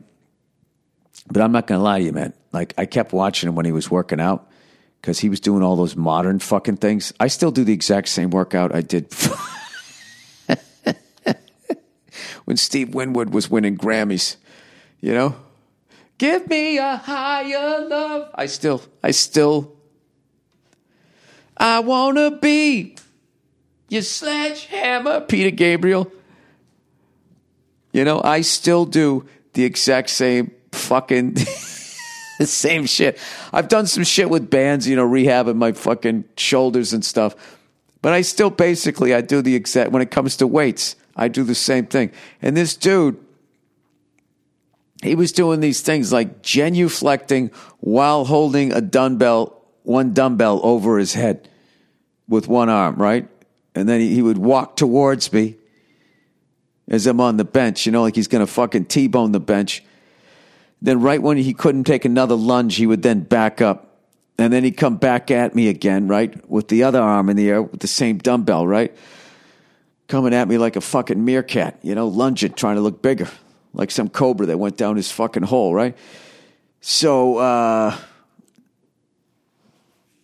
but 1.28 1.42
i'm 1.42 1.52
not 1.52 1.66
gonna 1.66 1.82
lie 1.82 1.98
to 1.98 2.04
you 2.04 2.12
man 2.12 2.32
like 2.52 2.74
i 2.78 2.86
kept 2.86 3.12
watching 3.12 3.48
him 3.48 3.54
when 3.54 3.66
he 3.66 3.72
was 3.72 3.90
working 3.90 4.20
out 4.20 4.48
because 5.04 5.20
he 5.20 5.28
was 5.28 5.38
doing 5.38 5.62
all 5.62 5.76
those 5.76 5.96
modern 5.96 6.38
fucking 6.38 6.78
things. 6.78 7.12
I 7.20 7.26
still 7.26 7.50
do 7.50 7.62
the 7.62 7.74
exact 7.74 8.08
same 8.08 8.30
workout 8.30 8.74
I 8.74 8.80
did 8.80 9.12
when 12.46 12.56
Steve 12.56 12.94
Winwood 12.94 13.28
was 13.34 13.50
winning 13.50 13.76
Grammys. 13.76 14.36
You 15.02 15.12
know, 15.12 15.36
give 16.16 16.48
me 16.48 16.78
a 16.78 16.96
higher 16.96 17.86
love. 17.86 18.30
I 18.34 18.46
still, 18.46 18.80
I 19.02 19.10
still, 19.10 19.76
I 21.56 21.80
wanna 21.80 22.32
be 22.32 22.96
your 23.88 24.02
sledgehammer, 24.02 25.20
Peter 25.20 25.50
Gabriel. 25.50 26.10
You 27.92 28.04
know, 28.04 28.20
I 28.22 28.40
still 28.40 28.86
do 28.86 29.26
the 29.52 29.64
exact 29.64 30.10
same 30.10 30.50
fucking. 30.72 31.34
the 31.34 31.44
same 32.46 32.86
shit. 32.86 33.18
I've 33.52 33.68
done 33.68 33.86
some 33.86 34.04
shit 34.04 34.28
with 34.28 34.50
bands, 34.50 34.88
you 34.88 34.96
know, 34.96 35.08
rehabbing 35.08 35.56
my 35.56 35.72
fucking 35.72 36.24
shoulders 36.36 36.92
and 36.92 37.04
stuff. 37.04 37.34
But 38.02 38.12
I 38.12 38.22
still 38.22 38.50
basically 38.50 39.14
I 39.14 39.20
do 39.20 39.40
the 39.40 39.54
exact 39.54 39.92
when 39.92 40.02
it 40.02 40.10
comes 40.10 40.36
to 40.38 40.46
weights, 40.46 40.96
I 41.16 41.28
do 41.28 41.44
the 41.44 41.54
same 41.54 41.86
thing. 41.86 42.10
And 42.42 42.56
this 42.56 42.76
dude 42.76 43.18
he 45.02 45.14
was 45.14 45.32
doing 45.32 45.60
these 45.60 45.82
things 45.82 46.12
like 46.12 46.42
genuflecting 46.42 47.54
while 47.80 48.24
holding 48.24 48.72
a 48.72 48.80
dumbbell, 48.80 49.53
one 49.84 50.12
dumbbell 50.12 50.60
over 50.64 50.98
his 50.98 51.14
head 51.14 51.48
with 52.28 52.48
one 52.48 52.68
arm, 52.68 52.96
right? 52.96 53.28
And 53.74 53.88
then 53.88 54.00
he, 54.00 54.14
he 54.14 54.22
would 54.22 54.38
walk 54.38 54.76
towards 54.76 55.32
me 55.32 55.56
as 56.88 57.06
I'm 57.06 57.20
on 57.20 57.36
the 57.36 57.44
bench, 57.44 57.86
you 57.86 57.92
know, 57.92 58.02
like 58.02 58.16
he's 58.16 58.28
going 58.28 58.44
to 58.44 58.50
fucking 58.50 58.86
T 58.86 59.06
bone 59.06 59.32
the 59.32 59.40
bench. 59.40 59.84
Then, 60.82 61.00
right 61.00 61.22
when 61.22 61.38
he 61.38 61.54
couldn't 61.54 61.84
take 61.84 62.04
another 62.04 62.34
lunge, 62.34 62.76
he 62.76 62.86
would 62.86 63.02
then 63.02 63.20
back 63.20 63.62
up. 63.62 64.02
And 64.36 64.52
then 64.52 64.64
he'd 64.64 64.76
come 64.76 64.96
back 64.96 65.30
at 65.30 65.54
me 65.54 65.68
again, 65.68 66.08
right? 66.08 66.50
With 66.50 66.68
the 66.68 66.82
other 66.82 67.00
arm 67.00 67.30
in 67.30 67.36
the 67.36 67.48
air 67.48 67.62
with 67.62 67.80
the 67.80 67.86
same 67.86 68.18
dumbbell, 68.18 68.66
right? 68.66 68.94
Coming 70.08 70.34
at 70.34 70.48
me 70.48 70.58
like 70.58 70.76
a 70.76 70.80
fucking 70.80 71.24
meerkat, 71.24 71.78
you 71.82 71.94
know, 71.94 72.08
lunging, 72.08 72.52
trying 72.52 72.74
to 72.74 72.82
look 72.82 73.00
bigger, 73.00 73.28
like 73.72 73.90
some 73.90 74.08
cobra 74.08 74.46
that 74.46 74.58
went 74.58 74.76
down 74.76 74.96
his 74.96 75.10
fucking 75.10 75.44
hole, 75.44 75.72
right? 75.72 75.96
So, 76.80 77.38
uh, 77.38 77.96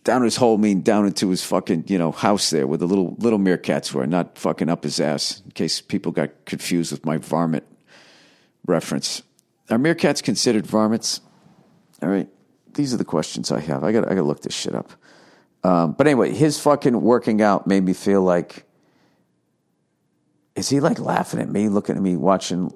down 0.03 0.23
his 0.23 0.37
hole, 0.37 0.57
mean 0.57 0.81
down 0.81 1.05
into 1.05 1.29
his 1.29 1.43
fucking, 1.43 1.85
you 1.87 1.97
know, 1.97 2.11
house 2.11 2.49
there 2.49 2.65
where 2.67 2.77
the 2.77 2.87
little 2.87 3.15
little 3.19 3.39
meerkats 3.39 3.93
were, 3.93 4.07
not 4.07 4.37
fucking 4.37 4.69
up 4.69 4.83
his 4.83 4.99
ass, 4.99 5.41
in 5.45 5.51
case 5.51 5.81
people 5.81 6.11
got 6.11 6.29
confused 6.45 6.91
with 6.91 7.05
my 7.05 7.17
varmint 7.17 7.65
reference. 8.65 9.21
Are 9.69 9.77
meerkats 9.77 10.21
considered 10.21 10.65
varmints? 10.65 11.21
All 12.01 12.09
right. 12.09 12.27
These 12.73 12.93
are 12.93 12.97
the 12.97 13.05
questions 13.05 13.51
I 13.51 13.59
have. 13.59 13.83
I 13.83 13.91
got 13.91 14.05
I 14.05 14.09
got 14.09 14.21
to 14.21 14.23
look 14.23 14.41
this 14.41 14.53
shit 14.53 14.73
up. 14.73 14.91
Um, 15.63 15.93
but 15.93 16.07
anyway, 16.07 16.31
his 16.31 16.59
fucking 16.59 16.99
working 16.99 17.41
out 17.41 17.67
made 17.67 17.83
me 17.83 17.93
feel 17.93 18.21
like 18.21 18.65
is 20.55 20.69
he 20.69 20.79
like 20.79 20.99
laughing 20.99 21.39
at 21.39 21.49
me, 21.49 21.69
looking 21.69 21.95
at 21.95 22.01
me, 22.01 22.15
watching 22.17 22.73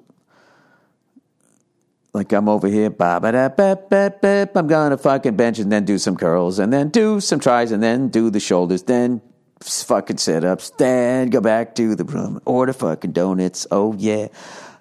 like 2.16 2.32
I'm 2.32 2.48
over 2.48 2.66
here, 2.66 2.88
ba. 2.88 3.20
I'm 3.22 4.66
gonna 4.66 4.96
fucking 4.96 5.36
bench 5.36 5.58
and 5.58 5.70
then 5.70 5.84
do 5.84 5.98
some 5.98 6.16
curls 6.16 6.58
and 6.58 6.72
then 6.72 6.88
do 6.88 7.20
some 7.20 7.38
tries 7.40 7.72
and 7.72 7.82
then 7.82 8.08
do 8.08 8.30
the 8.30 8.40
shoulders, 8.40 8.84
then 8.84 9.20
fucking 9.60 10.16
sit 10.16 10.42
ups, 10.42 10.70
then 10.78 11.28
go 11.28 11.42
back 11.42 11.74
to 11.74 11.94
the 11.94 12.04
room, 12.04 12.40
order 12.46 12.72
fucking 12.72 13.12
donuts. 13.12 13.66
Oh 13.70 13.94
yeah. 13.98 14.28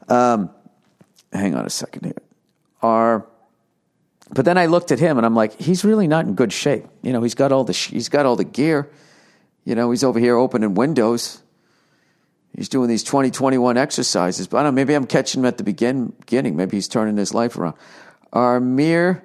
Um, 0.07 0.49
hang 1.33 1.55
on 1.55 1.65
a 1.65 1.69
second 1.69 2.05
here. 2.05 2.21
Are 2.81 3.27
but 4.31 4.45
then 4.45 4.57
I 4.57 4.67
looked 4.67 4.91
at 4.91 4.99
him 4.99 5.17
and 5.17 5.25
I'm 5.25 5.35
like, 5.35 5.59
he's 5.59 5.83
really 5.83 6.07
not 6.07 6.25
in 6.25 6.35
good 6.35 6.53
shape. 6.53 6.85
You 7.03 7.11
know, 7.11 7.21
he's 7.21 7.35
got 7.35 7.51
all 7.51 7.65
the 7.65 7.73
he's 7.73 8.07
got 8.07 8.25
all 8.25 8.37
the 8.37 8.45
gear. 8.45 8.89
You 9.65 9.75
know, 9.75 9.91
he's 9.91 10.05
over 10.05 10.19
here 10.19 10.37
opening 10.37 10.73
windows. 10.73 11.41
He's 12.55 12.69
doing 12.69 12.87
these 12.87 13.03
2021 13.03 13.75
exercises, 13.75 14.47
but 14.47 14.57
I 14.57 14.63
don't 14.63 14.73
know, 14.73 14.75
maybe 14.75 14.93
I'm 14.93 15.05
catching 15.05 15.41
him 15.41 15.45
at 15.45 15.57
the 15.57 15.63
begin, 15.63 16.13
beginning. 16.21 16.55
Maybe 16.55 16.77
he's 16.77 16.87
turning 16.87 17.17
his 17.17 17.33
life 17.33 17.57
around. 17.57 17.75
Are 18.31 18.61
mere 18.61 19.23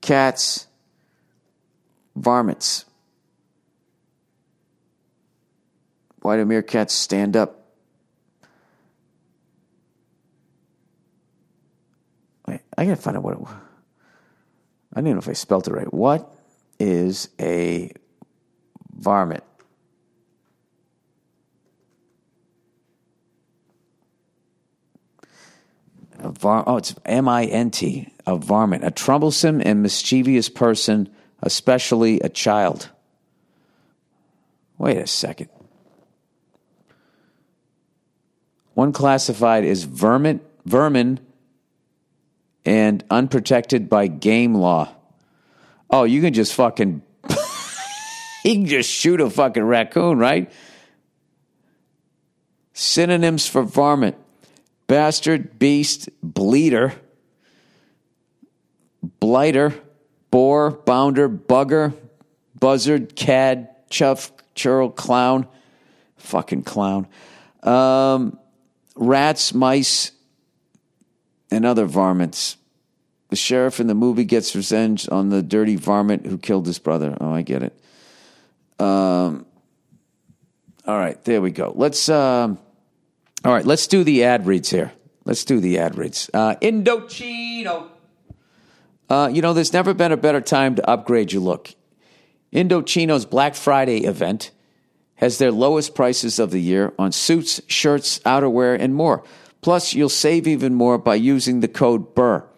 cats 0.00 0.68
varmints? 2.14 2.84
Why 6.22 6.36
do 6.36 6.44
meerkats 6.44 6.90
stand 6.90 7.36
up? 7.36 7.64
Wait, 12.46 12.60
I 12.76 12.84
gotta 12.84 12.96
find 12.96 13.16
out 13.16 13.22
what 13.24 13.34
it 13.34 13.40
was. 13.40 13.50
I 14.92 15.00
don't 15.00 15.06
even 15.06 15.16
know 15.16 15.20
if 15.20 15.28
I 15.28 15.32
spelled 15.32 15.66
it 15.66 15.72
right. 15.72 15.92
What 15.92 16.32
is 16.78 17.28
a 17.40 17.92
varmint? 18.92 19.44
A 26.18 26.30
var- 26.30 26.64
oh, 26.66 26.76
it's 26.76 26.94
M 27.04 27.28
I 27.28 27.44
N 27.44 27.70
T, 27.70 28.12
a 28.26 28.36
varmint, 28.36 28.84
a 28.84 28.90
troublesome 28.90 29.62
and 29.64 29.82
mischievous 29.82 30.48
person, 30.48 31.08
especially 31.42 32.20
a 32.20 32.28
child. 32.28 32.90
Wait 34.78 34.96
a 34.96 35.06
second. 35.06 35.48
One 38.74 38.92
classified 38.92 39.64
as 39.64 39.84
vermin, 39.84 40.40
vermin 40.64 41.20
and 42.64 43.04
unprotected 43.10 43.88
by 43.88 44.06
game 44.06 44.54
law. 44.54 44.88
Oh, 45.90 46.04
you 46.04 46.20
can 46.20 46.34
just 46.34 46.54
fucking. 46.54 47.02
you 48.44 48.54
can 48.54 48.66
just 48.66 48.90
shoot 48.90 49.20
a 49.20 49.30
fucking 49.30 49.64
raccoon, 49.64 50.18
right? 50.18 50.52
Synonyms 52.72 53.46
for 53.46 53.62
varmint 53.62 54.16
bastard, 54.88 55.58
beast, 55.58 56.08
bleeder, 56.22 56.94
blighter, 59.20 59.72
boar, 60.32 60.72
bounder, 60.72 61.28
bugger, 61.28 61.94
buzzard, 62.58 63.14
cad, 63.14 63.68
chuff, 63.90 64.32
churl, 64.54 64.90
clown, 64.90 65.46
fucking 66.16 66.62
clown, 66.62 67.06
um, 67.62 68.36
rats, 68.96 69.54
mice, 69.54 70.10
and 71.50 71.64
other 71.64 71.84
varmints. 71.84 72.56
The 73.28 73.36
sheriff 73.36 73.78
in 73.78 73.86
the 73.86 73.94
movie 73.94 74.24
gets 74.24 74.56
revenge 74.56 75.06
on 75.12 75.28
the 75.28 75.42
dirty 75.42 75.76
varmint 75.76 76.26
who 76.26 76.38
killed 76.38 76.66
his 76.66 76.78
brother. 76.78 77.16
Oh, 77.20 77.30
I 77.30 77.42
get 77.42 77.62
it. 77.62 77.78
Um, 78.80 79.44
all 80.86 80.98
right, 80.98 81.22
there 81.24 81.42
we 81.42 81.50
go. 81.50 81.72
Let's. 81.76 82.08
Um, 82.08 82.58
all 83.44 83.52
right, 83.52 83.64
let's 83.64 83.86
do 83.86 84.04
the 84.04 84.24
ad 84.24 84.46
reads 84.46 84.70
here. 84.70 84.92
Let's 85.24 85.44
do 85.44 85.60
the 85.60 85.78
ad 85.78 85.96
reads. 85.96 86.30
Uh, 86.32 86.56
Indochino. 86.56 87.88
Uh, 89.08 89.30
you 89.32 89.42
know, 89.42 89.52
there's 89.52 89.72
never 89.72 89.94
been 89.94 90.12
a 90.12 90.16
better 90.16 90.40
time 90.40 90.74
to 90.74 90.90
upgrade 90.90 91.32
your 91.32 91.42
look. 91.42 91.74
Indochino's 92.52 93.26
Black 93.26 93.54
Friday 93.54 94.04
event 94.04 94.50
has 95.16 95.38
their 95.38 95.52
lowest 95.52 95.94
prices 95.94 96.38
of 96.38 96.50
the 96.50 96.60
year 96.60 96.92
on 96.98 97.12
suits, 97.12 97.60
shirts, 97.66 98.20
outerwear, 98.20 98.78
and 98.78 98.94
more. 98.94 99.24
Plus, 99.60 99.92
you'll 99.94 100.08
save 100.08 100.46
even 100.46 100.74
more 100.74 100.98
by 100.98 101.14
using 101.14 101.60
the 101.60 101.68
code 101.68 102.14
BURR. 102.14 102.48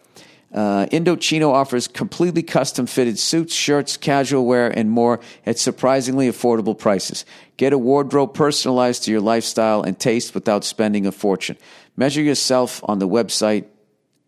Uh, 0.53 0.87
Indochino 0.87 1.53
offers 1.53 1.87
completely 1.87 2.43
custom 2.43 2.87
fitted 2.87 3.19
suits, 3.19 3.55
shirts, 3.55 3.97
casual 3.97 4.47
wear, 4.47 4.69
and 4.69 4.91
more 4.91 5.21
at 5.47 5.59
surprisingly 5.59 6.29
affordable 6.29 6.77
prices. 6.77 7.25
Get 7.57 7.73
a 7.73 7.79
wardrobe 7.79 8.35
personalized 8.35 9.05
to 9.05 9.13
your 9.13 9.21
lifestyle 9.21 9.83
and 9.83 9.99
taste 9.99 10.35
without 10.35 10.65
spending 10.65 11.07
a 11.07 11.13
fortune. 11.13 11.57
Measure 11.97 12.23
yourself 12.23 12.81
on 12.85 12.99
the 12.99 13.09
website 13.09 13.67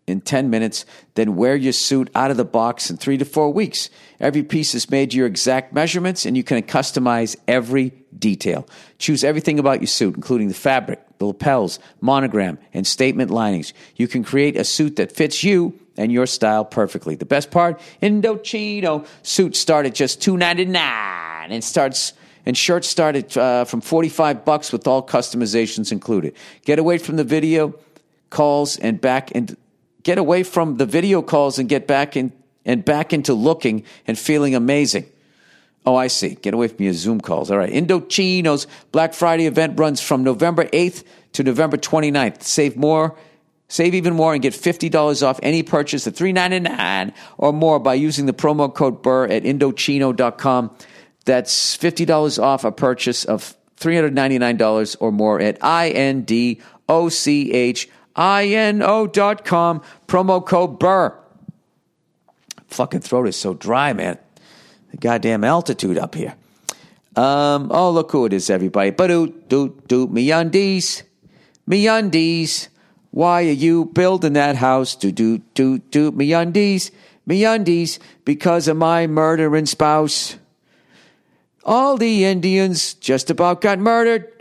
in 0.05 0.21
10 0.21 0.49
minutes, 0.49 0.85
then 1.15 1.35
wear 1.35 1.55
your 1.55 1.73
suit 1.73 2.09
out 2.13 2.31
of 2.31 2.37
the 2.37 2.45
box 2.45 2.89
in 2.89 2.97
three 2.97 3.17
to 3.17 3.25
four 3.25 3.51
weeks. 3.51 3.89
Every 4.19 4.43
piece 4.43 4.75
is 4.75 4.89
made 4.89 5.11
to 5.11 5.17
your 5.17 5.27
exact 5.27 5.73
measurements, 5.73 6.25
and 6.25 6.35
you 6.35 6.43
can 6.43 6.61
customize 6.63 7.35
every 7.47 7.93
detail. 8.17 8.67
Choose 8.97 9.23
everything 9.23 9.59
about 9.59 9.79
your 9.79 9.87
suit, 9.87 10.15
including 10.15 10.49
the 10.49 10.53
fabric, 10.53 10.99
the 11.19 11.25
lapels, 11.25 11.79
monogram, 12.01 12.59
and 12.73 12.85
statement 12.85 13.31
linings. 13.31 13.73
You 13.95 14.07
can 14.07 14.23
create 14.23 14.57
a 14.57 14.65
suit 14.65 14.97
that 14.97 15.13
fits 15.13 15.43
you 15.43 15.79
and 15.97 16.11
your 16.11 16.25
style 16.25 16.65
perfectly. 16.65 17.15
The 17.15 17.25
best 17.25 17.51
part, 17.51 17.79
Indochino 18.01 19.05
suits 19.21 19.59
start 19.59 19.85
at 19.85 19.93
just 19.93 20.19
$2.99 20.21 20.75
and 20.75 21.63
starts 21.63 22.13
and 22.45 22.57
shirts 22.57 22.89
start 22.89 23.15
at 23.15 23.37
uh, 23.37 23.65
from 23.65 23.81
45 23.81 24.43
bucks 24.43 24.71
with 24.71 24.87
all 24.87 25.05
customizations 25.05 25.91
included. 25.91 26.35
Get 26.65 26.77
away 26.77 26.97
from 26.97 27.15
the 27.15 27.23
video 27.23 27.75
calls 28.29 28.77
and 28.77 28.99
back 28.99 29.33
and 29.33 29.55
get 30.03 30.17
away 30.17 30.43
from 30.43 30.77
the 30.77 30.85
video 30.85 31.21
calls 31.21 31.57
and 31.57 31.69
get 31.69 31.87
back 31.87 32.17
in 32.17 32.33
and 32.65 32.83
back 32.83 33.13
into 33.13 33.33
looking 33.33 33.83
and 34.07 34.17
feeling 34.17 34.55
amazing. 34.55 35.05
Oh, 35.85 35.95
I 35.95 36.07
see. 36.07 36.35
Get 36.35 36.53
away 36.53 36.69
from 36.69 36.83
your 36.83 36.93
Zoom 36.93 37.19
calls. 37.19 37.51
All 37.51 37.57
right. 37.57 37.71
Indochino's 37.71 38.67
Black 38.91 39.13
Friday 39.13 39.47
event 39.47 39.77
runs 39.77 39.99
from 39.99 40.23
November 40.23 40.65
8th 40.65 41.03
to 41.33 41.43
November 41.43 41.75
29th. 41.75 42.41
Save 42.41 42.77
more 42.77 43.17
Save 43.67 43.95
even 43.95 44.13
more 44.13 44.33
and 44.33 44.41
get 44.41 44.53
$50 44.53 45.25
off 45.25 45.39
any 45.41 45.63
purchase 45.63 46.05
of 46.05 46.13
$3.99 46.13 47.13
or 47.37 47.53
more 47.53 47.79
by 47.79 47.95
using 47.95 48.25
the 48.25 48.33
promo 48.33 48.73
code 48.73 49.01
BURR 49.01 49.27
at 49.29 49.43
Indochino.com. 49.43 50.75
That's 51.25 51.77
$50 51.77 52.41
off 52.41 52.63
a 52.65 52.71
purchase 52.71 53.25
of 53.25 53.55
$399 53.79 54.97
or 54.99 55.11
more 55.11 55.41
at 55.41 55.57
I-N-D-O-C-H-I-N-O 55.63 56.27
dot 59.07 59.45
com. 59.45 59.81
Promo 60.07 60.45
code 60.45 60.79
BURR. 60.79 61.19
Fucking 62.67 63.01
throat 63.01 63.27
is 63.27 63.35
so 63.35 63.53
dry, 63.53 63.93
man. 63.93 64.17
The 64.91 64.97
goddamn 64.97 65.43
altitude 65.43 65.97
up 65.97 66.15
here. 66.15 66.35
Um, 67.15 67.71
oh, 67.71 67.91
look 67.91 68.11
who 68.11 68.25
it 68.25 68.33
is, 68.33 68.49
everybody. 68.49 68.89
Ba-doot, 68.89 69.47
doot, 69.49 69.87
doot, 69.87 70.11
me 70.11 70.31
undies. 70.31 71.03
Me 71.67 71.87
undies. 71.87 72.69
Why 73.13 73.43
are 73.43 73.51
you 73.51 73.85
building 73.85 74.33
that 74.33 74.55
house? 74.55 74.95
Do 74.95 75.11
do 75.11 75.37
do 75.53 75.77
do 75.77 76.09
me 76.11 76.33
undies, 76.33 76.89
me 77.27 77.45
because 78.25 78.67
of 78.67 78.75
my 78.75 79.05
murdering 79.05 79.67
spouse. 79.67 80.35
All 81.63 81.95
the 81.95 82.25
Indians 82.25 82.95
just 82.95 83.29
about 83.29 83.61
got 83.61 83.77
murdered. 83.77 84.31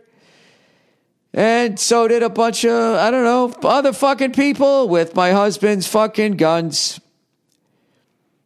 And 1.35 1.79
so 1.79 2.09
did 2.09 2.23
a 2.23 2.31
bunch 2.31 2.65
of, 2.65 2.97
I 2.97 3.11
don't 3.11 3.25
know, 3.25 3.53
other 3.69 3.93
fucking 3.93 4.33
people 4.33 4.89
with 4.89 5.15
my 5.15 5.33
husband's 5.33 5.87
fucking 5.87 6.39
guns. 6.39 6.99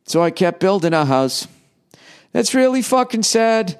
So 0.06 0.24
I 0.24 0.32
kept 0.32 0.58
building 0.58 0.92
a 0.92 1.04
house. 1.04 1.46
That's 2.32 2.52
really 2.52 2.82
fucking 2.82 3.22
sad. 3.22 3.78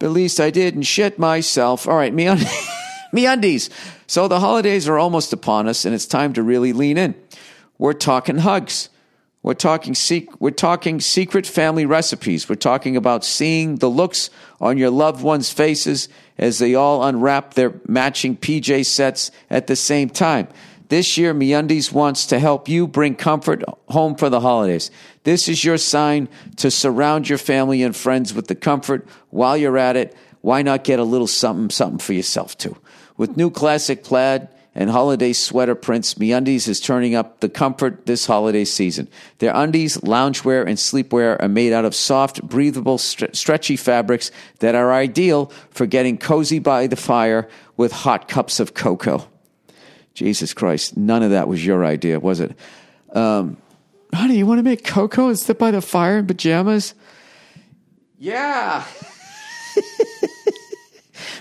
But 0.00 0.06
at 0.06 0.12
least 0.12 0.40
I 0.40 0.50
didn't 0.50 0.82
shit 0.82 1.20
myself. 1.20 1.86
All 1.86 1.96
right, 1.96 2.12
me, 2.12 2.26
un- 2.26 2.40
me 3.12 3.26
undies. 3.26 3.70
So 4.08 4.26
the 4.26 4.40
holidays 4.40 4.88
are 4.88 4.98
almost 4.98 5.34
upon 5.34 5.68
us, 5.68 5.84
and 5.84 5.94
it's 5.94 6.06
time 6.06 6.32
to 6.32 6.42
really 6.42 6.72
lean 6.72 6.96
in. 6.96 7.14
We're 7.76 7.92
talking 7.92 8.38
hugs. 8.38 8.88
We're 9.42 9.52
talking 9.52 9.94
sec- 9.94 10.40
we're 10.40 10.50
talking 10.50 10.98
secret 10.98 11.46
family 11.46 11.84
recipes. 11.84 12.48
We're 12.48 12.56
talking 12.56 12.96
about 12.96 13.22
seeing 13.22 13.76
the 13.76 13.90
looks 13.90 14.30
on 14.62 14.78
your 14.78 14.88
loved 14.88 15.22
ones' 15.22 15.52
faces 15.52 16.08
as 16.38 16.58
they 16.58 16.74
all 16.74 17.04
unwrap 17.04 17.52
their 17.52 17.74
matching 17.86 18.34
PJ 18.34 18.86
sets 18.86 19.30
at 19.50 19.66
the 19.66 19.76
same 19.76 20.08
time. 20.08 20.48
This 20.88 21.18
year, 21.18 21.34
MeUndies 21.34 21.92
wants 21.92 22.24
to 22.28 22.38
help 22.38 22.66
you 22.66 22.88
bring 22.88 23.14
comfort 23.14 23.62
home 23.88 24.14
for 24.14 24.30
the 24.30 24.40
holidays. 24.40 24.90
This 25.24 25.48
is 25.48 25.62
your 25.62 25.76
sign 25.76 26.30
to 26.56 26.70
surround 26.70 27.28
your 27.28 27.36
family 27.36 27.82
and 27.82 27.94
friends 27.94 28.32
with 28.32 28.46
the 28.46 28.54
comfort. 28.54 29.06
While 29.28 29.58
you're 29.58 29.76
at 29.76 29.96
it, 29.96 30.16
why 30.40 30.62
not 30.62 30.82
get 30.82 30.98
a 30.98 31.04
little 31.04 31.26
something, 31.26 31.68
something 31.68 31.98
for 31.98 32.14
yourself 32.14 32.56
too? 32.56 32.74
With 33.18 33.36
new 33.36 33.50
classic 33.50 34.04
plaid 34.04 34.48
and 34.76 34.88
holiday 34.88 35.32
sweater 35.32 35.74
prints, 35.74 36.14
MeUndies 36.14 36.68
is 36.68 36.78
turning 36.80 37.16
up 37.16 37.40
the 37.40 37.48
comfort 37.48 38.06
this 38.06 38.26
holiday 38.26 38.64
season. 38.64 39.08
Their 39.38 39.52
undies, 39.54 39.98
loungewear, 39.98 40.64
and 40.66 40.78
sleepwear 40.78 41.36
are 41.42 41.48
made 41.48 41.72
out 41.72 41.84
of 41.84 41.96
soft, 41.96 42.42
breathable, 42.44 42.96
stre- 42.96 43.34
stretchy 43.34 43.74
fabrics 43.74 44.30
that 44.60 44.76
are 44.76 44.92
ideal 44.92 45.46
for 45.70 45.84
getting 45.84 46.16
cozy 46.16 46.60
by 46.60 46.86
the 46.86 46.94
fire 46.94 47.48
with 47.76 47.90
hot 47.90 48.28
cups 48.28 48.60
of 48.60 48.74
cocoa. 48.74 49.26
Jesus 50.14 50.54
Christ, 50.54 50.96
none 50.96 51.24
of 51.24 51.32
that 51.32 51.48
was 51.48 51.66
your 51.66 51.84
idea, 51.84 52.20
was 52.20 52.38
it? 52.38 52.56
Um, 53.12 53.56
honey, 54.14 54.38
you 54.38 54.46
want 54.46 54.60
to 54.60 54.62
make 54.62 54.84
cocoa 54.84 55.26
and 55.26 55.38
sit 55.38 55.58
by 55.58 55.72
the 55.72 55.80
fire 55.80 56.18
in 56.18 56.26
pajamas? 56.28 56.94
Yeah. 58.16 58.84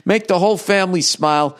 make 0.05 0.27
the 0.27 0.39
whole 0.39 0.57
family 0.57 1.01
smile 1.01 1.57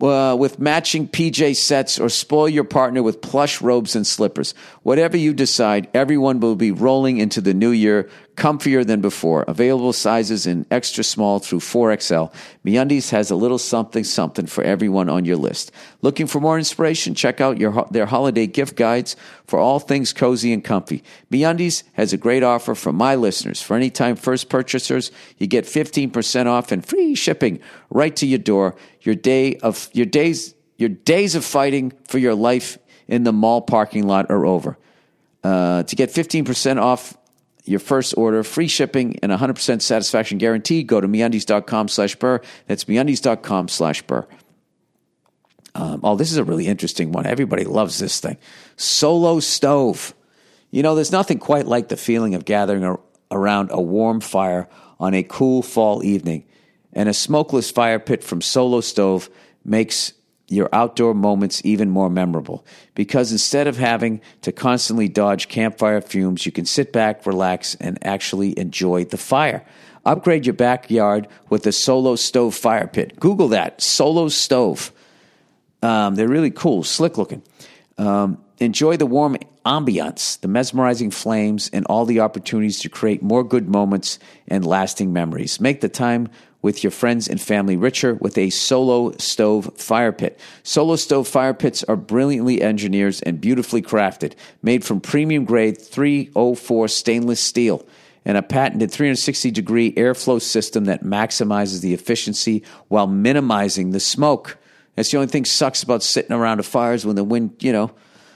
uh, 0.00 0.36
with 0.38 0.58
matching 0.58 1.08
PJ 1.08 1.56
sets 1.56 1.98
or 1.98 2.08
spoil 2.08 2.48
your 2.48 2.64
partner 2.64 3.02
with 3.02 3.20
plush 3.22 3.60
robes 3.60 3.96
and 3.96 4.06
slippers. 4.06 4.54
Whatever 4.82 5.16
you 5.16 5.32
decide, 5.32 5.88
everyone 5.94 6.40
will 6.40 6.56
be 6.56 6.70
rolling 6.70 7.18
into 7.18 7.40
the 7.40 7.54
new 7.54 7.70
year 7.70 8.08
comfier 8.36 8.86
than 8.86 9.00
before. 9.00 9.44
Available 9.48 9.92
sizes 9.92 10.46
in 10.46 10.66
extra 10.70 11.02
small 11.02 11.38
through 11.38 11.60
4XL. 11.60 12.32
MeUndies 12.64 13.10
has 13.10 13.30
a 13.30 13.36
little 13.36 13.58
something 13.58 14.04
something 14.04 14.46
for 14.46 14.62
everyone 14.62 15.08
on 15.08 15.24
your 15.24 15.36
list. 15.36 15.72
Looking 16.02 16.26
for 16.26 16.40
more 16.40 16.58
inspiration? 16.58 17.14
Check 17.14 17.40
out 17.40 17.58
your, 17.58 17.86
their 17.90 18.06
holiday 18.06 18.46
gift 18.46 18.76
guides 18.76 19.16
for 19.46 19.58
all 19.58 19.78
things 19.78 20.12
cozy 20.12 20.52
and 20.52 20.62
comfy. 20.62 21.02
MeUndies 21.32 21.82
has 21.94 22.12
a 22.12 22.18
great 22.18 22.42
offer 22.42 22.74
for 22.74 22.92
my 22.92 23.14
listeners. 23.14 23.62
For 23.62 23.74
anytime 23.74 24.16
first 24.16 24.48
purchasers, 24.48 25.10
you 25.38 25.46
get 25.46 25.64
15% 25.64 26.46
off 26.46 26.70
and 26.70 26.84
free 26.84 27.14
shipping 27.14 27.60
right 27.90 28.14
to 28.16 28.26
your 28.26 28.38
door. 28.38 28.76
Your 29.00 29.14
day 29.14 29.56
of 29.56 29.88
your 29.92 30.06
days 30.06 30.54
your 30.76 30.90
days 30.90 31.34
of 31.34 31.44
fighting 31.44 31.92
for 32.04 32.18
your 32.18 32.34
life 32.34 32.78
in 33.08 33.24
the 33.24 33.32
mall 33.32 33.62
parking 33.62 34.06
lot 34.06 34.30
are 34.30 34.44
over. 34.44 34.76
Uh, 35.42 35.84
to 35.84 35.96
get 35.96 36.10
15% 36.10 36.82
off 36.82 37.16
your 37.66 37.80
first 37.80 38.14
order, 38.16 38.42
free 38.42 38.68
shipping, 38.68 39.18
and 39.22 39.32
100% 39.32 39.82
satisfaction 39.82 40.38
guarantee, 40.38 40.82
go 40.82 41.00
to 41.00 41.08
MeUndies.com 41.08 41.88
slash 41.88 42.16
burr. 42.16 42.40
That's 42.66 42.84
MeUndies.com 42.84 43.68
slash 43.68 44.02
burr. 44.02 44.26
Um, 45.74 46.00
oh, 46.02 46.16
this 46.16 46.32
is 46.32 46.38
a 46.38 46.44
really 46.44 46.66
interesting 46.66 47.12
one. 47.12 47.26
Everybody 47.26 47.64
loves 47.64 47.98
this 47.98 48.20
thing. 48.20 48.38
Solo 48.76 49.40
stove. 49.40 50.14
You 50.70 50.82
know, 50.82 50.94
there's 50.94 51.12
nothing 51.12 51.38
quite 51.38 51.66
like 51.66 51.88
the 51.88 51.96
feeling 51.96 52.34
of 52.34 52.44
gathering 52.44 52.84
a, 52.84 52.96
around 53.30 53.70
a 53.72 53.80
warm 53.80 54.20
fire 54.20 54.68
on 54.98 55.12
a 55.12 55.22
cool 55.22 55.62
fall 55.62 56.02
evening. 56.02 56.44
And 56.92 57.08
a 57.08 57.14
smokeless 57.14 57.70
fire 57.70 57.98
pit 57.98 58.24
from 58.24 58.40
Solo 58.40 58.80
Stove 58.80 59.28
makes 59.64 60.14
your 60.48 60.68
outdoor 60.72 61.14
moments 61.14 61.60
even 61.64 61.90
more 61.90 62.08
memorable 62.08 62.64
because 62.94 63.32
instead 63.32 63.66
of 63.66 63.76
having 63.76 64.20
to 64.42 64.52
constantly 64.52 65.08
dodge 65.08 65.48
campfire 65.48 66.00
fumes, 66.00 66.46
you 66.46 66.52
can 66.52 66.64
sit 66.64 66.92
back, 66.92 67.26
relax, 67.26 67.74
and 67.76 67.98
actually 68.02 68.56
enjoy 68.58 69.04
the 69.04 69.16
fire. 69.16 69.66
Upgrade 70.04 70.46
your 70.46 70.54
backyard 70.54 71.26
with 71.50 71.66
a 71.66 71.72
Solo 71.72 72.14
Stove 72.14 72.54
fire 72.54 72.86
pit. 72.86 73.18
Google 73.18 73.48
that 73.48 73.82
Solo 73.82 74.28
Stove. 74.28 74.92
Um, 75.82 76.14
they're 76.14 76.28
really 76.28 76.52
cool, 76.52 76.84
slick 76.84 77.18
looking. 77.18 77.42
Um, 77.98 78.38
enjoy 78.58 78.96
the 78.96 79.06
warm 79.06 79.36
ambiance, 79.64 80.40
the 80.40 80.48
mesmerizing 80.48 81.10
flames, 81.10 81.68
and 81.72 81.84
all 81.86 82.04
the 82.04 82.20
opportunities 82.20 82.78
to 82.80 82.88
create 82.88 83.20
more 83.20 83.42
good 83.42 83.68
moments 83.68 84.20
and 84.46 84.64
lasting 84.64 85.12
memories. 85.12 85.60
Make 85.60 85.80
the 85.80 85.88
time 85.88 86.28
with 86.66 86.82
your 86.82 86.90
friends 86.90 87.28
and 87.28 87.40
family 87.40 87.76
richer 87.76 88.14
with 88.14 88.36
a 88.36 88.50
solo 88.50 89.12
stove 89.18 89.70
fire 89.76 90.10
pit. 90.10 90.36
Solo 90.64 90.96
stove 90.96 91.28
fire 91.28 91.54
pits 91.54 91.84
are 91.84 91.94
brilliantly 91.94 92.60
engineered 92.60 93.16
and 93.22 93.40
beautifully 93.40 93.80
crafted, 93.80 94.32
made 94.64 94.84
from 94.84 95.00
premium 95.00 95.44
grade 95.44 95.80
304 95.80 96.88
stainless 96.88 97.40
steel 97.40 97.86
and 98.24 98.36
a 98.36 98.42
patented 98.42 98.90
360 98.90 99.52
degree 99.52 99.92
airflow 99.92 100.42
system 100.42 100.86
that 100.86 101.04
maximizes 101.04 101.82
the 101.82 101.94
efficiency 101.94 102.64
while 102.88 103.06
minimizing 103.06 103.92
the 103.92 104.00
smoke. 104.00 104.58
That's 104.96 105.12
the 105.12 105.18
only 105.18 105.28
thing 105.28 105.44
sucks 105.44 105.84
about 105.84 106.02
sitting 106.02 106.32
around 106.32 106.58
a 106.58 106.64
fire 106.64 106.94
is 106.94 107.06
when 107.06 107.14
the 107.14 107.22
wind, 107.22 107.54
you 107.60 107.72
know, 107.72 107.92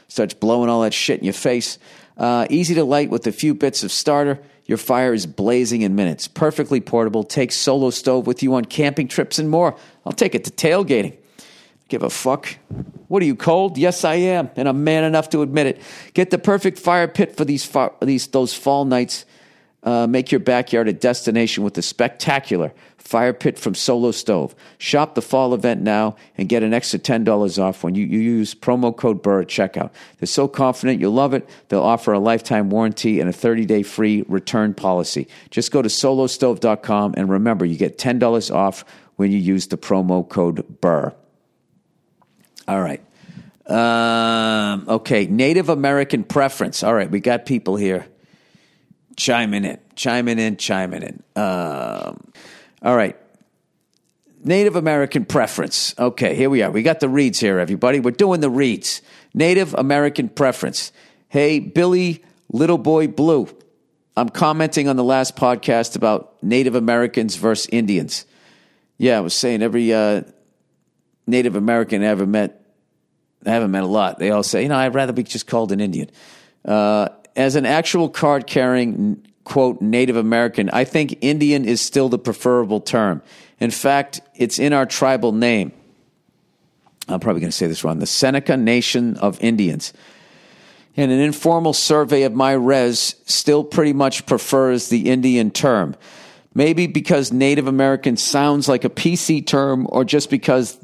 starts 0.07 0.35
blowing 0.35 0.71
all 0.71 0.83
that 0.83 0.95
shit 0.95 1.19
in 1.19 1.25
your 1.25 1.35
face. 1.35 1.81
Uh, 2.17 2.47
easy 2.49 2.77
to 2.77 2.85
light 2.85 3.11
with 3.11 3.27
a 3.27 3.33
few 3.33 3.57
bits 3.57 3.83
of 3.83 3.91
starter. 3.91 4.41
Your 4.71 4.79
fire 4.79 5.13
is 5.13 5.27
blazing 5.27 5.83
in 5.83 5.97
minutes. 5.97 6.29
Perfectly 6.29 6.81
portable. 6.81 7.25
Take 7.25 7.51
Solo 7.51 7.91
Stove 7.91 8.29
with 8.29 8.41
you 8.45 8.55
on 8.55 8.65
camping 8.65 9.09
trips 9.09 9.41
and 9.41 9.51
more. 9.51 9.77
I'll 10.07 10.13
take 10.13 10.37
it 10.37 10.45
to 10.45 10.53
tailgating. 10.53 11.17
Give 11.89 12.05
a 12.05 12.09
fuck. 12.09 12.57
What 13.09 13.21
are 13.21 13.27
you 13.27 13.35
cold? 13.35 13.79
Yes, 13.79 14.05
I 14.05 14.15
am, 14.15 14.49
and 14.55 14.69
I'm 14.69 14.85
man 14.85 15.03
enough 15.03 15.29
to 15.31 15.43
admit 15.43 15.67
it. 15.67 15.83
Get 16.15 16.31
the 16.31 16.39
perfect 16.39 16.79
fire 16.79 17.09
pit 17.09 17.37
for 17.37 17.45
these 17.45 17.69
these 18.01 18.29
those 18.29 18.55
fall 18.55 18.85
nights. 18.85 19.25
Uh, 19.83 20.07
make 20.07 20.31
your 20.31 20.41
backyard 20.41 20.89
a 20.89 20.93
destination 20.93 21.65
with 21.65 21.77
a 21.79 21.83
spectacular 21.83 22.73
fire 22.99 23.33
pit 23.33 23.59
from 23.59 23.75
Solo 23.75 24.11
Stove. 24.11 24.55
Shop 24.79 25.15
the 25.15 25.23
fall 25.23 25.55
event 25.55 25.81
now 25.81 26.17
and 26.37 26.49
get 26.49 26.63
an 26.63 26.73
extra 26.73 26.99
$10 26.99 27.59
off 27.61 27.83
when 27.83 27.95
you, 27.95 28.07
you 28.07 28.21
use 28.21 28.55
promo 28.55 28.95
code 28.95 29.23
BURR 29.23 29.41
at 29.41 29.49
checkout. 29.49 29.91
They're 30.19 30.27
so 30.27 30.47
confident 30.47 31.01
you'll 31.01 31.13
love 31.13 31.35
it, 31.35 31.49
they'll 31.69 31.83
offer 31.83 32.13
a 32.13 32.21
lifetime 32.21 32.71
warranty 32.71 33.19
and 33.19 33.29
a 33.29 33.33
30 33.33 33.65
day 33.65 33.83
free 33.83 34.25
return 34.29 34.75
policy. 34.75 35.27
Just 35.51 35.73
go 35.73 35.83
to 35.83 35.89
solostove.com 35.89 37.15
and 37.17 37.29
remember, 37.29 37.65
you 37.65 37.77
get 37.77 37.99
$10 37.99 38.55
off 38.55 38.85
when 39.17 39.33
you 39.33 39.39
use 39.39 39.67
the 39.69 39.79
promo 39.79 40.29
code 40.29 40.81
BURR. 40.81 41.15
All 42.69 42.81
right. 42.81 43.03
Um, 43.67 44.89
okay, 44.89 45.27
Native 45.27 45.69
American 45.69 46.23
preference. 46.23 46.83
All 46.83 46.95
right, 46.95 47.11
we 47.11 47.21
got 47.21 47.47
people 47.47 47.77
here 47.77 48.07
chiming 49.21 49.67
in, 49.67 49.79
chiming 49.95 50.39
in, 50.39 50.57
chiming 50.57 51.03
in. 51.03 51.23
Um, 51.41 52.33
all 52.83 52.97
right. 52.97 53.17
Native 54.43 54.77
American 54.77 55.27
preference. 55.27 55.95
Okay, 55.99 56.35
here 56.35 56.49
we 56.49 56.63
are. 56.63 56.71
We 56.71 56.83
got 56.83 57.01
the 57.01 57.09
reads 57.11 57.39
here, 57.39 57.59
everybody. 57.59 58.01
We're 58.01 58.13
doing 58.13 58.41
the 58.41 58.49
reads. 58.49 59.03
Native 59.35 59.75
American 59.75 60.31
preference. 60.31 60.91
Hey, 61.29 61.61
Billy 61.61 62.25
Little 62.51 62.79
Boy 62.79 63.07
Blue. 63.09 63.49
I'm 64.17 64.31
commenting 64.31 64.89
on 64.89 64.97
the 64.97 65.05
last 65.05 65.37
podcast 65.37 65.95
about 65.95 66.43
Native 66.43 66.75
Americans 66.75 67.37
versus 67.37 67.69
Indians. 67.71 68.25
Yeah, 68.97 69.19
I 69.19 69.21
was 69.21 69.35
saying 69.35 69.63
every 69.63 69.93
uh, 69.93 70.23
Native 71.27 71.57
American 71.57 72.03
I 72.03 72.07
ever 72.07 72.27
met, 72.27 72.65
I 73.45 73.51
haven't 73.51 73.71
met 73.71 73.83
a 73.83 73.87
lot. 73.87 74.19
They 74.19 74.31
all 74.31 74.43
say, 74.43 74.63
you 74.63 74.69
know, 74.71 74.77
I'd 74.77 74.95
rather 74.95 75.13
be 75.13 75.23
just 75.23 75.47
called 75.47 75.73
an 75.73 75.81
Indian. 75.81 76.11
Uh, 76.65 77.09
as 77.37 77.57
an 77.57 77.67
actual 77.67 78.09
card 78.09 78.47
carrying, 78.47 79.27
quote, 79.45 79.81
Native 79.81 80.17
American, 80.17 80.71
I 80.71 80.85
think 80.85 81.19
Indian 81.21 81.65
is 81.65 81.81
still 81.81 82.09
the 82.09 82.19
preferable 82.19 82.81
term. 82.81 83.23
In 83.59 83.71
fact, 83.71 84.21
it's 84.35 84.59
in 84.59 84.73
our 84.73 84.87
tribal 84.87 85.33
name. 85.33 85.73
I'm 87.09 87.21
probably 87.21 87.41
going 87.41 87.51
to 87.51 87.57
say 87.57 87.67
this 87.67 87.85
wrong. 87.85 87.99
The 87.99 88.07
Seneca 88.07 88.57
Nation 88.57 89.17
of 89.17 89.41
Indians. 89.41 89.93
And 90.97 91.11
an 91.11 91.21
informal 91.21 91.73
survey 91.73 92.23
of 92.23 92.35
my 92.35 92.53
res 92.53 93.17
still 93.25 93.65
pretty 93.65 93.93
much 93.93 94.27
prefers 94.27 94.89
the 94.89 95.11
Indian 95.11 95.51
term. 95.51 95.97
Maybe 96.55 96.87
because 96.87 97.33
Native 97.33 97.69
American 97.69 98.17
sounds 98.17 98.69
like 98.69 98.85
a 98.85 98.91
PC 98.91 99.47
term, 99.47 99.87
or 99.91 100.05
just 100.05 100.31
because 100.31 100.79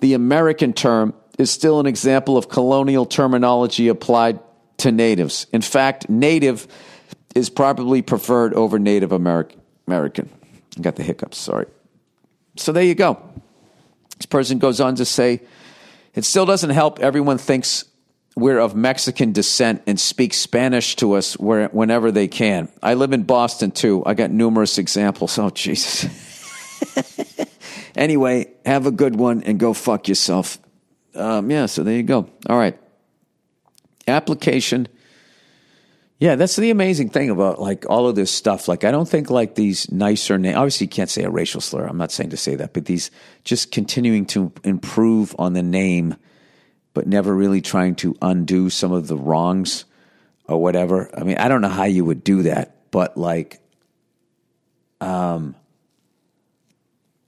the 0.00 0.14
American 0.14 0.72
term 0.72 1.14
is 1.38 1.50
still 1.50 1.80
an 1.80 1.86
example 1.86 2.36
of 2.36 2.48
colonial 2.48 3.04
terminology 3.04 3.88
applied 3.88 4.38
to 4.78 4.92
natives. 4.92 5.46
In 5.52 5.60
fact, 5.60 6.08
native 6.08 6.66
is 7.34 7.50
probably 7.50 8.02
preferred 8.02 8.54
over 8.54 8.78
Native 8.78 9.12
American. 9.12 9.60
I 9.88 10.80
got 10.80 10.96
the 10.96 11.02
hiccups, 11.02 11.38
sorry. 11.38 11.66
So 12.56 12.72
there 12.72 12.84
you 12.84 12.94
go. 12.94 13.20
This 14.16 14.26
person 14.26 14.58
goes 14.58 14.80
on 14.80 14.94
to 14.96 15.04
say, 15.04 15.42
it 16.14 16.24
still 16.24 16.46
doesn't 16.46 16.70
help. 16.70 17.00
Everyone 17.00 17.38
thinks 17.38 17.84
we're 18.36 18.58
of 18.58 18.74
Mexican 18.74 19.32
descent 19.32 19.82
and 19.86 19.98
speak 19.98 20.34
Spanish 20.34 20.96
to 20.96 21.14
us 21.14 21.38
where, 21.38 21.68
whenever 21.68 22.10
they 22.10 22.28
can. 22.28 22.68
I 22.82 22.94
live 22.94 23.12
in 23.12 23.22
Boston 23.24 23.70
too. 23.70 24.02
I 24.06 24.14
got 24.14 24.30
numerous 24.30 24.78
examples. 24.78 25.38
Oh, 25.38 25.50
Jesus. 25.50 26.06
anyway, 27.96 28.52
have 28.64 28.86
a 28.86 28.90
good 28.90 29.16
one 29.16 29.42
and 29.42 29.58
go 29.58 29.72
fuck 29.72 30.08
yourself. 30.08 30.58
Um, 31.14 31.50
yeah, 31.50 31.66
so 31.66 31.82
there 31.84 31.94
you 31.94 32.02
go. 32.02 32.28
All 32.48 32.58
right. 32.58 32.78
Application. 34.06 34.88
Yeah, 36.18 36.36
that's 36.36 36.56
the 36.56 36.70
amazing 36.70 37.10
thing 37.10 37.28
about 37.28 37.60
like 37.60 37.84
all 37.90 38.08
of 38.08 38.14
this 38.14 38.30
stuff. 38.30 38.68
Like, 38.68 38.84
I 38.84 38.90
don't 38.90 39.08
think 39.08 39.30
like 39.30 39.56
these 39.56 39.90
nicer 39.90 40.38
names. 40.38 40.56
Obviously, 40.56 40.86
you 40.86 40.90
can't 40.90 41.10
say 41.10 41.24
a 41.24 41.30
racial 41.30 41.60
slur. 41.60 41.86
I'm 41.86 41.98
not 41.98 42.12
saying 42.12 42.30
to 42.30 42.36
say 42.36 42.54
that, 42.54 42.72
but 42.72 42.84
these 42.84 43.10
just 43.42 43.72
continuing 43.72 44.24
to 44.26 44.52
improve 44.62 45.34
on 45.38 45.54
the 45.54 45.62
name, 45.62 46.16
but 46.94 47.06
never 47.06 47.34
really 47.34 47.60
trying 47.60 47.96
to 47.96 48.16
undo 48.22 48.70
some 48.70 48.92
of 48.92 49.08
the 49.08 49.16
wrongs 49.16 49.84
or 50.44 50.62
whatever. 50.62 51.10
I 51.18 51.24
mean, 51.24 51.36
I 51.36 51.48
don't 51.48 51.60
know 51.60 51.68
how 51.68 51.84
you 51.84 52.04
would 52.04 52.22
do 52.22 52.42
that, 52.44 52.90
but 52.90 53.16
like, 53.16 53.60
um, 55.00 55.56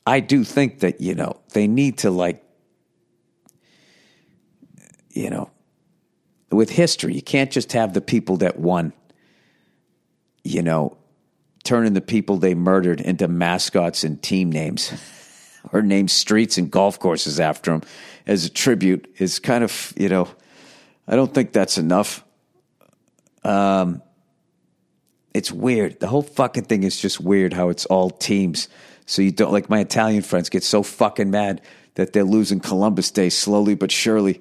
I 0.06 0.20
do 0.20 0.44
think 0.44 0.80
that 0.80 1.00
you 1.00 1.16
know 1.16 1.40
they 1.52 1.66
need 1.66 1.98
to 1.98 2.10
like, 2.10 2.44
you 5.10 5.28
know, 5.28 5.50
with 6.56 6.70
history, 6.70 7.14
you 7.14 7.22
can't 7.22 7.50
just 7.50 7.72
have 7.72 7.92
the 7.92 8.00
people 8.00 8.38
that 8.38 8.58
won, 8.58 8.92
you 10.42 10.62
know, 10.62 10.96
turning 11.64 11.92
the 11.94 12.00
people 12.00 12.36
they 12.36 12.54
murdered 12.54 13.00
into 13.00 13.28
mascots 13.28 14.04
and 14.04 14.22
team 14.22 14.50
names 14.50 14.92
or 15.72 15.82
name 15.82 16.08
streets 16.08 16.58
and 16.58 16.70
golf 16.70 16.98
courses 16.98 17.40
after 17.40 17.72
them 17.72 17.82
as 18.26 18.44
a 18.44 18.50
tribute 18.50 19.12
is 19.18 19.38
kind 19.38 19.62
of, 19.62 19.92
you 19.96 20.08
know, 20.08 20.28
I 21.06 21.16
don't 21.16 21.32
think 21.32 21.52
that's 21.52 21.78
enough. 21.78 22.24
Um, 23.44 24.02
it's 25.34 25.52
weird. 25.52 26.00
The 26.00 26.08
whole 26.08 26.22
fucking 26.22 26.64
thing 26.64 26.82
is 26.82 26.98
just 27.00 27.20
weird 27.20 27.52
how 27.52 27.68
it's 27.68 27.84
all 27.86 28.10
teams. 28.10 28.68
So 29.04 29.22
you 29.22 29.30
don't, 29.30 29.52
like 29.52 29.70
my 29.70 29.80
Italian 29.80 30.22
friends 30.22 30.48
get 30.48 30.64
so 30.64 30.82
fucking 30.82 31.30
mad 31.30 31.60
that 31.94 32.12
they're 32.12 32.24
losing 32.24 32.60
Columbus 32.60 33.10
Day 33.10 33.28
slowly 33.28 33.74
but 33.74 33.92
surely 33.92 34.40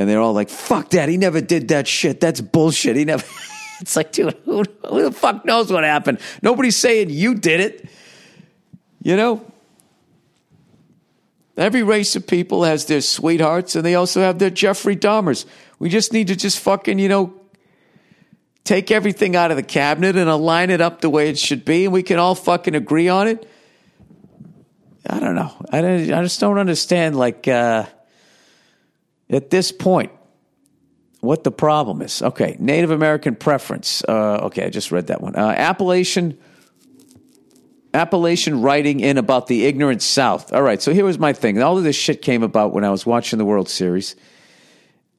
and 0.00 0.08
they're 0.08 0.18
all 0.18 0.32
like, 0.32 0.48
fuck 0.48 0.88
that. 0.90 1.10
He 1.10 1.18
never 1.18 1.42
did 1.42 1.68
that 1.68 1.86
shit. 1.86 2.20
That's 2.20 2.40
bullshit. 2.40 2.96
He 2.96 3.04
never. 3.04 3.22
it's 3.82 3.96
like, 3.96 4.12
dude, 4.12 4.34
who, 4.46 4.64
who 4.88 5.02
the 5.02 5.12
fuck 5.12 5.44
knows 5.44 5.70
what 5.70 5.84
happened? 5.84 6.20
Nobody's 6.40 6.78
saying 6.78 7.10
you 7.10 7.34
did 7.34 7.60
it. 7.60 7.90
You 9.02 9.14
know? 9.18 9.44
Every 11.58 11.82
race 11.82 12.16
of 12.16 12.26
people 12.26 12.64
has 12.64 12.86
their 12.86 13.02
sweethearts 13.02 13.76
and 13.76 13.84
they 13.84 13.94
also 13.94 14.22
have 14.22 14.38
their 14.38 14.48
Jeffrey 14.48 14.96
Dahmers. 14.96 15.44
We 15.78 15.90
just 15.90 16.14
need 16.14 16.28
to 16.28 16.36
just 16.36 16.60
fucking, 16.60 16.98
you 16.98 17.10
know, 17.10 17.34
take 18.64 18.90
everything 18.90 19.36
out 19.36 19.50
of 19.50 19.58
the 19.58 19.62
cabinet 19.62 20.16
and 20.16 20.30
align 20.30 20.70
it 20.70 20.80
up 20.80 21.02
the 21.02 21.10
way 21.10 21.28
it 21.28 21.38
should 21.38 21.66
be 21.66 21.84
and 21.84 21.92
we 21.92 22.02
can 22.02 22.18
all 22.18 22.34
fucking 22.34 22.74
agree 22.74 23.10
on 23.10 23.28
it. 23.28 23.46
I 25.06 25.20
don't 25.20 25.34
know. 25.34 25.52
I, 25.70 25.82
don't, 25.82 26.10
I 26.10 26.22
just 26.22 26.40
don't 26.40 26.56
understand, 26.56 27.16
like, 27.16 27.46
uh, 27.46 27.84
at 29.30 29.50
this 29.50 29.72
point 29.72 30.12
what 31.20 31.44
the 31.44 31.52
problem 31.52 32.02
is. 32.02 32.22
Okay, 32.22 32.56
Native 32.58 32.90
American 32.90 33.36
preference. 33.36 34.02
Uh, 34.08 34.40
okay, 34.44 34.64
I 34.64 34.70
just 34.70 34.90
read 34.90 35.08
that 35.08 35.20
one. 35.20 35.36
Uh, 35.36 35.48
Appalachian 35.48 36.38
Appalachian 37.92 38.62
writing 38.62 39.00
in 39.00 39.18
about 39.18 39.48
the 39.48 39.66
ignorant 39.66 40.00
South. 40.00 40.52
All 40.52 40.62
right, 40.62 40.80
so 40.80 40.94
here 40.94 41.04
was 41.04 41.18
my 41.18 41.32
thing. 41.32 41.60
All 41.60 41.76
of 41.76 41.84
this 41.84 41.96
shit 41.96 42.22
came 42.22 42.42
about 42.42 42.72
when 42.72 42.84
I 42.84 42.90
was 42.90 43.04
watching 43.04 43.38
the 43.38 43.44
World 43.44 43.68
Series, 43.68 44.16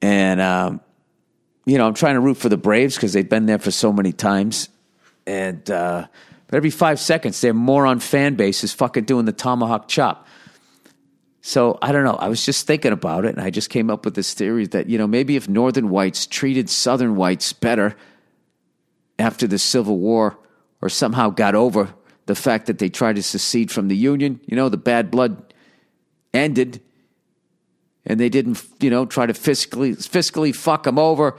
and 0.02 0.40
um, 0.40 0.82
you 1.66 1.78
know 1.78 1.86
I'm 1.86 1.94
trying 1.94 2.16
to 2.16 2.22
root 2.22 2.38
for 2.38 2.50
the 2.50 2.58
Braves 2.58 2.96
because 2.96 3.14
they've 3.14 3.28
been 3.28 3.46
there 3.46 3.60
for 3.60 3.72
so 3.72 3.92
many 3.92 4.14
times, 4.14 4.70
and 5.28 5.70
uh, 5.70 6.08
but 6.48 6.58
every 6.58 6.70
five 6.70 7.00
seconds 7.00 7.42
their 7.42 7.54
moron 7.54 8.00
fan 8.00 8.36
base 8.36 8.64
is 8.64 8.74
fucking 8.74 9.04
doing 9.04 9.26
the 9.26 9.34
tomahawk 9.34 9.88
chop. 9.88 10.28
So 11.42 11.80
I 11.82 11.92
don't 11.92 12.04
know. 12.04 12.16
I 12.16 12.28
was 12.28 12.46
just 12.46 12.68
thinking 12.68 12.92
about 12.92 13.26
it, 13.26 13.36
and 13.36 13.42
I 13.42 13.50
just 13.50 13.70
came 13.70 13.90
up 13.90 14.06
with 14.06 14.14
this 14.14 14.34
theory 14.34 14.68
that 14.68 14.88
you 14.90 14.98
know 14.98 15.08
maybe 15.08 15.36
if 15.36 15.50
Northern 15.50 15.90
whites 15.90 16.28
treated 16.28 16.70
Southern 16.70 17.16
whites 17.16 17.52
better 17.52 17.96
after 19.18 19.48
the 19.48 19.58
Civil 19.58 19.98
War, 19.98 20.38
or 20.82 20.90
somehow 20.90 21.30
got 21.30 21.56
over 21.56 21.94
the 22.28 22.36
fact 22.36 22.68
that 22.68 22.80
they 22.80 22.90
tried 22.90 23.16
to 23.16 23.24
secede 23.24 23.72
from 23.72 23.88
the 23.88 23.96
Union, 23.96 24.40
you 24.46 24.56
know, 24.56 24.70
the 24.70 24.78
bad 24.78 25.12
blood 25.12 25.54
ended, 26.34 26.82
and 28.06 28.20
they 28.20 28.30
didn't, 28.30 28.64
you 28.80 28.90
know, 28.90 29.06
try 29.06 29.26
to 29.26 29.34
fiscally 29.34 29.96
fiscally 29.96 30.56
fuck 30.56 30.84
them 30.84 31.00
over 31.00 31.38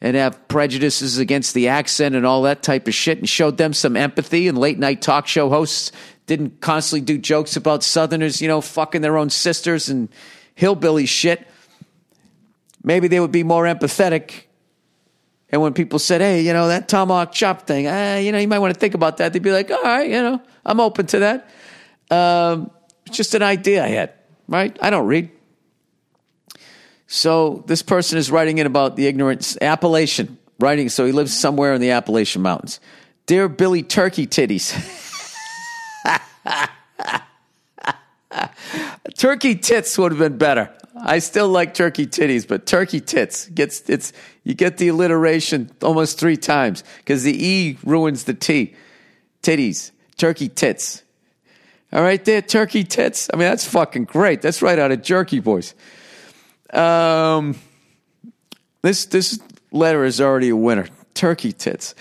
and 0.00 0.16
have 0.16 0.46
prejudices 0.48 1.18
against 1.18 1.54
the 1.54 1.68
accent 1.68 2.14
and 2.14 2.26
all 2.26 2.42
that 2.42 2.62
type 2.62 2.86
of 2.86 2.94
shit, 2.94 3.18
and 3.18 3.28
showed 3.28 3.56
them 3.56 3.72
some 3.72 3.96
empathy. 3.96 4.48
And 4.48 4.58
late 4.58 4.78
night 4.78 5.02
talk 5.02 5.26
show 5.26 5.48
hosts 5.48 5.92
didn't 6.26 6.60
constantly 6.60 7.04
do 7.04 7.18
jokes 7.18 7.56
about 7.56 7.82
Southerners, 7.82 8.42
you 8.42 8.48
know, 8.48 8.60
fucking 8.60 9.00
their 9.00 9.16
own 9.16 9.30
sisters 9.30 9.88
and 9.88 10.08
hillbilly 10.56 11.06
shit, 11.06 11.46
maybe 12.82 13.06
they 13.06 13.20
would 13.20 13.30
be 13.30 13.44
more 13.44 13.64
empathetic. 13.64 14.44
And 15.50 15.62
when 15.62 15.74
people 15.74 16.00
said, 16.00 16.20
hey, 16.20 16.40
you 16.40 16.52
know, 16.52 16.68
that 16.68 16.88
tomahawk 16.88 17.30
chop 17.30 17.66
thing, 17.66 17.86
uh, 17.86 18.18
you 18.20 18.32
know, 18.32 18.38
you 18.38 18.48
might 18.48 18.58
want 18.58 18.74
to 18.74 18.80
think 18.80 18.94
about 18.94 19.18
that, 19.18 19.32
they'd 19.32 19.42
be 19.42 19.52
like, 19.52 19.70
all 19.70 19.82
right, 19.82 20.08
you 20.08 20.20
know, 20.20 20.42
I'm 20.64 20.80
open 20.80 21.06
to 21.06 21.18
that. 21.20 21.50
Um, 22.10 22.70
just 23.10 23.34
an 23.34 23.42
idea 23.42 23.84
I 23.84 23.88
had, 23.88 24.12
right? 24.48 24.76
I 24.82 24.90
don't 24.90 25.06
read. 25.06 25.30
So 27.06 27.64
this 27.66 27.82
person 27.82 28.18
is 28.18 28.30
writing 28.30 28.58
in 28.58 28.66
about 28.66 28.96
the 28.96 29.06
ignorance, 29.06 29.56
Appalachian, 29.60 30.38
writing, 30.58 30.88
so 30.88 31.06
he 31.06 31.12
lives 31.12 31.36
somewhere 31.36 31.72
in 31.74 31.80
the 31.80 31.90
Appalachian 31.90 32.42
Mountains. 32.42 32.80
Dear 33.26 33.48
Billy 33.48 33.82
Turkey 33.82 34.26
Titties. 34.26 34.74
turkey 39.16 39.54
tits 39.56 39.96
would 39.98 40.12
have 40.12 40.18
been 40.18 40.38
better. 40.38 40.70
I 40.98 41.18
still 41.18 41.48
like 41.48 41.74
turkey 41.74 42.06
titties, 42.06 42.48
but 42.48 42.66
turkey 42.66 43.00
tits 43.00 43.46
gets 43.48 43.88
it's 43.88 44.12
you 44.44 44.54
get 44.54 44.78
the 44.78 44.88
alliteration 44.88 45.70
almost 45.82 46.18
three 46.18 46.36
times 46.38 46.84
because 46.98 47.22
the 47.22 47.46
e 47.46 47.78
ruins 47.84 48.24
the 48.24 48.34
t. 48.34 48.74
Titties, 49.42 49.90
turkey 50.16 50.48
tits. 50.48 51.02
All 51.92 52.02
right, 52.02 52.24
there, 52.24 52.42
turkey 52.42 52.82
tits. 52.82 53.28
I 53.32 53.36
mean, 53.36 53.48
that's 53.48 53.66
fucking 53.66 54.04
great. 54.04 54.42
That's 54.42 54.62
right 54.62 54.78
out 54.78 54.90
of 54.90 55.02
Jerky 55.02 55.38
Boys. 55.38 55.74
Um, 56.72 57.56
this 58.82 59.06
this 59.06 59.38
letter 59.72 60.04
is 60.04 60.20
already 60.20 60.50
a 60.50 60.56
winner. 60.56 60.88
Turkey 61.14 61.52
tits. 61.52 61.94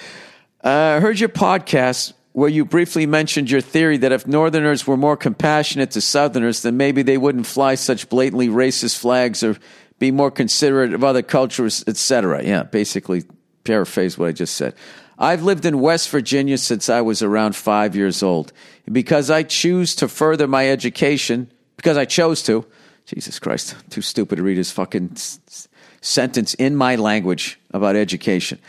Uh, 0.63 0.97
I 0.97 0.99
heard 0.99 1.19
your 1.19 1.29
podcast 1.29 2.13
where 2.33 2.49
you 2.49 2.65
briefly 2.65 3.05
mentioned 3.05 3.49
your 3.49 3.61
theory 3.61 3.97
that 3.97 4.11
if 4.11 4.27
Northerners 4.27 4.85
were 4.85 4.97
more 4.97 5.15
compassionate 5.15 5.91
to 5.91 6.01
Southerners, 6.01 6.63
then 6.63 6.75
maybe 6.75 7.01
they 7.01 7.17
wouldn't 7.17 7.47
fly 7.47 7.75
such 7.75 8.09
blatantly 8.09 8.49
racist 8.49 8.97
flags 8.97 9.41
or 9.41 9.55
be 9.99 10.11
more 10.11 10.29
considerate 10.29 10.93
of 10.93 11.03
other 11.03 11.21
cultures, 11.21 11.83
etc. 11.87 12.43
Yeah, 12.43 12.63
basically 12.63 13.23
paraphrase 13.63 14.17
what 14.17 14.27
I 14.27 14.31
just 14.33 14.55
said. 14.55 14.75
I've 15.17 15.43
lived 15.43 15.65
in 15.65 15.79
West 15.79 16.09
Virginia 16.09 16.57
since 16.57 16.89
I 16.89 17.01
was 17.01 17.21
around 17.21 17.55
five 17.55 17.95
years 17.95 18.21
old. 18.21 18.51
Because 18.91 19.29
I 19.29 19.43
choose 19.43 19.95
to 19.95 20.07
further 20.07 20.47
my 20.47 20.69
education, 20.69 21.49
because 21.77 21.97
I 21.97 22.05
chose 22.05 22.43
to, 22.43 22.65
Jesus 23.05 23.37
Christ, 23.37 23.75
too 23.89 24.01
stupid 24.01 24.37
to 24.37 24.43
read 24.43 24.57
his 24.57 24.71
fucking 24.71 25.11
s- 25.13 25.67
sentence 26.01 26.53
in 26.55 26.75
my 26.75 26.95
language 26.95 27.59
about 27.71 27.95
education. 27.95 28.59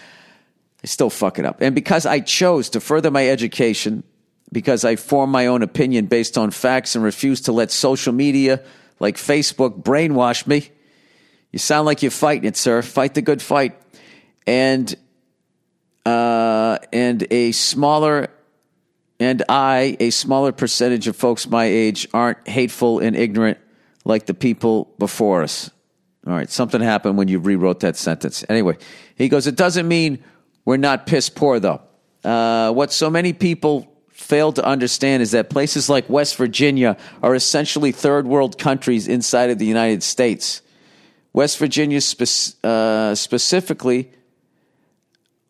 I 0.84 0.87
still 0.87 1.11
fuck 1.11 1.39
it 1.39 1.47
up. 1.47 1.62
And 1.62 1.74
because 1.74 2.05
I 2.05 2.20
chose 2.20 2.68
to 2.70 2.80
further 2.80 3.11
my 3.11 3.28
education, 3.28 4.03
because 4.53 4.84
I 4.84 4.97
form 4.97 5.30
my 5.30 5.47
own 5.47 5.62
opinion 5.62 6.07
based 6.07 6.37
on 6.37 6.51
facts 6.51 6.95
and 6.95 7.03
refuse 7.03 7.41
to 7.43 7.53
let 7.53 7.70
social 7.70 8.12
media 8.12 8.62
like 9.01 9.16
Facebook 9.16 9.82
brainwash 9.82 10.47
me. 10.47 10.70
You 11.51 11.59
sound 11.59 11.87
like 11.87 12.03
you're 12.03 12.11
fighting 12.11 12.45
it, 12.45 12.57
sir. 12.57 12.82
Fight 12.82 13.14
the 13.14 13.22
good 13.22 13.41
fight. 13.41 13.80
And 14.47 14.95
uh, 16.05 16.78
and 16.93 17.26
a 17.30 17.53
smaller 17.53 18.28
and 19.18 19.43
I, 19.49 19.97
a 19.99 20.11
smaller 20.11 20.53
percentage 20.53 21.09
of 21.09 21.16
folks 21.16 21.49
my 21.49 21.64
age, 21.64 22.07
aren't 22.12 22.47
hateful 22.47 22.99
and 23.01 23.16
ignorant 23.16 23.59
like 24.07 24.26
the 24.26 24.34
people 24.34 24.94
before 24.98 25.42
us. 25.42 25.68
All 26.26 26.32
right, 26.32 26.48
something 26.48 26.80
happened 26.80 27.18
when 27.18 27.26
you 27.26 27.40
rewrote 27.40 27.80
that 27.80 27.96
sentence. 27.96 28.44
Anyway, 28.48 28.78
he 29.16 29.28
goes, 29.28 29.46
it 29.48 29.57
doesn't 29.57 29.86
mean 29.86 30.22
we're 30.64 30.76
not 30.76 31.07
piss 31.07 31.28
poor, 31.28 31.59
though. 31.59 31.82
Uh, 32.24 32.72
what 32.72 32.92
so 32.92 33.11
many 33.11 33.32
people 33.32 33.92
fail 34.11 34.52
to 34.52 34.64
understand 34.64 35.22
is 35.22 35.32
that 35.32 35.50
places 35.50 35.88
like 35.88 36.09
West 36.09 36.36
Virginia 36.36 36.96
are 37.22 37.34
essentially 37.34 37.90
third 37.90 38.26
world 38.26 38.59
countries 38.59 39.09
inside 39.09 39.50
of 39.50 39.59
the 39.59 39.66
United 39.66 40.02
States. 40.02 40.62
West 41.32 41.59
Virginia 41.59 42.00
spe- 42.00 42.64
uh, 42.64 43.14
specifically 43.14 44.12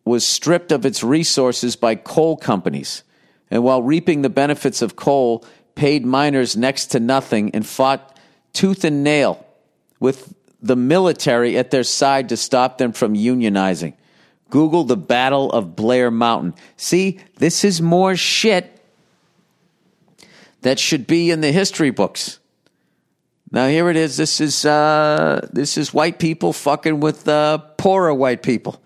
was 0.03 0.25
stripped 0.25 0.71
of 0.71 0.85
its 0.85 1.03
resources 1.03 1.75
by 1.75 1.93
coal 1.93 2.35
companies. 2.35 3.03
And 3.51 3.63
while 3.63 3.83
reaping 3.83 4.23
the 4.23 4.29
benefits 4.29 4.81
of 4.81 4.95
coal, 4.95 5.45
paid 5.75 6.05
miners 6.05 6.57
next 6.57 6.87
to 6.87 6.99
nothing 6.99 7.51
and 7.53 7.65
fought 7.65 8.16
tooth 8.57 8.83
and 8.83 9.03
nail 9.03 9.45
with 9.99 10.33
the 10.63 10.75
military 10.75 11.57
at 11.57 11.69
their 11.69 11.83
side 11.83 12.29
to 12.29 12.35
stop 12.35 12.79
them 12.79 12.91
from 12.91 13.13
unionizing. 13.13 13.93
Google 14.49 14.83
the 14.83 14.97
Battle 14.97 15.51
of 15.51 15.75
Blair 15.75 16.09
Mountain. 16.09 16.55
See, 16.75 17.19
this 17.37 17.63
is 17.63 17.83
more 17.83 18.15
shit 18.15 18.81
that 20.61 20.79
should 20.79 21.05
be 21.05 21.29
in 21.29 21.41
the 21.41 21.51
history 21.51 21.91
books. 21.91 22.39
Now 23.51 23.67
here 23.67 23.89
it 23.89 23.95
is. 23.95 24.17
This 24.17 24.41
is 24.41 24.65
uh, 24.65 25.47
this 25.53 25.77
is 25.77 25.93
white 25.93 26.17
people 26.17 26.51
fucking 26.51 26.99
with 26.99 27.27
uh, 27.27 27.59
poorer 27.77 28.13
white 28.13 28.41
people. 28.41 28.81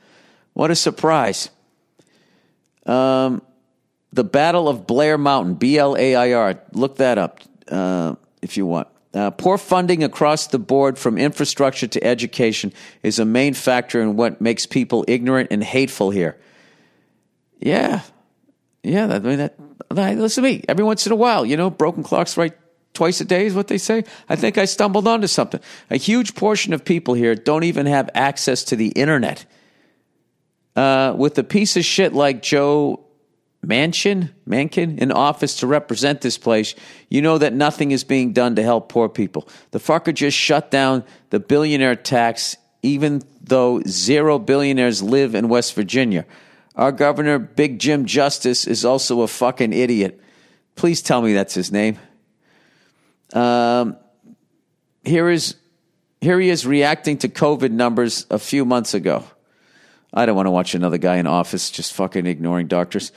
What 0.53 0.69
a 0.69 0.75
surprise! 0.75 1.49
Um, 2.85 3.41
the 4.11 4.25
Battle 4.25 4.67
of 4.67 4.85
Blair 4.85 5.17
Mountain, 5.17 5.55
B 5.55 5.77
L 5.77 5.95
A 5.95 6.15
I 6.15 6.33
R. 6.33 6.59
Look 6.73 6.97
that 6.97 7.17
up 7.17 7.39
uh, 7.69 8.15
if 8.41 8.57
you 8.57 8.65
want. 8.65 8.89
Uh, 9.13 9.29
poor 9.29 9.57
funding 9.57 10.03
across 10.03 10.47
the 10.47 10.59
board 10.59 10.97
from 10.97 11.17
infrastructure 11.17 11.87
to 11.87 12.01
education 12.03 12.71
is 13.03 13.19
a 13.19 13.25
main 13.25 13.53
factor 13.53 14.01
in 14.01 14.15
what 14.15 14.39
makes 14.39 14.65
people 14.65 15.03
ignorant 15.07 15.49
and 15.51 15.63
hateful 15.63 16.11
here. 16.11 16.37
Yeah. 17.59 18.01
Yeah, 18.83 19.07
I 19.07 19.19
mean, 19.19 19.37
that, 19.37 19.55
that, 19.89 20.17
listen 20.17 20.43
to 20.43 20.49
me. 20.49 20.63
Every 20.67 20.85
once 20.85 21.05
in 21.05 21.11
a 21.11 21.15
while, 21.15 21.45
you 21.45 21.57
know, 21.57 21.69
broken 21.69 22.03
clocks 22.03 22.37
right 22.37 22.53
twice 22.93 23.21
a 23.21 23.25
day 23.25 23.45
is 23.45 23.53
what 23.53 23.67
they 23.67 23.77
say. 23.77 24.05
I 24.29 24.35
think 24.35 24.57
I 24.57 24.65
stumbled 24.65 25.07
onto 25.07 25.27
something. 25.27 25.59
A 25.89 25.97
huge 25.97 26.33
portion 26.33 26.73
of 26.73 26.83
people 26.85 27.13
here 27.13 27.35
don't 27.35 27.63
even 27.63 27.85
have 27.85 28.09
access 28.13 28.63
to 28.65 28.75
the 28.75 28.89
internet. 28.89 29.45
Uh, 30.75 31.13
with 31.17 31.37
a 31.37 31.43
piece 31.43 31.75
of 31.75 31.83
shit 31.83 32.13
like 32.13 32.41
Joe 32.41 33.05
Manchin, 33.65 34.31
Mankin 34.47 34.97
in 34.97 35.11
office 35.11 35.57
to 35.59 35.67
represent 35.67 36.21
this 36.21 36.37
place, 36.37 36.73
you 37.09 37.21
know 37.21 37.37
that 37.37 37.53
nothing 37.53 37.91
is 37.91 38.03
being 38.03 38.33
done 38.33 38.55
to 38.55 38.63
help 38.63 38.89
poor 38.89 39.07
people. 39.07 39.47
The 39.69 39.79
fucker 39.79 40.13
just 40.13 40.35
shut 40.35 40.71
down 40.71 41.03
the 41.29 41.39
billionaire 41.39 41.95
tax, 41.95 42.57
even 42.81 43.21
though 43.41 43.81
zero 43.87 44.39
billionaires 44.39 45.03
live 45.03 45.35
in 45.35 45.47
West 45.47 45.75
Virginia. 45.75 46.25
Our 46.75 46.91
governor, 46.91 47.37
Big 47.37 47.77
Jim 47.79 48.05
Justice, 48.05 48.65
is 48.65 48.83
also 48.83 49.21
a 49.21 49.27
fucking 49.27 49.73
idiot. 49.73 50.19
Please 50.75 51.01
tell 51.01 51.21
me 51.21 51.33
that's 51.33 51.53
his 51.53 51.71
name. 51.71 51.99
Um, 53.33 53.97
here 55.03 55.29
is 55.29 55.55
here 56.21 56.39
he 56.39 56.49
is 56.49 56.65
reacting 56.65 57.17
to 57.19 57.29
COVID 57.29 57.71
numbers 57.71 58.25
a 58.29 58.37
few 58.37 58.63
months 58.63 58.93
ago. 58.93 59.23
I 60.13 60.25
don't 60.25 60.35
want 60.35 60.47
to 60.47 60.51
watch 60.51 60.75
another 60.75 60.97
guy 60.97 61.17
in 61.17 61.25
office 61.25 61.71
just 61.71 61.93
fucking 61.93 62.25
ignoring 62.25 62.67
doctors. 62.67 63.11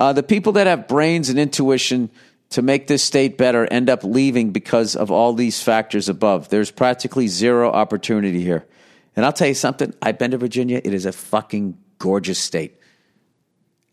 Uh, 0.00 0.14
the 0.14 0.22
people 0.22 0.52
that 0.54 0.66
have 0.66 0.88
brains 0.88 1.28
and 1.28 1.38
intuition 1.38 2.08
to 2.48 2.62
make 2.62 2.86
this 2.86 3.04
state 3.04 3.36
better 3.36 3.66
end 3.66 3.90
up 3.90 4.02
leaving 4.02 4.50
because 4.50 4.96
of 4.96 5.10
all 5.10 5.34
these 5.34 5.62
factors 5.62 6.08
above. 6.08 6.48
There's 6.48 6.70
practically 6.70 7.28
zero 7.28 7.70
opportunity 7.70 8.40
here. 8.40 8.66
And 9.14 9.26
I'll 9.26 9.32
tell 9.32 9.48
you 9.48 9.54
something, 9.54 9.92
I've 10.00 10.18
been 10.18 10.30
to 10.30 10.38
Virginia. 10.38 10.80
It 10.82 10.94
is 10.94 11.04
a 11.04 11.12
fucking 11.12 11.76
gorgeous 11.98 12.38
state. 12.38 12.78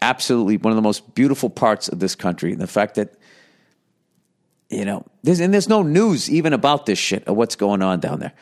Absolutely 0.01 0.55
one 0.55 0.71
of 0.71 0.77
the 0.77 0.81
most 0.81 1.13
beautiful 1.13 1.49
parts 1.49 1.89
of 1.89 1.99
this 1.99 2.15
country. 2.15 2.53
And 2.53 2.61
the 2.61 2.67
fact 2.67 2.95
that, 2.95 3.15
you 4.69 4.85
know, 4.85 5.05
there's, 5.23 5.41
and 5.41 5.53
there's 5.53 5.67
no 5.67 5.83
news 5.83 6.31
even 6.31 6.53
about 6.53 6.85
this 6.85 6.97
shit 6.97 7.27
of 7.27 7.35
what's 7.35 7.57
going 7.57 7.81
on 7.81 7.99
down 7.99 8.21
there. 8.21 8.33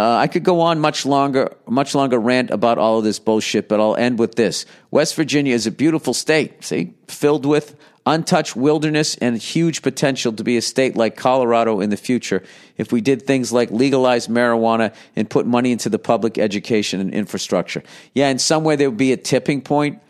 Uh, 0.00 0.16
I 0.16 0.28
could 0.28 0.44
go 0.44 0.62
on 0.62 0.80
much 0.80 1.04
longer, 1.04 1.54
much 1.68 1.94
longer 1.94 2.18
rant 2.18 2.50
about 2.50 2.78
all 2.78 2.96
of 2.96 3.04
this 3.04 3.18
bullshit, 3.18 3.68
but 3.68 3.80
I'll 3.80 3.96
end 3.96 4.18
with 4.18 4.34
this. 4.34 4.64
West 4.90 5.14
Virginia 5.14 5.54
is 5.54 5.66
a 5.66 5.70
beautiful 5.70 6.14
state, 6.14 6.64
see, 6.64 6.94
filled 7.06 7.44
with 7.44 7.76
untouched 8.06 8.56
wilderness 8.56 9.16
and 9.16 9.36
huge 9.36 9.82
potential 9.82 10.32
to 10.32 10.42
be 10.42 10.56
a 10.56 10.62
state 10.62 10.96
like 10.96 11.16
Colorado 11.16 11.80
in 11.80 11.90
the 11.90 11.98
future 11.98 12.42
if 12.78 12.92
we 12.92 13.02
did 13.02 13.26
things 13.26 13.52
like 13.52 13.70
legalize 13.70 14.26
marijuana 14.26 14.94
and 15.16 15.28
put 15.28 15.44
money 15.44 15.70
into 15.70 15.90
the 15.90 15.98
public 15.98 16.38
education 16.38 16.98
and 16.98 17.12
infrastructure. 17.12 17.82
Yeah, 18.14 18.30
in 18.30 18.38
some 18.38 18.64
way 18.64 18.76
there 18.76 18.88
would 18.88 18.96
be 18.96 19.12
a 19.12 19.18
tipping 19.18 19.60
point 19.60 20.00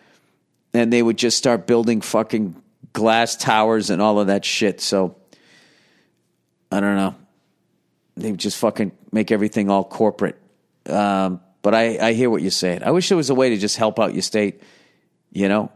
and 0.73 0.93
they 0.93 1.03
would 1.03 1.19
just 1.19 1.37
start 1.37 1.67
building 1.67 2.01
fucking 2.01 2.55
glass 2.93 3.35
towers 3.35 3.91
and 3.91 4.01
all 4.01 4.21
of 4.21 4.29
that 4.29 4.45
shit. 4.45 4.81
So 4.81 5.17
I 6.71 6.79
don't 6.79 6.95
know 6.95 7.17
they 8.21 8.33
just 8.33 8.59
fucking 8.59 8.93
make 9.13 9.31
everything 9.31 9.71
all 9.71 9.85
corporate. 9.85 10.37
Um, 10.87 11.41
but 11.63 11.75
I, 11.75 12.09
I 12.09 12.13
hear 12.13 12.31
what 12.31 12.43
you're 12.43 12.51
saying. 12.51 12.83
I 12.83 12.91
wish 12.91 13.09
there 13.09 13.17
was 13.17 13.31
a 13.31 13.35
way 13.35 13.51
to 13.51 13.57
just 13.57 13.77
help 13.77 13.99
out 13.99 14.15
your 14.15 14.23
state, 14.23 14.63
you 15.33 15.49
know, 15.49 15.71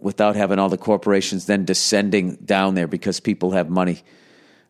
without 0.00 0.36
having 0.36 0.58
all 0.58 0.68
the 0.68 0.78
corporations 0.78 1.46
then 1.46 1.64
descending 1.64 2.36
down 2.36 2.74
there 2.74 2.86
because 2.86 3.20
people 3.20 3.50
have 3.52 3.68
money. 3.68 4.02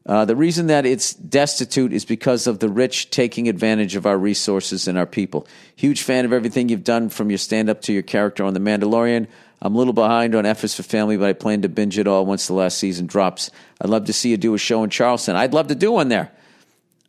Uh, 0.06 0.24
the 0.24 0.34
reason 0.34 0.68
that 0.68 0.86
it's 0.86 1.12
destitute 1.12 1.92
is 1.92 2.06
because 2.06 2.46
of 2.46 2.60
the 2.60 2.68
rich 2.68 3.10
taking 3.10 3.46
advantage 3.46 3.94
of 3.94 4.06
our 4.06 4.16
resources 4.16 4.88
and 4.88 4.96
our 4.96 5.04
people. 5.04 5.46
Huge 5.76 6.02
fan 6.02 6.24
of 6.24 6.32
everything 6.32 6.70
you've 6.70 6.82
done 6.82 7.10
from 7.10 7.30
your 7.30 7.36
stand 7.36 7.68
up 7.68 7.82
to 7.82 7.92
your 7.92 8.02
character 8.02 8.42
on 8.42 8.54
The 8.54 8.60
Mandalorian. 8.60 9.26
I'm 9.60 9.74
a 9.74 9.78
little 9.78 9.92
behind 9.92 10.34
on 10.34 10.46
F 10.46 10.64
is 10.64 10.74
for 10.74 10.82
Family, 10.82 11.18
but 11.18 11.28
I 11.28 11.34
plan 11.34 11.60
to 11.62 11.68
binge 11.68 11.98
it 11.98 12.06
all 12.06 12.24
once 12.24 12.46
the 12.46 12.54
last 12.54 12.78
season 12.78 13.06
drops. 13.06 13.50
I'd 13.82 13.90
love 13.90 14.06
to 14.06 14.14
see 14.14 14.30
you 14.30 14.38
do 14.38 14.54
a 14.54 14.58
show 14.58 14.82
in 14.82 14.88
Charleston. 14.88 15.36
I'd 15.36 15.52
love 15.52 15.68
to 15.68 15.74
do 15.74 15.92
one 15.92 16.08
there. 16.08 16.32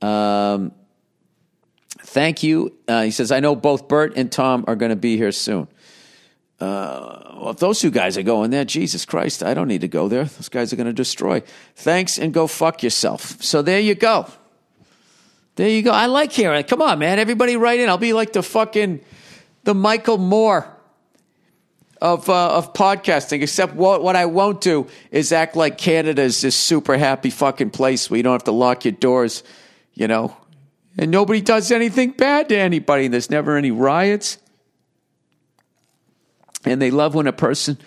Um, 0.02 0.72
thank 2.00 2.44
you. 2.44 2.76
Uh, 2.88 3.04
he 3.04 3.12
says, 3.12 3.32
I 3.32 3.40
know 3.40 3.56
both 3.56 3.88
Bert 3.88 4.14
and 4.16 4.32
Tom 4.32 4.66
are 4.68 4.76
going 4.76 4.90
to 4.90 4.96
be 4.96 5.18
here 5.18 5.32
soon. 5.32 5.68
Uh, 6.60 7.38
well, 7.40 7.50
if 7.52 7.58
those 7.58 7.80
two 7.80 7.92
guys 7.92 8.18
are 8.18 8.24
going 8.24 8.52
there, 8.52 8.66
Jesus 8.66 9.06
Christ, 9.06 9.44
I 9.44 9.54
don't 9.54 9.68
need 9.68 9.82
to 9.82 9.88
go 9.88 10.10
there. 10.10 10.26
Those 10.26 10.50
guys 10.50 10.74
are 10.74 10.76
going 10.76 10.88
to 10.88 10.94
destroy. 10.94 11.42
Thanks 11.76 12.20
and 12.20 12.34
go 12.34 12.48
fuck 12.48 12.84
yourself. 12.84 13.42
So 13.42 13.62
there 13.62 13.80
you 13.80 13.96
go. 13.96 14.28
There 15.56 15.70
you 15.70 15.82
go. 15.82 15.92
I 15.92 16.08
like 16.08 16.32
hearing 16.32 16.60
it. 16.60 16.68
Come 16.68 16.82
on, 16.82 17.00
man. 17.00 17.20
Everybody 17.20 17.56
write 17.56 17.80
in. 17.80 17.90
I'll 17.90 17.98
be 17.98 18.14
like 18.14 18.34
the 18.34 18.44
fucking, 18.44 19.02
the 19.64 19.74
Michael 19.74 20.18
Moore 20.18 20.68
of 22.02 22.30
uh, 22.30 22.56
of 22.56 22.74
podcasting. 22.74 23.42
Except 23.42 23.76
what 23.76 24.02
what 24.02 24.16
I 24.16 24.26
won't 24.26 24.62
do 24.62 24.88
is 25.12 25.32
act 25.32 25.56
like 25.56 25.78
Canada 25.78 26.22
is 26.22 26.42
this 26.42 26.56
super 26.56 26.98
happy 26.98 27.30
fucking 27.30 27.72
place 27.72 28.10
where 28.10 28.18
you 28.18 28.24
don't 28.24 28.34
have 28.34 28.46
to 28.46 28.52
lock 28.52 28.86
your 28.86 28.94
doors 28.94 29.44
you 30.00 30.08
know, 30.08 30.36
and 30.98 31.12
nobody 31.12 31.42
does 31.42 31.72
anything 31.72 32.12
bad 32.12 32.48
to 32.50 32.58
anybody. 32.58 33.10
There's 33.10 33.30
never 33.30 33.58
any 33.58 33.70
riots. 33.70 34.38
And 36.64 36.82
they 36.82 36.90
love 36.90 37.16
when 37.16 37.28
a 37.28 37.34
person, 37.34 37.78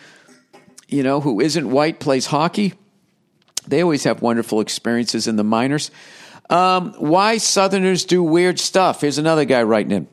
you 0.89 1.03
know, 1.03 1.23
who 1.23 1.41
isn't 1.41 1.71
white 1.71 2.01
plays 2.01 2.27
hockey. 2.27 2.75
They 3.67 3.83
always 3.83 4.05
have 4.05 4.21
wonderful 4.21 4.61
experiences 4.61 5.27
in 5.27 5.37
the 5.37 5.45
minors. 5.45 5.91
Um, 6.51 6.93
why 6.99 7.39
Southerners 7.39 8.05
do 8.05 8.23
weird 8.23 8.61
stuff. 8.61 9.01
Here's 9.01 9.17
another 9.17 9.47
guy 9.47 9.63
writing 9.63 9.93
in. 9.93 10.09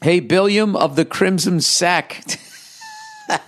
Hey, 0.00 0.20
Billiam 0.20 0.76
of 0.76 0.94
the 0.94 1.04
Crimson 1.04 1.60
Sack. 1.60 2.24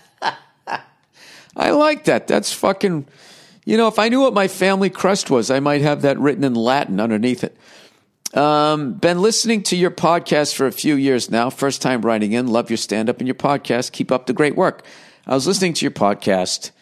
I 1.57 1.70
like 1.70 2.05
that. 2.05 2.26
That's 2.26 2.52
fucking 2.52 3.07
you 3.64 3.76
know, 3.76 3.88
if 3.88 3.98
I 3.98 4.08
knew 4.08 4.20
what 4.20 4.34
my 4.34 4.48
family 4.48 4.90
crest 4.90 5.30
was, 5.30 5.50
I 5.50 5.60
might 5.60 5.80
have 5.82 6.02
that 6.02 6.18
written 6.18 6.44
in 6.44 6.54
Latin 6.54 7.00
underneath 7.00 7.44
it. 7.44 7.56
Um, 8.36 8.94
been 8.94 9.22
listening 9.22 9.62
to 9.64 9.76
your 9.76 9.92
podcast 9.92 10.54
for 10.54 10.66
a 10.66 10.72
few 10.72 10.96
years 10.96 11.30
now. 11.30 11.50
First 11.50 11.80
time 11.80 12.02
writing 12.02 12.32
in. 12.32 12.48
Love 12.48 12.68
your 12.68 12.76
stand 12.76 13.08
up 13.08 13.18
and 13.18 13.28
your 13.28 13.36
podcast. 13.36 13.92
Keep 13.92 14.10
up 14.10 14.26
the 14.26 14.32
great 14.32 14.56
work. 14.56 14.84
I 15.26 15.34
was 15.34 15.46
listening 15.46 15.72
to 15.74 15.84
your 15.84 15.92
podcast 15.92 16.72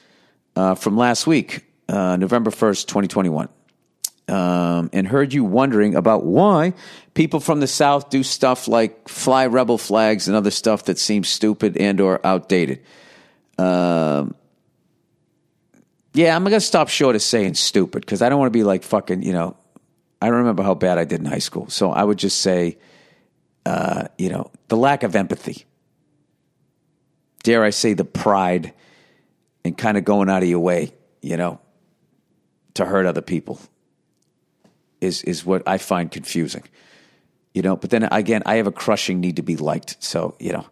uh, 0.57 0.75
from 0.75 0.97
last 0.97 1.27
week, 1.27 1.65
uh, 1.89 2.17
November 2.17 2.51
1st, 2.51 2.87
2021, 2.87 3.49
um, 4.29 4.91
and 4.93 5.07
heard 5.07 5.33
you 5.33 5.45
wondering 5.45 5.95
about 5.95 6.25
why 6.25 6.73
people 7.15 7.39
from 7.39 7.61
the 7.61 7.67
South 7.67 8.11
do 8.11 8.23
stuff 8.23 8.67
like 8.67 9.09
fly 9.09 9.47
rebel 9.47 9.79
flags 9.79 10.27
and 10.27 10.37
other 10.37 10.51
stuff 10.51 10.87
that 10.87 10.99
seems 10.99 11.29
stupid 11.29 11.77
and 11.77 12.01
or 12.01 12.25
outdated. 12.27 12.81
Um, 13.59 14.35
yeah, 16.15 16.37
I'm 16.37 16.45
gonna 16.45 16.61
stop 16.61 16.89
short 16.89 17.17
of 17.17 17.23
saying 17.23 17.55
stupid 17.55 18.01
because 18.01 18.23
I 18.23 18.29
don't 18.29 18.39
want 18.39 18.53
to 18.53 18.59
be 18.59 18.65
like 18.65 18.83
fucking. 18.83 19.23
You 19.23 19.33
know, 19.33 19.57
I 20.21 20.29
remember 20.29 20.63
how 20.63 20.75
bad 20.75 20.99
I 20.99 21.05
did 21.05 21.21
in 21.21 21.27
high 21.27 21.39
school, 21.39 21.69
so 21.69 21.91
I 21.91 22.05
would 22.05 22.19
just 22.19 22.41
say, 22.41 22.79
uh, 23.65 24.09
you 24.19 24.29
know, 24.29 24.51
the 24.69 24.77
lack 24.77 25.03
of 25.03 25.17
empathy. 25.17 25.65
Dare 27.43 27.65
I 27.65 27.71
say 27.71 27.95
the 27.95 28.05
pride 28.05 28.73
and 29.65 29.77
kind 29.77 29.97
of 29.97 30.05
going 30.05 30.31
out 30.31 30.43
of 30.43 30.49
your 30.49 30.61
way, 30.61 30.93
you 31.23 31.37
know, 31.37 31.61
to 32.75 32.85
hurt 32.85 33.07
other 33.07 33.23
people 33.23 33.59
is 35.01 35.23
is 35.23 35.45
what 35.45 35.63
I 35.67 35.79
find 35.79 36.11
confusing. 36.11 36.63
You 37.55 37.63
know, 37.63 37.77
but 37.77 37.91
then 37.91 38.05
again, 38.05 38.43
I 38.47 38.57
have 38.57 38.67
a 38.67 38.73
crushing 38.73 39.21
need 39.21 39.37
to 39.37 39.43
be 39.43 39.57
liked. 39.57 40.03
So, 40.03 40.37
you 40.39 40.53
know. 40.53 40.67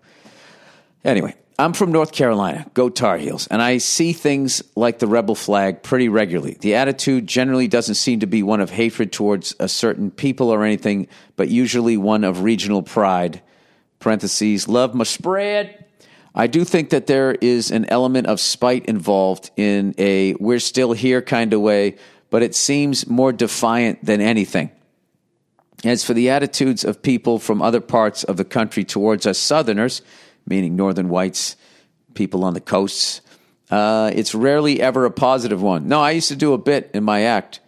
Anyway, 1.04 1.34
I'm 1.60 1.74
from 1.74 1.92
North 1.92 2.12
Carolina, 2.12 2.64
go 2.72 2.88
Tar 2.88 3.18
Heels, 3.18 3.46
and 3.48 3.60
I 3.60 3.76
see 3.76 4.14
things 4.14 4.62
like 4.76 4.98
the 4.98 5.06
rebel 5.06 5.34
flag 5.34 5.82
pretty 5.82 6.08
regularly. 6.08 6.56
The 6.58 6.76
attitude 6.76 7.26
generally 7.26 7.68
doesn't 7.68 7.96
seem 7.96 8.20
to 8.20 8.26
be 8.26 8.42
one 8.42 8.62
of 8.62 8.70
hatred 8.70 9.12
towards 9.12 9.54
a 9.60 9.68
certain 9.68 10.10
people 10.10 10.48
or 10.48 10.64
anything, 10.64 11.06
but 11.36 11.50
usually 11.50 11.98
one 11.98 12.24
of 12.24 12.44
regional 12.44 12.82
pride. 12.82 13.42
Parentheses, 13.98 14.68
love 14.68 14.94
must 14.94 15.12
spread. 15.12 15.84
I 16.34 16.46
do 16.46 16.64
think 16.64 16.88
that 16.90 17.06
there 17.06 17.32
is 17.42 17.70
an 17.70 17.84
element 17.90 18.26
of 18.26 18.40
spite 18.40 18.86
involved 18.86 19.50
in 19.58 19.94
a 19.98 20.32
we're 20.40 20.60
still 20.60 20.92
here 20.92 21.20
kind 21.20 21.52
of 21.52 21.60
way, 21.60 21.98
but 22.30 22.42
it 22.42 22.54
seems 22.54 23.06
more 23.06 23.34
defiant 23.34 24.02
than 24.02 24.22
anything. 24.22 24.70
As 25.84 26.04
for 26.04 26.14
the 26.14 26.30
attitudes 26.30 26.84
of 26.84 27.02
people 27.02 27.38
from 27.38 27.60
other 27.60 27.82
parts 27.82 28.24
of 28.24 28.38
the 28.38 28.46
country 28.46 28.82
towards 28.82 29.26
us 29.26 29.38
Southerners, 29.38 30.00
meaning 30.46 30.76
northern 30.76 31.08
whites, 31.08 31.56
people 32.14 32.44
on 32.44 32.54
the 32.54 32.60
coasts. 32.60 33.20
Uh, 33.70 34.10
it's 34.14 34.34
rarely 34.34 34.80
ever 34.80 35.04
a 35.04 35.10
positive 35.10 35.62
one. 35.62 35.88
No, 35.88 36.00
I 36.00 36.10
used 36.12 36.28
to 36.28 36.36
do 36.36 36.52
a 36.52 36.58
bit 36.58 36.90
in 36.92 37.04
my 37.04 37.22
act. 37.22 37.60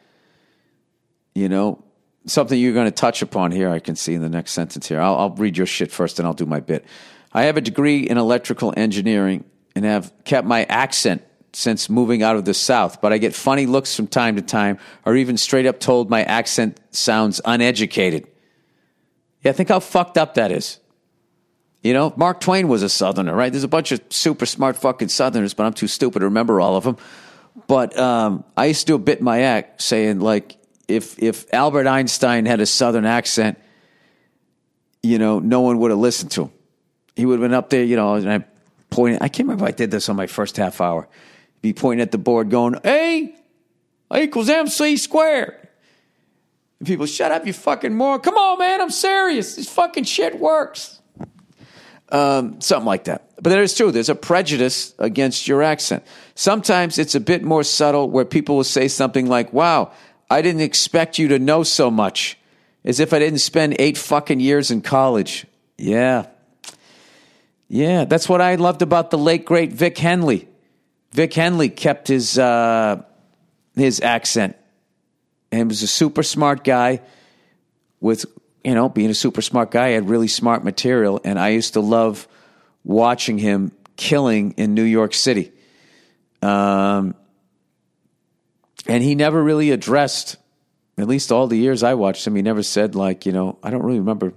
You 1.34 1.48
know, 1.48 1.82
something 2.26 2.58
you're 2.58 2.74
going 2.74 2.86
to 2.86 2.90
touch 2.90 3.22
upon 3.22 3.52
here, 3.52 3.70
I 3.70 3.78
can 3.78 3.96
see 3.96 4.14
in 4.14 4.20
the 4.20 4.28
next 4.28 4.52
sentence 4.52 4.88
here. 4.88 5.00
I'll, 5.00 5.16
I'll 5.16 5.30
read 5.30 5.56
your 5.56 5.66
shit 5.66 5.92
first 5.92 6.18
and 6.18 6.26
I'll 6.26 6.34
do 6.34 6.46
my 6.46 6.60
bit. 6.60 6.84
I 7.32 7.44
have 7.44 7.56
a 7.56 7.60
degree 7.60 8.00
in 8.00 8.18
electrical 8.18 8.74
engineering 8.76 9.44
and 9.74 9.84
have 9.84 10.12
kept 10.24 10.46
my 10.46 10.64
accent 10.64 11.22
since 11.54 11.90
moving 11.90 12.22
out 12.22 12.36
of 12.36 12.44
the 12.44 12.54
South, 12.54 13.00
but 13.00 13.12
I 13.12 13.18
get 13.18 13.34
funny 13.34 13.66
looks 13.66 13.94
from 13.94 14.06
time 14.06 14.36
to 14.36 14.42
time 14.42 14.78
or 15.04 15.16
even 15.16 15.36
straight 15.36 15.66
up 15.66 15.80
told 15.80 16.10
my 16.10 16.22
accent 16.24 16.78
sounds 16.90 17.40
uneducated. 17.44 18.26
Yeah, 19.42 19.52
think 19.52 19.68
how 19.68 19.80
fucked 19.80 20.16
up 20.16 20.34
that 20.34 20.52
is. 20.52 20.78
You 21.82 21.92
know, 21.92 22.12
Mark 22.16 22.40
Twain 22.40 22.68
was 22.68 22.82
a 22.82 22.88
Southerner, 22.88 23.34
right? 23.34 23.50
There's 23.50 23.64
a 23.64 23.68
bunch 23.68 23.90
of 23.90 24.00
super 24.08 24.46
smart 24.46 24.76
fucking 24.76 25.08
Southerners, 25.08 25.52
but 25.52 25.66
I'm 25.66 25.72
too 25.72 25.88
stupid 25.88 26.20
to 26.20 26.26
remember 26.26 26.60
all 26.60 26.76
of 26.76 26.84
them. 26.84 26.96
But 27.66 27.98
um, 27.98 28.44
I 28.56 28.66
used 28.66 28.82
to 28.82 28.86
do 28.86 28.94
a 28.94 28.98
bit 28.98 29.18
in 29.18 29.24
my 29.24 29.40
act 29.40 29.82
saying, 29.82 30.20
like, 30.20 30.56
if 30.88 31.18
if 31.18 31.52
Albert 31.52 31.86
Einstein 31.86 32.46
had 32.46 32.60
a 32.60 32.66
Southern 32.66 33.04
accent, 33.04 33.58
you 35.02 35.18
know, 35.18 35.40
no 35.40 35.60
one 35.60 35.78
would 35.80 35.90
have 35.90 35.98
listened 35.98 36.30
to 36.32 36.42
him. 36.42 36.52
He 37.16 37.26
would 37.26 37.40
have 37.40 37.50
been 37.50 37.54
up 37.54 37.68
there, 37.70 37.82
you 37.82 37.96
know, 37.96 38.14
and 38.14 38.30
I 38.30 38.44
pointed. 38.90 39.20
I 39.20 39.28
can't 39.28 39.48
remember 39.48 39.64
if 39.64 39.68
I 39.68 39.76
did 39.76 39.90
this 39.90 40.08
on 40.08 40.16
my 40.16 40.26
first 40.26 40.56
half 40.56 40.80
hour. 40.80 41.08
Be 41.60 41.72
pointing 41.72 42.02
at 42.02 42.12
the 42.12 42.18
board, 42.18 42.48
going, 42.48 42.76
"A, 42.84 43.34
A 44.10 44.22
equals 44.22 44.48
MC 44.48 44.96
squared." 44.96 45.56
And 46.78 46.86
people, 46.86 47.06
shut 47.06 47.32
up, 47.32 47.46
you 47.46 47.52
fucking 47.52 47.94
moron! 47.94 48.20
Come 48.20 48.36
on, 48.36 48.58
man, 48.58 48.80
I'm 48.80 48.90
serious. 48.90 49.56
This 49.56 49.68
fucking 49.68 50.04
shit 50.04 50.38
works. 50.38 51.00
Um, 52.12 52.60
something 52.60 52.84
like 52.84 53.04
that. 53.04 53.30
But 53.36 53.50
that 53.50 53.58
is 53.58 53.74
true. 53.74 53.90
There's 53.90 54.10
a 54.10 54.14
prejudice 54.14 54.94
against 54.98 55.48
your 55.48 55.62
accent. 55.62 56.04
Sometimes 56.34 56.98
it's 56.98 57.14
a 57.14 57.20
bit 57.20 57.42
more 57.42 57.64
subtle 57.64 58.10
where 58.10 58.26
people 58.26 58.56
will 58.56 58.64
say 58.64 58.86
something 58.86 59.26
like, 59.26 59.50
wow, 59.52 59.92
I 60.30 60.42
didn't 60.42 60.60
expect 60.60 61.18
you 61.18 61.28
to 61.28 61.38
know 61.38 61.62
so 61.62 61.90
much. 61.90 62.38
As 62.84 63.00
if 63.00 63.14
I 63.14 63.18
didn't 63.18 63.38
spend 63.38 63.76
eight 63.78 63.96
fucking 63.96 64.40
years 64.40 64.70
in 64.70 64.82
college. 64.82 65.46
Yeah. 65.78 66.26
Yeah, 67.68 68.04
that's 68.04 68.28
what 68.28 68.42
I 68.42 68.56
loved 68.56 68.82
about 68.82 69.10
the 69.10 69.16
late, 69.16 69.46
great 69.46 69.72
Vic 69.72 69.96
Henley. 69.96 70.46
Vic 71.12 71.32
Henley 71.32 71.70
kept 71.70 72.08
his, 72.08 72.38
uh, 72.38 73.02
his 73.74 74.00
accent 74.00 74.56
and 75.50 75.70
was 75.70 75.82
a 75.82 75.86
super 75.86 76.22
smart 76.22 76.62
guy 76.62 77.00
with 78.00 78.26
you 78.64 78.74
know, 78.74 78.88
being 78.88 79.10
a 79.10 79.14
super 79.14 79.42
smart 79.42 79.70
guy, 79.70 79.90
had 79.90 80.08
really 80.08 80.28
smart 80.28 80.64
material, 80.64 81.20
and 81.24 81.38
I 81.38 81.50
used 81.50 81.74
to 81.74 81.80
love 81.80 82.28
watching 82.84 83.38
him 83.38 83.72
killing 83.96 84.52
in 84.56 84.74
New 84.74 84.82
York 84.82 85.14
City. 85.14 85.52
Um, 86.40 87.14
and 88.86 89.02
he 89.02 89.14
never 89.14 89.42
really 89.42 89.70
addressed, 89.70 90.36
at 90.98 91.06
least 91.06 91.30
all 91.30 91.46
the 91.46 91.56
years 91.56 91.82
I 91.82 91.94
watched 91.94 92.26
him, 92.26 92.34
he 92.34 92.42
never 92.42 92.62
said, 92.62 92.94
like, 92.94 93.26
you 93.26 93.32
know, 93.32 93.58
I 93.62 93.70
don't 93.70 93.82
really 93.82 94.00
remember. 94.00 94.32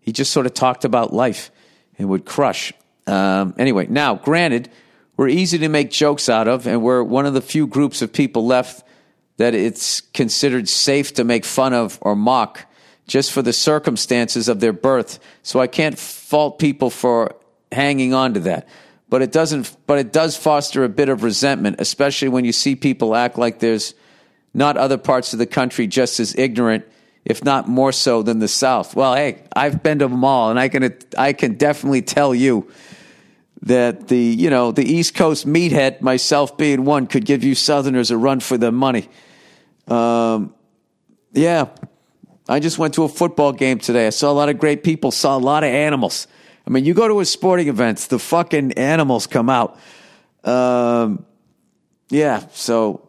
He 0.00 0.12
just 0.12 0.32
sort 0.32 0.46
of 0.46 0.54
talked 0.54 0.84
about 0.84 1.12
life 1.12 1.50
and 1.98 2.08
would 2.08 2.24
crush. 2.24 2.72
Um, 3.06 3.54
anyway, 3.58 3.86
now, 3.88 4.14
granted, 4.14 4.70
we're 5.16 5.28
easy 5.28 5.58
to 5.58 5.68
make 5.68 5.90
jokes 5.90 6.28
out 6.28 6.46
of, 6.46 6.66
and 6.66 6.82
we're 6.82 7.02
one 7.02 7.26
of 7.26 7.34
the 7.34 7.40
few 7.40 7.66
groups 7.66 8.02
of 8.02 8.12
people 8.12 8.46
left 8.46 8.86
that 9.36 9.54
it's 9.54 10.00
considered 10.00 10.68
safe 10.68 11.14
to 11.14 11.24
make 11.24 11.44
fun 11.44 11.72
of 11.72 11.98
or 12.00 12.14
mock 12.14 12.66
just 13.08 13.32
for 13.32 13.42
the 13.42 13.52
circumstances 13.52 14.48
of 14.48 14.60
their 14.60 14.72
birth. 14.72 15.18
So 15.42 15.58
I 15.58 15.66
can't 15.66 15.98
fault 15.98 16.60
people 16.60 16.90
for 16.90 17.34
hanging 17.72 18.14
on 18.14 18.34
to 18.34 18.40
that. 18.40 18.68
But 19.08 19.22
it 19.22 19.32
doesn't 19.32 19.74
but 19.86 19.98
it 19.98 20.12
does 20.12 20.36
foster 20.36 20.84
a 20.84 20.88
bit 20.88 21.08
of 21.08 21.24
resentment, 21.24 21.76
especially 21.80 22.28
when 22.28 22.44
you 22.44 22.52
see 22.52 22.76
people 22.76 23.16
act 23.16 23.38
like 23.38 23.58
there's 23.58 23.94
not 24.52 24.76
other 24.76 24.98
parts 24.98 25.32
of 25.32 25.38
the 25.38 25.46
country 25.46 25.86
just 25.86 26.20
as 26.20 26.36
ignorant, 26.36 26.84
if 27.24 27.42
not 27.42 27.68
more 27.68 27.90
so 27.90 28.22
than 28.22 28.38
the 28.38 28.48
South. 28.48 28.94
Well, 28.94 29.14
hey, 29.14 29.42
I've 29.56 29.82
been 29.82 29.98
to 30.00 30.08
them 30.08 30.24
all, 30.24 30.50
and 30.50 30.60
I 30.60 30.68
can 30.68 30.94
I 31.16 31.32
can 31.32 31.54
definitely 31.54 32.02
tell 32.02 32.34
you 32.34 32.70
that 33.62 34.08
the 34.08 34.18
you 34.18 34.50
know 34.50 34.72
the 34.72 34.84
East 34.84 35.14
Coast 35.14 35.46
meathead, 35.46 36.02
myself 36.02 36.58
being 36.58 36.84
one, 36.84 37.06
could 37.06 37.24
give 37.24 37.42
you 37.42 37.54
Southerners 37.54 38.10
a 38.10 38.18
run 38.18 38.40
for 38.40 38.58
their 38.58 38.72
money. 38.72 39.08
Um, 39.86 40.54
yeah, 41.32 41.68
I 42.48 42.60
just 42.60 42.78
went 42.78 42.94
to 42.94 43.04
a 43.04 43.08
football 43.08 43.52
game 43.52 43.78
today. 43.78 44.06
I 44.06 44.10
saw 44.10 44.30
a 44.30 44.32
lot 44.32 44.48
of 44.48 44.58
great 44.58 44.82
people, 44.82 45.10
saw 45.10 45.36
a 45.36 45.38
lot 45.38 45.64
of 45.64 45.70
animals. 45.70 46.26
I 46.66 46.70
mean, 46.70 46.84
you 46.84 46.94
go 46.94 47.06
to 47.06 47.20
a 47.20 47.24
sporting 47.24 47.68
event, 47.68 47.98
the 47.98 48.18
fucking 48.18 48.72
animals 48.72 49.26
come 49.26 49.50
out. 49.50 49.78
Um, 50.44 51.26
yeah, 52.08 52.44
so 52.52 53.08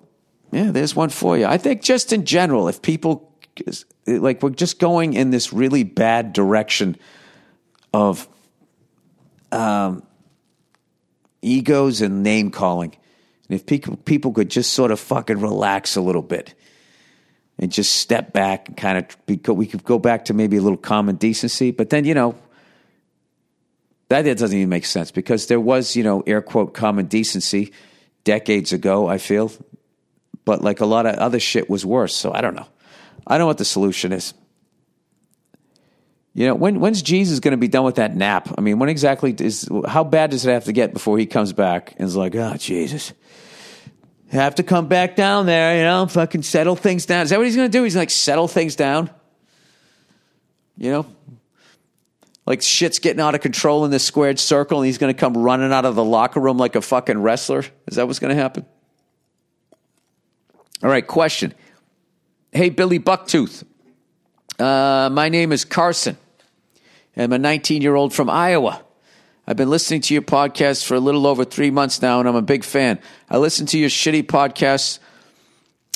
yeah, 0.52 0.72
there's 0.72 0.96
one 0.96 1.10
for 1.10 1.38
you. 1.38 1.46
I 1.46 1.58
think 1.58 1.82
just 1.82 2.12
in 2.12 2.26
general, 2.26 2.68
if 2.68 2.82
people 2.82 3.34
like 4.08 4.42
we're 4.44 4.50
just 4.50 4.80
going 4.80 5.14
in 5.14 5.30
this 5.32 5.54
really 5.54 5.84
bad 5.84 6.34
direction 6.34 6.98
of 7.94 8.28
um, 9.52 10.04
egos 11.42 12.02
and 12.02 12.24
name 12.24 12.52
calling, 12.52 12.96
and 13.48 13.56
if 13.60 13.66
people 13.66 13.96
people 13.98 14.34
could 14.34 14.50
just 14.50 14.74
sort 14.74 14.92
of 14.92 15.00
fucking 15.00 15.40
relax 15.40 15.96
a 15.96 16.02
little 16.02 16.22
bit 16.22 16.56
and 17.60 17.72
just 17.72 17.96
step 17.96 18.32
back 18.32 18.70
and 18.70 18.78
kind 18.78 18.98
of 18.98 19.56
we 19.56 19.68
could 19.68 19.84
go 19.84 20.00
back 20.00 20.26
to 20.26 20.34
maybe 20.34 20.58
a 20.58 20.62
little 20.62 20.78
common 20.78 21.18
decency. 21.18 21.72
But 21.72 21.90
then 21.90 22.06
you 22.06 22.14
know 22.14 22.36
that 24.08 24.24
doesn't 24.24 24.58
even 24.58 24.70
make 24.70 24.86
sense 24.86 25.12
because 25.12 25.48
there 25.48 25.60
was 25.60 25.96
you 25.96 26.04
know 26.04 26.24
air 26.26 26.42
quote 26.42 26.74
common 26.74 27.06
decency 27.06 27.74
decades 28.24 28.74
ago. 28.74 29.08
I 29.08 29.18
feel, 29.18 29.52
but 30.46 30.64
like 30.64 30.80
a 30.80 30.86
lot 30.86 31.06
of 31.06 31.16
other 31.16 31.40
shit 31.40 31.70
was 31.70 31.86
worse. 31.86 32.16
So 32.16 32.34
I 32.34 32.42
don't 32.42 32.56
know. 32.56 32.68
I 33.28 33.34
don't 33.34 33.42
know 33.42 33.48
what 33.48 33.60
the 33.60 33.66
solution 33.66 34.14
is. 34.14 34.34
You 36.34 36.48
know, 36.48 36.56
when 36.56 36.80
when's 36.80 37.02
Jesus 37.02 37.42
going 37.42 37.52
to 37.52 37.58
be 37.58 37.68
done 37.68 37.84
with 37.84 37.96
that 37.96 38.16
nap? 38.16 38.54
I 38.58 38.62
mean, 38.62 38.80
when 38.80 38.88
exactly 38.88 39.36
is 39.38 39.68
how 39.86 40.06
bad 40.06 40.32
does 40.32 40.46
it 40.46 40.52
have 40.52 40.66
to 40.66 40.72
get 40.74 40.94
before 40.94 41.18
he 41.18 41.26
comes 41.26 41.52
back 41.52 41.96
and 41.98 42.08
is 42.08 42.16
like, 42.16 42.36
oh 42.36 42.56
Jesus, 42.56 43.12
have 44.32 44.56
to 44.56 44.64
come 44.64 44.88
back 44.88 45.16
down 45.16 45.46
there, 45.46 45.78
you 45.78 45.84
know, 45.84 46.06
fucking 46.06 46.44
settle 46.44 46.76
things 46.76 47.06
down. 47.06 47.24
Is 47.24 47.32
that 47.32 47.38
what 47.38 47.48
he's 47.48 47.56
going 47.56 47.70
to 47.70 47.78
do? 47.78 47.84
He's 47.84 47.96
like, 47.96 48.10
settle 48.10 48.48
things 48.48 48.76
down? 48.76 49.10
You 50.78 50.92
know? 50.92 51.06
Like 52.46 52.62
shit's 52.62 53.00
getting 53.00 53.22
out 53.22 53.36
of 53.36 53.42
control 53.42 53.86
in 53.86 53.92
this 53.92 54.04
squared 54.04 54.40
circle 54.40 54.80
and 54.80 54.86
he's 54.88 54.98
going 54.98 55.14
to 55.14 55.20
come 55.20 55.38
running 55.38 55.72
out 55.72 55.86
of 55.86 55.96
the 55.96 56.04
locker 56.04 56.40
room 56.40 56.58
like 56.58 56.76
a 56.76 56.82
fucking 56.82 57.22
wrestler? 57.22 57.64
Is 57.88 57.98
that 57.98 58.08
what's 58.08 58.20
going 58.20 58.36
to 58.36 58.42
happen? 58.42 58.66
All 60.82 60.90
right, 60.90 61.06
question. 61.06 61.54
Hey, 62.52 62.70
Billy 62.70 63.00
Bucktooth. 63.00 63.64
Uh, 64.58 65.10
my 65.12 65.30
name 65.30 65.52
is 65.52 65.66
Carson. 65.66 66.18
I'm 67.16 67.34
a 67.34 67.38
19 67.38 67.82
year 67.82 67.96
old 67.96 68.14
from 68.14 68.30
Iowa. 68.30 68.84
I've 69.50 69.58
been 69.58 69.72
listening 69.72 70.02
to 70.02 70.14
your 70.14 70.22
podcast 70.22 70.86
for 70.86 70.94
a 70.94 71.00
little 71.00 71.26
over 71.26 71.44
three 71.44 71.72
months 71.72 72.04
now, 72.04 72.20
and 72.20 72.30
I'm 72.30 72.36
a 72.36 72.42
big 72.44 72.64
fan. 72.64 73.00
I 73.32 73.40
listen 73.40 73.66
to 73.66 73.80
your 73.80 73.90
shitty 73.90 74.28
podcasts 74.28 75.00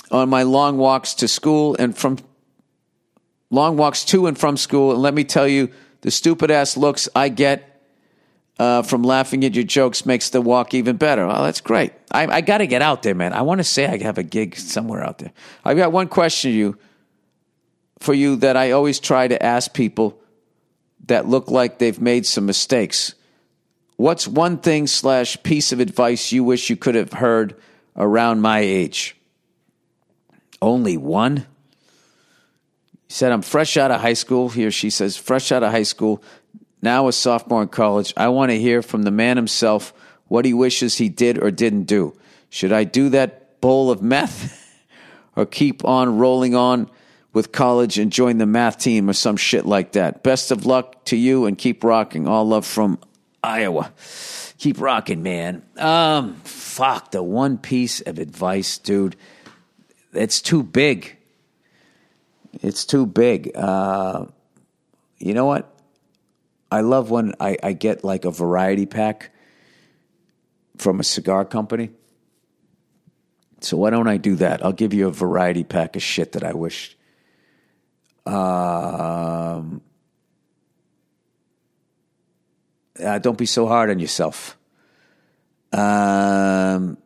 on 0.09 0.27
my 0.27 0.41
long 0.41 0.79
walks 0.79 1.13
to 1.13 1.27
school 1.27 1.75
and 1.77 1.95
from 1.95 2.17
long 3.51 3.77
walks 3.77 4.05
to 4.05 4.25
and 4.25 4.35
from 4.35 4.57
school. 4.57 4.93
And 4.93 5.03
let 5.03 5.13
me 5.13 5.23
tell 5.23 5.47
you, 5.47 5.69
the 6.01 6.09
stupid 6.09 6.49
ass 6.49 6.75
looks 6.77 7.07
I 7.15 7.29
get 7.29 7.79
uh, 8.57 8.81
from 8.81 9.03
laughing 9.03 9.45
at 9.45 9.53
your 9.53 9.65
jokes 9.65 10.03
makes 10.03 10.31
the 10.31 10.41
walk 10.41 10.73
even 10.73 10.97
better. 10.97 11.23
Oh, 11.23 11.43
that's 11.43 11.61
great. 11.61 11.93
I, 12.09 12.25
I 12.25 12.41
got 12.41 12.57
to 12.57 12.65
get 12.65 12.81
out 12.81 13.03
there, 13.03 13.13
man. 13.13 13.33
I 13.33 13.43
want 13.43 13.59
to 13.59 13.63
say 13.63 13.85
I 13.85 14.01
have 14.01 14.17
a 14.17 14.23
gig 14.23 14.55
somewhere 14.55 15.03
out 15.03 15.19
there. 15.19 15.31
I've 15.63 15.77
got 15.77 15.91
one 15.91 16.07
question 16.07 16.49
to 16.49 16.57
you 16.57 16.77
for 17.99 18.15
you 18.15 18.35
that 18.37 18.57
I 18.57 18.71
always 18.71 18.99
try 18.99 19.27
to 19.27 19.45
ask 19.45 19.71
people 19.75 20.19
that 21.05 21.27
look 21.27 21.51
like 21.51 21.77
they've 21.77 22.01
made 22.01 22.25
some 22.25 22.47
mistakes. 22.47 23.13
What's 23.95 24.27
one 24.27 24.57
thing 24.57 24.87
slash 24.87 25.41
piece 25.43 25.71
of 25.71 25.79
advice 25.79 26.31
you 26.31 26.43
wish 26.43 26.69
you 26.69 26.75
could 26.75 26.95
have 26.95 27.13
heard 27.13 27.55
around 27.95 28.41
my 28.41 28.59
age? 28.59 29.15
Only 30.61 30.97
one? 30.97 31.45
He 33.07 33.13
said, 33.13 33.31
I'm 33.31 33.41
fresh 33.43 33.77
out 33.77 33.91
of 33.91 34.01
high 34.01 34.13
school. 34.13 34.49
Here 34.49 34.71
she 34.71 34.89
says, 34.89 35.15
fresh 35.17 35.51
out 35.51 35.63
of 35.63 35.71
high 35.71 35.83
school, 35.83 36.23
now 36.81 37.07
a 37.07 37.13
sophomore 37.13 37.61
in 37.61 37.67
college. 37.67 38.13
I 38.17 38.29
want 38.29 38.51
to 38.51 38.59
hear 38.59 38.81
from 38.81 39.03
the 39.03 39.11
man 39.11 39.37
himself 39.37 39.93
what 40.27 40.45
he 40.45 40.53
wishes 40.53 40.97
he 40.97 41.09
did 41.09 41.37
or 41.37 41.51
didn't 41.51 41.83
do. 41.83 42.17
Should 42.49 42.71
I 42.71 42.85
do 42.85 43.09
that 43.09 43.61
bowl 43.61 43.91
of 43.91 44.01
meth 44.01 44.59
or 45.35 45.45
keep 45.45 45.85
on 45.85 46.17
rolling 46.17 46.55
on 46.55 46.89
with 47.31 47.51
college 47.51 47.99
and 47.99 48.11
join 48.11 48.37
the 48.37 48.45
math 48.45 48.79
team 48.79 49.09
or 49.09 49.13
some 49.13 49.37
shit 49.37 49.65
like 49.65 49.91
that? 49.91 50.23
Best 50.23 50.49
of 50.49 50.65
luck 50.65 51.05
to 51.05 51.15
you 51.15 51.45
and 51.45 51.57
keep 51.57 51.83
rocking. 51.83 52.27
All 52.27 52.45
love 52.45 52.65
from 52.65 52.99
Iowa. 53.43 53.91
Keep 54.57 54.79
rocking, 54.79 55.21
man. 55.21 55.63
Um, 55.77 56.35
fuck, 56.43 57.11
the 57.11 57.21
one 57.21 57.57
piece 57.57 57.99
of 58.01 58.17
advice, 58.17 58.77
dude. 58.77 59.15
It's 60.13 60.41
too 60.41 60.63
big. 60.63 61.17
It's 62.61 62.85
too 62.85 63.05
big. 63.05 63.51
Uh, 63.55 64.27
you 65.19 65.33
know 65.33 65.45
what? 65.45 65.69
I 66.71 66.81
love 66.81 67.11
when 67.11 67.33
I, 67.39 67.57
I 67.61 67.73
get 67.73 68.03
like 68.03 68.25
a 68.25 68.31
variety 68.31 68.85
pack 68.85 69.31
from 70.77 70.99
a 70.99 71.03
cigar 71.03 71.45
company. 71.45 71.91
So 73.61 73.77
why 73.77 73.89
don't 73.89 74.07
I 74.07 74.17
do 74.17 74.35
that? 74.35 74.63
I'll 74.63 74.71
give 74.71 74.93
you 74.93 75.07
a 75.07 75.11
variety 75.11 75.63
pack 75.63 75.95
of 75.95 76.01
shit 76.01 76.33
that 76.33 76.43
I 76.43 76.53
wish. 76.53 76.97
Um, 78.25 79.81
uh, 83.01 83.19
don't 83.19 83.37
be 83.37 83.45
so 83.45 83.67
hard 83.67 83.89
on 83.89 83.99
yourself. 83.99 84.57
Um, 85.71 86.97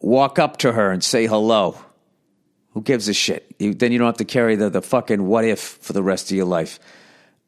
walk 0.00 0.38
up 0.38 0.58
to 0.58 0.72
her 0.72 0.90
and 0.90 1.02
say 1.02 1.26
hello. 1.26 1.78
Who 2.72 2.82
gives 2.82 3.08
a 3.08 3.14
shit? 3.14 3.54
You, 3.58 3.74
then 3.74 3.90
you 3.92 3.98
don't 3.98 4.06
have 4.06 4.18
to 4.18 4.24
carry 4.24 4.56
the, 4.56 4.70
the 4.70 4.82
fucking 4.82 5.26
what 5.26 5.44
if 5.44 5.60
for 5.60 5.92
the 5.92 6.02
rest 6.02 6.30
of 6.30 6.36
your 6.36 6.46
life. 6.46 6.78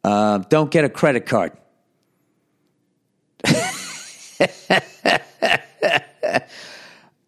Uh, 0.02 0.38
don't 0.38 0.70
get 0.70 0.84
a 0.84 0.88
credit 0.88 1.26
card. 1.26 1.52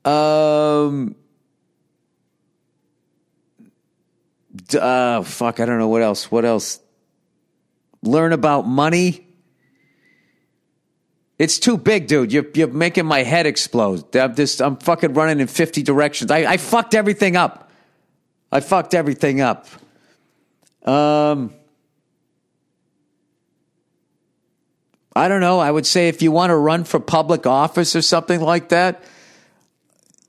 um, 0.05 1.14
uh, 4.74 5.22
fuck, 5.22 5.61
I 5.61 5.66
don't 5.66 5.78
know 5.78 5.88
what 5.88 6.03
else. 6.03 6.30
What 6.30 6.45
else? 6.45 6.80
Learn 8.03 8.32
about 8.32 8.66
money. 8.66 9.26
It's 11.43 11.59
too 11.59 11.76
big, 11.76 12.07
dude. 12.07 12.32
You're, 12.32 12.47
you're 12.55 12.68
making 12.68 13.05
my 13.05 13.24
head 13.24 13.47
explode. 13.47 14.14
I'm 14.14 14.36
just, 14.36 14.62
I'm 14.62 14.76
fucking 14.76 15.14
running 15.14 15.40
in 15.40 15.49
50 15.49 15.82
directions. 15.82 16.30
I, 16.30 16.53
I 16.53 16.57
fucked 16.57 16.95
everything 16.95 17.34
up. 17.34 17.68
I 18.53 18.61
fucked 18.61 18.95
everything 18.95 19.40
up. 19.40 19.66
Um, 20.84 21.53
I 25.16 25.26
don't 25.26 25.40
know. 25.40 25.59
I 25.59 25.68
would 25.68 25.84
say 25.84 26.07
if 26.07 26.22
you 26.22 26.30
want 26.30 26.51
to 26.51 26.57
run 26.57 26.84
for 26.84 27.01
public 27.01 27.45
office 27.45 27.97
or 27.97 28.03
something 28.03 28.40
like 28.40 28.68
that, 28.68 29.03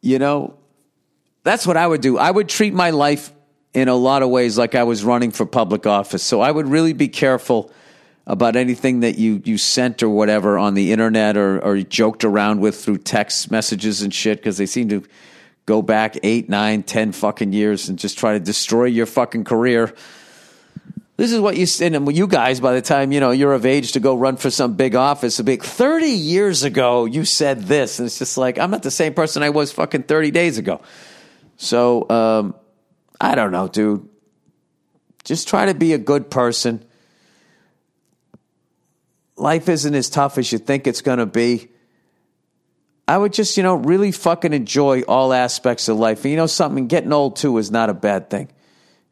you 0.02 0.18
know, 0.18 0.58
that's 1.44 1.68
what 1.68 1.78
I 1.78 1.86
would 1.86 2.02
do. 2.02 2.18
I 2.18 2.32
would 2.32 2.50
treat 2.50 2.74
my 2.74 2.90
life 2.90 3.32
in 3.76 3.88
a 3.88 3.96
lot 3.96 4.24
of 4.24 4.32
ways 4.32 4.58
like 4.58 4.74
I 4.74 4.84
was 4.84 5.04
running 5.04 5.30
for 5.30 5.46
public 5.46 5.86
office. 5.86 6.24
So 6.24 6.42
I 6.42 6.50
would 6.50 6.68
really 6.68 6.94
be 6.94 7.08
careful 7.08 7.72
about 8.26 8.56
anything 8.56 9.02
that 9.02 9.18
you, 9.18 9.42
you 9.44 9.58
sent 9.58 10.02
or 10.02 10.10
whatever 10.10 10.58
on 10.58 10.74
the 10.76 10.92
internet 10.92 11.36
or, 11.36 11.60
or 11.64 11.78
joked 11.80 12.24
around 12.24 12.62
with 12.62 12.82
through 12.82 12.98
text 12.98 13.52
messages 13.52 14.02
and 14.02 14.14
shit 14.14 14.38
because 14.38 14.58
they 14.58 14.66
seem 14.66 14.90
to 14.90 15.04
go 15.66 15.82
back 15.82 16.18
eight, 16.24 16.50
nine, 16.50 16.84
ten 16.84 17.12
fucking 17.12 17.52
years 17.52 17.90
and 17.90 18.00
just 18.00 18.18
try 18.18 18.34
to 18.34 18.40
destroy 18.40 18.86
your 18.86 19.06
fucking 19.06 19.44
career. 19.44 19.94
This 21.16 21.32
is 21.32 21.40
what 21.40 21.58
you 21.58 21.68
and 21.86 22.16
you 22.16 22.26
guys. 22.26 22.60
By 22.60 22.74
the 22.74 22.82
time 22.82 23.12
you 23.12 23.20
know 23.20 23.30
you're 23.32 23.54
of 23.54 23.68
age 23.68 23.92
to 23.92 24.00
go 24.00 24.16
run 24.16 24.36
for 24.36 24.50
some 24.50 24.74
big 24.74 24.96
office, 24.96 25.38
a 25.38 25.44
big 25.44 25.62
thirty 25.62 26.08
years 26.08 26.64
ago, 26.64 27.06
you 27.06 27.24
said 27.24 27.62
this, 27.62 28.00
and 28.00 28.08
it's 28.08 28.18
just 28.18 28.36
like 28.36 28.58
I'm 28.58 28.72
not 28.72 28.82
the 28.82 28.92
same 28.92 29.14
person 29.14 29.44
I 29.44 29.52
was 29.52 29.72
fucking 29.72 30.04
thirty 30.04 30.32
days 30.32 30.58
ago. 30.58 30.82
So 31.58 32.10
um, 32.10 32.56
I 33.22 33.36
don't 33.36 33.52
know, 33.52 33.68
dude. 33.68 34.10
Just 35.24 35.48
try 35.48 35.68
to 35.68 35.76
be 35.76 35.94
a 35.94 36.00
good 36.00 36.32
person. 36.32 36.84
Life 39.36 39.70
isn't 39.70 39.96
as 39.96 40.10
tough 40.10 40.38
as 40.38 40.52
you 40.52 40.58
think 40.58 40.88
it's 40.88 41.02
going 41.02 41.20
to 41.20 41.26
be. 41.26 41.70
I 43.08 43.18
would 43.18 43.34
just, 43.34 43.58
you 43.58 43.64
know, 43.64 43.76
really 43.76 44.12
fucking 44.12 44.54
enjoy 44.54 45.02
all 45.02 45.34
aspects 45.34 45.88
of 45.88 45.98
life. 45.98 46.24
And 46.24 46.32
you 46.32 46.38
know 46.38 46.48
something, 46.48 46.88
getting 46.88 47.12
old 47.12 47.36
too 47.36 47.58
is 47.58 47.70
not 47.70 47.90
a 47.90 47.94
bad 47.94 48.30
thing. 48.30 48.50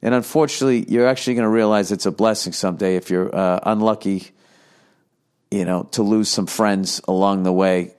And 0.02 0.16
unfortunately, 0.16 0.86
you're 0.88 1.08
actually 1.08 1.36
going 1.36 1.44
to 1.44 1.50
realize 1.50 1.92
it's 1.92 2.06
a 2.06 2.12
blessing 2.12 2.54
someday 2.54 2.96
if 2.96 3.10
you're 3.10 3.34
uh, 3.36 3.60
unlucky, 3.64 4.32
you 5.52 5.66
know, 5.66 5.84
to 5.92 6.04
lose 6.04 6.30
some 6.30 6.48
friends 6.48 7.02
along 7.08 7.44
the 7.44 7.52
way. 7.52 7.94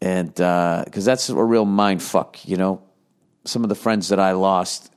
And 0.00 0.28
because 0.28 1.08
uh, 1.08 1.10
that's 1.10 1.28
a 1.28 1.34
real 1.34 1.64
mind 1.64 2.02
fuck, 2.02 2.46
you 2.46 2.56
know. 2.56 2.82
Some 3.44 3.62
of 3.62 3.68
the 3.68 3.74
friends 3.74 4.08
that 4.08 4.18
I 4.18 4.32
lost 4.32 4.92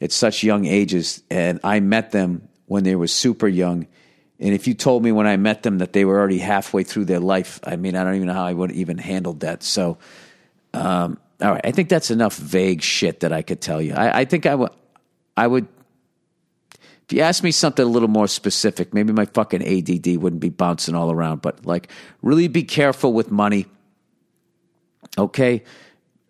at 0.00 0.12
such 0.12 0.42
young 0.42 0.66
ages, 0.66 1.22
and 1.30 1.60
I 1.64 1.80
met 1.80 2.10
them 2.10 2.48
when 2.66 2.84
they 2.84 2.96
were 2.96 3.06
super 3.06 3.48
young. 3.48 3.86
And 4.44 4.52
if 4.52 4.68
you 4.68 4.74
told 4.74 5.02
me 5.02 5.10
when 5.10 5.26
I 5.26 5.38
met 5.38 5.62
them 5.62 5.78
that 5.78 5.94
they 5.94 6.04
were 6.04 6.18
already 6.18 6.38
halfway 6.38 6.84
through 6.84 7.06
their 7.06 7.18
life, 7.18 7.60
I 7.64 7.76
mean, 7.76 7.96
I 7.96 8.04
don't 8.04 8.16
even 8.16 8.28
know 8.28 8.34
how 8.34 8.44
I 8.44 8.52
would 8.52 8.70
have 8.70 8.78
even 8.78 8.98
handled 8.98 9.40
that. 9.40 9.62
So, 9.62 9.96
um, 10.74 11.18
all 11.40 11.52
right, 11.52 11.62
I 11.64 11.70
think 11.70 11.88
that's 11.88 12.10
enough 12.10 12.36
vague 12.36 12.82
shit 12.82 13.20
that 13.20 13.32
I 13.32 13.40
could 13.40 13.62
tell 13.62 13.80
you. 13.80 13.94
I, 13.94 14.20
I 14.20 14.24
think 14.26 14.44
I 14.44 14.54
would, 14.54 14.70
I 15.34 15.46
would 15.46 15.66
if 17.06 17.12
you 17.12 17.22
ask 17.22 17.42
me 17.42 17.52
something 17.52 17.84
a 17.84 17.88
little 17.88 18.08
more 18.08 18.26
specific, 18.26 18.92
maybe 18.92 19.14
my 19.14 19.24
fucking 19.24 19.62
ADD 19.62 20.16
wouldn't 20.18 20.40
be 20.40 20.50
bouncing 20.50 20.94
all 20.94 21.10
around, 21.10 21.40
but 21.40 21.64
like 21.64 21.88
really 22.20 22.48
be 22.48 22.64
careful 22.64 23.14
with 23.14 23.30
money. 23.30 23.64
Okay? 25.16 25.64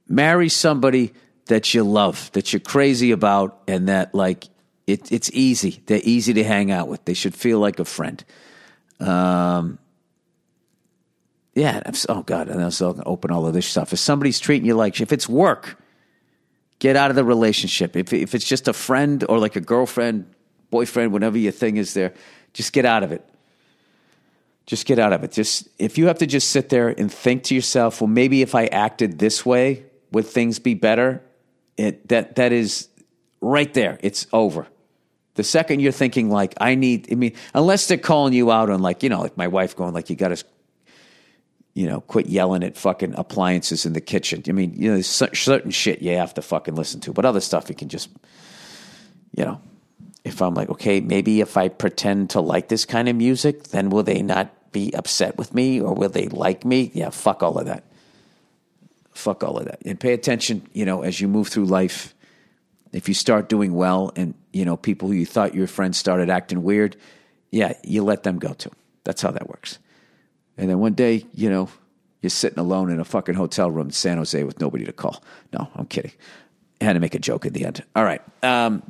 Marry 0.09 0.49
somebody 0.49 1.13
that 1.47 1.75
you 1.75 1.83
love, 1.83 2.31
that 2.33 2.53
you're 2.53 2.61
crazy 2.61 3.11
about, 3.11 3.61
and 3.67 3.89
that 3.89 4.15
like 4.15 4.47
it, 4.87 5.11
it's 5.11 5.31
easy. 5.33 5.83
They're 5.87 6.01
easy 6.03 6.35
to 6.35 6.45
hang 6.45 6.71
out 6.71 6.89
with. 6.89 7.05
They 7.05 7.15
should 7.15 7.35
feel 7.35 7.59
like 7.59 7.79
a 7.79 7.85
friend. 7.85 8.23
Um, 9.01 9.79
yeah. 11.55 11.83
Oh 12.09 12.23
God, 12.23 12.49
and 12.49 12.61
I 12.61 12.67
was 12.67 12.81
going 12.81 12.97
to 12.97 13.05
open 13.05 13.31
all 13.31 13.47
of 13.47 13.55
this 13.55 13.67
stuff. 13.67 13.93
If 13.93 13.99
somebody's 13.99 14.41
treating 14.41 14.67
you 14.67 14.75
like, 14.75 15.01
if 15.01 15.13
it's 15.13 15.29
work, 15.29 15.79
get 16.79 16.97
out 16.97 17.11
of 17.11 17.17
the 17.17 17.25
relationship. 17.25 17.97
If 17.97 18.13
if 18.13 18.35
it's 18.35 18.47
just 18.47 18.69
a 18.69 18.73
friend 18.73 19.25
or 19.29 19.39
like 19.39 19.57
a 19.57 19.61
girlfriend, 19.61 20.27
boyfriend, 20.71 21.13
whatever 21.13 21.39
your 21.39 21.53
thing 21.53 21.77
is 21.77 21.95
there, 21.95 22.13
just 22.53 22.73
get 22.73 22.85
out 22.85 23.03
of 23.03 23.13
it. 23.13 23.25
Just 24.67 24.87
get 24.87 24.99
out 24.99 25.13
of 25.13 25.25
it. 25.25 25.33
Just 25.33 25.69
if 25.79 25.97
you 25.97 26.07
have 26.09 26.19
to 26.19 26.27
just 26.27 26.51
sit 26.51 26.69
there 26.69 26.89
and 26.89 27.13
think 27.13 27.45
to 27.45 27.55
yourself, 27.55 28.01
well, 28.01 28.09
maybe 28.09 28.43
if 28.43 28.55
I 28.55 28.67
acted 28.67 29.19
this 29.19 29.47
way, 29.47 29.85
would 30.11 30.27
things 30.27 30.59
be 30.59 30.75
better? 30.75 31.23
It 31.77 32.09
that 32.09 32.37
that 32.37 32.53
is 32.53 32.89
right 33.41 33.73
there. 33.75 33.99
It's 34.03 34.27
over. 34.33 34.67
The 35.35 35.45
second 35.45 35.81
you're 35.81 35.93
thinking 35.93 36.31
like 36.31 36.55
I 36.61 36.75
need, 36.75 37.13
I 37.13 37.17
mean, 37.17 37.35
unless 37.55 37.89
they're 37.89 37.99
calling 37.99 38.33
you 38.33 38.53
out 38.53 38.71
on 38.71 38.81
like 38.83 39.03
you 39.03 39.09
know, 39.09 39.21
like 39.21 39.37
my 39.37 39.49
wife 39.49 39.77
going 39.77 39.93
like 39.93 40.09
you 40.09 40.17
got 40.17 40.29
to, 40.29 40.45
you 41.75 41.89
know, 41.89 42.01
quit 42.03 42.27
yelling 42.27 42.63
at 42.63 42.77
fucking 42.77 43.15
appliances 43.17 43.85
in 43.85 43.95
the 43.95 44.01
kitchen. 44.01 44.43
I 44.49 44.53
mean, 44.53 44.75
you 44.75 44.89
know, 44.89 44.95
there's 44.95 45.09
certain 45.09 45.71
shit 45.71 46.03
you 46.03 46.17
have 46.17 46.35
to 46.35 46.43
fucking 46.43 46.77
listen 46.77 47.01
to, 47.01 47.13
but 47.13 47.25
other 47.25 47.41
stuff 47.41 47.69
you 47.69 47.75
can 47.75 47.89
just, 47.89 48.09
you 49.37 49.45
know, 49.45 49.61
if 50.25 50.41
I'm 50.41 50.55
like, 50.55 50.71
okay, 50.71 51.01
maybe 51.01 51.41
if 51.41 51.57
I 51.57 51.69
pretend 51.69 52.31
to 52.31 52.41
like 52.41 52.69
this 52.69 52.85
kind 52.85 53.09
of 53.09 53.17
music, 53.17 53.65
then 53.65 53.91
will 53.91 54.05
they 54.05 54.23
not 54.23 54.73
be 54.73 54.95
upset 54.95 55.37
with 55.37 55.53
me 55.53 55.81
or 55.81 55.95
will 55.95 56.09
they 56.09 56.29
like 56.29 56.65
me? 56.65 56.93
Yeah, 56.95 57.11
fuck 57.11 57.43
all 57.43 57.59
of 57.59 57.67
that. 57.67 57.85
Fuck 59.13 59.43
all 59.43 59.59
of 59.59 59.67
that. 59.67 59.83
And 59.85 59.99
pay 59.99 60.13
attention, 60.13 60.67
you 60.73 60.85
know, 60.85 61.03
as 61.03 61.21
you 61.21 61.29
move 61.29 61.49
through 61.49 61.67
life. 61.67 62.15
If 62.93 63.09
you 63.09 63.15
start 63.15 63.49
doing 63.49 63.75
well 63.75 64.13
and, 64.15 64.35
you 64.55 64.65
know, 64.65 64.77
people 64.77 65.09
who 65.09 65.15
you 65.15 65.27
thought 65.27 65.55
your 65.55 65.67
friends 65.67 65.99
started 65.99 66.31
acting 66.31 66.63
weird, 66.63 66.97
yeah, 67.51 67.75
you 67.83 68.05
let 68.05 68.23
them 68.23 68.39
go 68.39 68.53
too. 68.53 68.71
That's 69.03 69.21
how 69.21 69.33
that 69.33 69.49
works. 69.49 69.79
And 70.57 70.71
then 70.71 70.79
one 70.79 70.95
day, 70.95 71.27
you 71.35 71.51
know, 71.51 71.69
you're 72.23 72.31
sitting 72.31 72.59
alone 72.59 72.91
in 72.91 73.01
a 73.01 73.05
fucking 73.05 73.35
hotel 73.35 73.71
room 73.71 73.89
in 73.89 73.93
San 73.93 74.17
Jose 74.17 74.43
with 74.45 74.61
nobody 74.61 74.85
to 74.85 74.93
call. 74.93 75.23
No, 75.53 75.69
I'm 75.75 75.87
kidding. 75.87 76.13
I 76.81 76.85
had 76.85 76.95
to 76.95 77.01
make 77.01 77.15
a 77.15 77.19
joke 77.19 77.45
at 77.47 77.53
the 77.53 77.67
end. 77.67 77.83
All 77.97 78.05
right. 78.05 78.23
Um, 78.43 78.83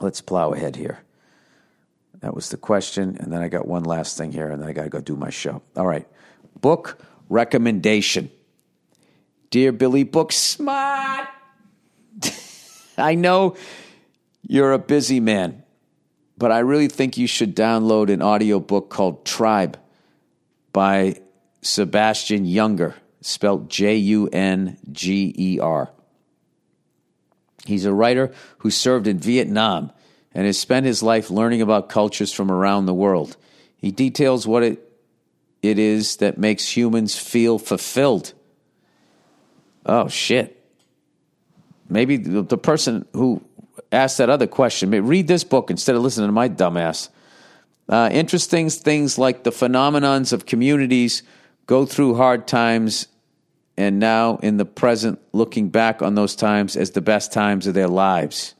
let's 0.00 0.20
plow 0.20 0.52
ahead 0.52 0.76
here. 0.76 1.00
That 2.20 2.34
was 2.34 2.48
the 2.48 2.56
question. 2.56 3.16
And 3.20 3.32
then 3.32 3.42
I 3.42 3.48
got 3.48 3.66
one 3.66 3.84
last 3.84 4.16
thing 4.16 4.32
here, 4.32 4.48
and 4.48 4.62
then 4.62 4.68
I 4.68 4.72
got 4.72 4.84
to 4.84 4.88
go 4.88 5.00
do 5.00 5.16
my 5.16 5.30
show. 5.30 5.62
All 5.76 5.86
right. 5.86 6.06
Book 6.60 6.98
recommendation. 7.28 8.30
Dear 9.50 9.72
Billy 9.72 10.04
Book 10.04 10.32
Smart. 10.32 11.28
I 12.98 13.14
know 13.14 13.56
you're 14.42 14.72
a 14.72 14.78
busy 14.78 15.20
man, 15.20 15.62
but 16.36 16.52
I 16.52 16.60
really 16.60 16.88
think 16.88 17.16
you 17.18 17.26
should 17.26 17.56
download 17.56 18.10
an 18.12 18.22
audiobook 18.22 18.90
called 18.90 19.24
Tribe 19.24 19.78
by 20.72 21.20
Sebastian 21.62 22.46
Junger, 22.46 22.94
spelled 23.20 23.68
J 23.68 23.96
U 23.96 24.28
N 24.28 24.78
G 24.92 25.34
E 25.36 25.60
R. 25.60 25.90
He's 27.66 27.84
a 27.84 27.92
writer 27.92 28.32
who 28.58 28.70
served 28.70 29.06
in 29.06 29.18
Vietnam 29.18 29.92
and 30.32 30.46
has 30.46 30.58
spent 30.58 30.86
his 30.86 31.02
life 31.02 31.30
learning 31.30 31.60
about 31.60 31.88
cultures 31.88 32.32
from 32.32 32.50
around 32.50 32.86
the 32.86 32.94
world. 32.94 33.36
He 33.76 33.90
details 33.90 34.46
what 34.46 34.62
it, 34.62 34.90
it 35.62 35.78
is 35.78 36.16
that 36.16 36.38
makes 36.38 36.76
humans 36.76 37.18
feel 37.18 37.58
fulfilled. 37.58 38.32
Oh, 39.84 40.08
shit. 40.08 40.54
Maybe 41.88 42.16
the, 42.16 42.42
the 42.42 42.58
person 42.58 43.06
who 43.12 43.42
asked 43.92 44.18
that 44.18 44.30
other 44.30 44.46
question, 44.46 44.90
read 44.90 45.28
this 45.28 45.44
book 45.44 45.70
instead 45.70 45.96
of 45.96 46.02
listening 46.02 46.28
to 46.28 46.32
my 46.32 46.48
dumbass. 46.48 47.08
Uh, 47.88 48.10
interesting 48.12 48.68
things 48.68 49.18
like 49.18 49.44
the 49.44 49.50
phenomenons 49.50 50.32
of 50.32 50.44
communities 50.44 51.22
go 51.66 51.86
through 51.86 52.14
hard 52.14 52.46
times 52.46 53.08
and 53.78 53.98
now 54.00 54.38
in 54.38 54.56
the 54.56 54.64
present, 54.64 55.20
looking 55.32 55.68
back 55.68 56.02
on 56.02 56.16
those 56.16 56.34
times 56.34 56.76
as 56.76 56.90
the 56.90 57.00
best 57.00 57.32
times 57.32 57.66
of 57.66 57.74
their 57.74 57.86
lives. 57.86 58.54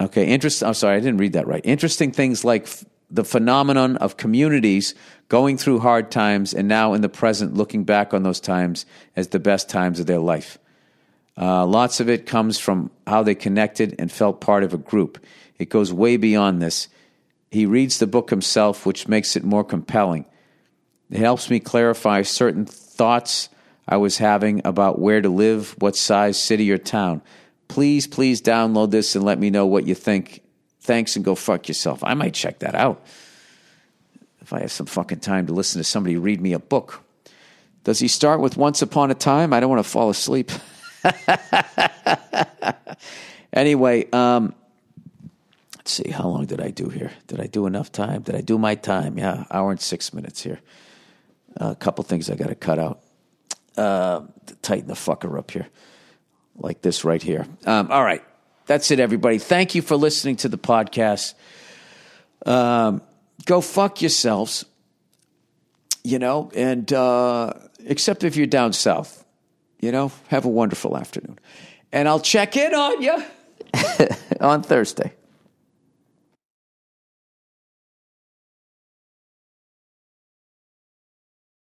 Okay, 0.00 0.26
interesting. 0.26 0.66
I'm 0.66 0.74
sorry, 0.74 0.96
I 0.96 1.00
didn't 1.00 1.18
read 1.18 1.34
that 1.34 1.46
right. 1.46 1.60
Interesting 1.64 2.12
things 2.12 2.44
like 2.44 2.68
the 3.10 3.24
phenomenon 3.24 3.96
of 3.98 4.16
communities 4.16 4.94
going 5.28 5.56
through 5.58 5.80
hard 5.80 6.10
times 6.10 6.54
and 6.54 6.66
now 6.66 6.94
in 6.94 7.00
the 7.00 7.08
present 7.08 7.54
looking 7.54 7.84
back 7.84 8.12
on 8.12 8.22
those 8.22 8.40
times 8.40 8.86
as 9.14 9.28
the 9.28 9.38
best 9.38 9.68
times 9.68 10.00
of 10.00 10.06
their 10.06 10.18
life. 10.18 10.58
Uh, 11.36 11.66
lots 11.66 12.00
of 12.00 12.08
it 12.08 12.26
comes 12.26 12.58
from 12.58 12.90
how 13.06 13.22
they 13.22 13.34
connected 13.34 13.96
and 13.98 14.10
felt 14.10 14.40
part 14.40 14.62
of 14.62 14.72
a 14.72 14.78
group. 14.78 15.24
It 15.58 15.68
goes 15.68 15.92
way 15.92 16.16
beyond 16.16 16.62
this. 16.62 16.88
He 17.50 17.66
reads 17.66 17.98
the 17.98 18.06
book 18.06 18.30
himself, 18.30 18.86
which 18.86 19.08
makes 19.08 19.36
it 19.36 19.44
more 19.44 19.64
compelling. 19.64 20.26
It 21.10 21.18
helps 21.18 21.50
me 21.50 21.60
clarify 21.60 22.22
certain 22.22 22.66
thoughts 22.66 23.48
I 23.86 23.96
was 23.96 24.18
having 24.18 24.62
about 24.64 24.98
where 24.98 25.20
to 25.20 25.28
live, 25.28 25.74
what 25.78 25.96
size 25.96 26.40
city 26.40 26.70
or 26.70 26.78
town. 26.78 27.22
Please, 27.68 28.06
please 28.06 28.40
download 28.40 28.90
this 28.90 29.14
and 29.14 29.24
let 29.24 29.38
me 29.38 29.50
know 29.50 29.66
what 29.66 29.86
you 29.86 29.94
think. 29.94 30.42
Thanks 30.80 31.16
and 31.16 31.24
go 31.24 31.34
fuck 31.34 31.68
yourself. 31.68 32.02
I 32.02 32.14
might 32.14 32.34
check 32.34 32.60
that 32.60 32.74
out 32.74 33.04
if 34.40 34.52
I 34.52 34.60
have 34.60 34.72
some 34.72 34.86
fucking 34.86 35.20
time 35.20 35.46
to 35.46 35.54
listen 35.54 35.80
to 35.80 35.84
somebody 35.84 36.16
read 36.16 36.40
me 36.40 36.52
a 36.52 36.58
book. 36.58 37.02
Does 37.84 37.98
he 37.98 38.08
start 38.08 38.40
with 38.40 38.56
Once 38.56 38.82
Upon 38.82 39.10
a 39.10 39.14
Time? 39.14 39.52
I 39.52 39.60
don't 39.60 39.70
want 39.70 39.84
to 39.84 39.90
fall 39.90 40.10
asleep. 40.10 40.50
anyway, 43.52 44.08
um, 44.10 44.54
let's 45.76 45.92
see. 45.92 46.10
How 46.10 46.28
long 46.28 46.46
did 46.46 46.60
I 46.60 46.70
do 46.70 46.88
here? 46.88 47.10
Did 47.26 47.40
I 47.40 47.46
do 47.46 47.66
enough 47.66 47.92
time? 47.92 48.22
Did 48.22 48.34
I 48.34 48.40
do 48.40 48.58
my 48.58 48.74
time? 48.74 49.18
Yeah, 49.18 49.44
hour 49.50 49.70
and 49.70 49.80
six 49.80 50.12
minutes 50.12 50.42
here. 50.42 50.60
Uh, 51.60 51.70
a 51.70 51.76
couple 51.76 52.02
things 52.04 52.30
I 52.30 52.34
got 52.34 52.48
to 52.48 52.54
cut 52.54 52.78
out. 52.78 53.00
Uh, 53.76 54.22
tighten 54.62 54.86
the 54.86 54.94
fucker 54.94 55.38
up 55.38 55.50
here, 55.50 55.66
like 56.56 56.82
this 56.82 57.04
right 57.04 57.22
here. 57.22 57.46
Um, 57.66 57.90
all 57.90 58.04
right, 58.04 58.22
that's 58.66 58.90
it, 58.90 59.00
everybody. 59.00 59.38
Thank 59.38 59.74
you 59.74 59.82
for 59.82 59.96
listening 59.96 60.36
to 60.36 60.48
the 60.48 60.58
podcast. 60.58 61.34
Um, 62.46 63.02
go 63.46 63.60
fuck 63.60 64.00
yourselves, 64.00 64.64
you 66.04 66.18
know, 66.18 66.50
and 66.54 66.92
uh, 66.92 67.54
except 67.84 68.22
if 68.22 68.36
you're 68.36 68.46
down 68.46 68.72
south, 68.72 69.23
you 69.84 69.92
know, 69.92 70.10
have 70.28 70.46
a 70.46 70.48
wonderful 70.48 70.96
afternoon. 70.96 71.38
And 71.92 72.08
I'll 72.08 72.20
check 72.20 72.56
in 72.56 72.74
on 72.74 73.02
you 73.02 73.22
on 74.40 74.62
Thursday. 74.62 75.12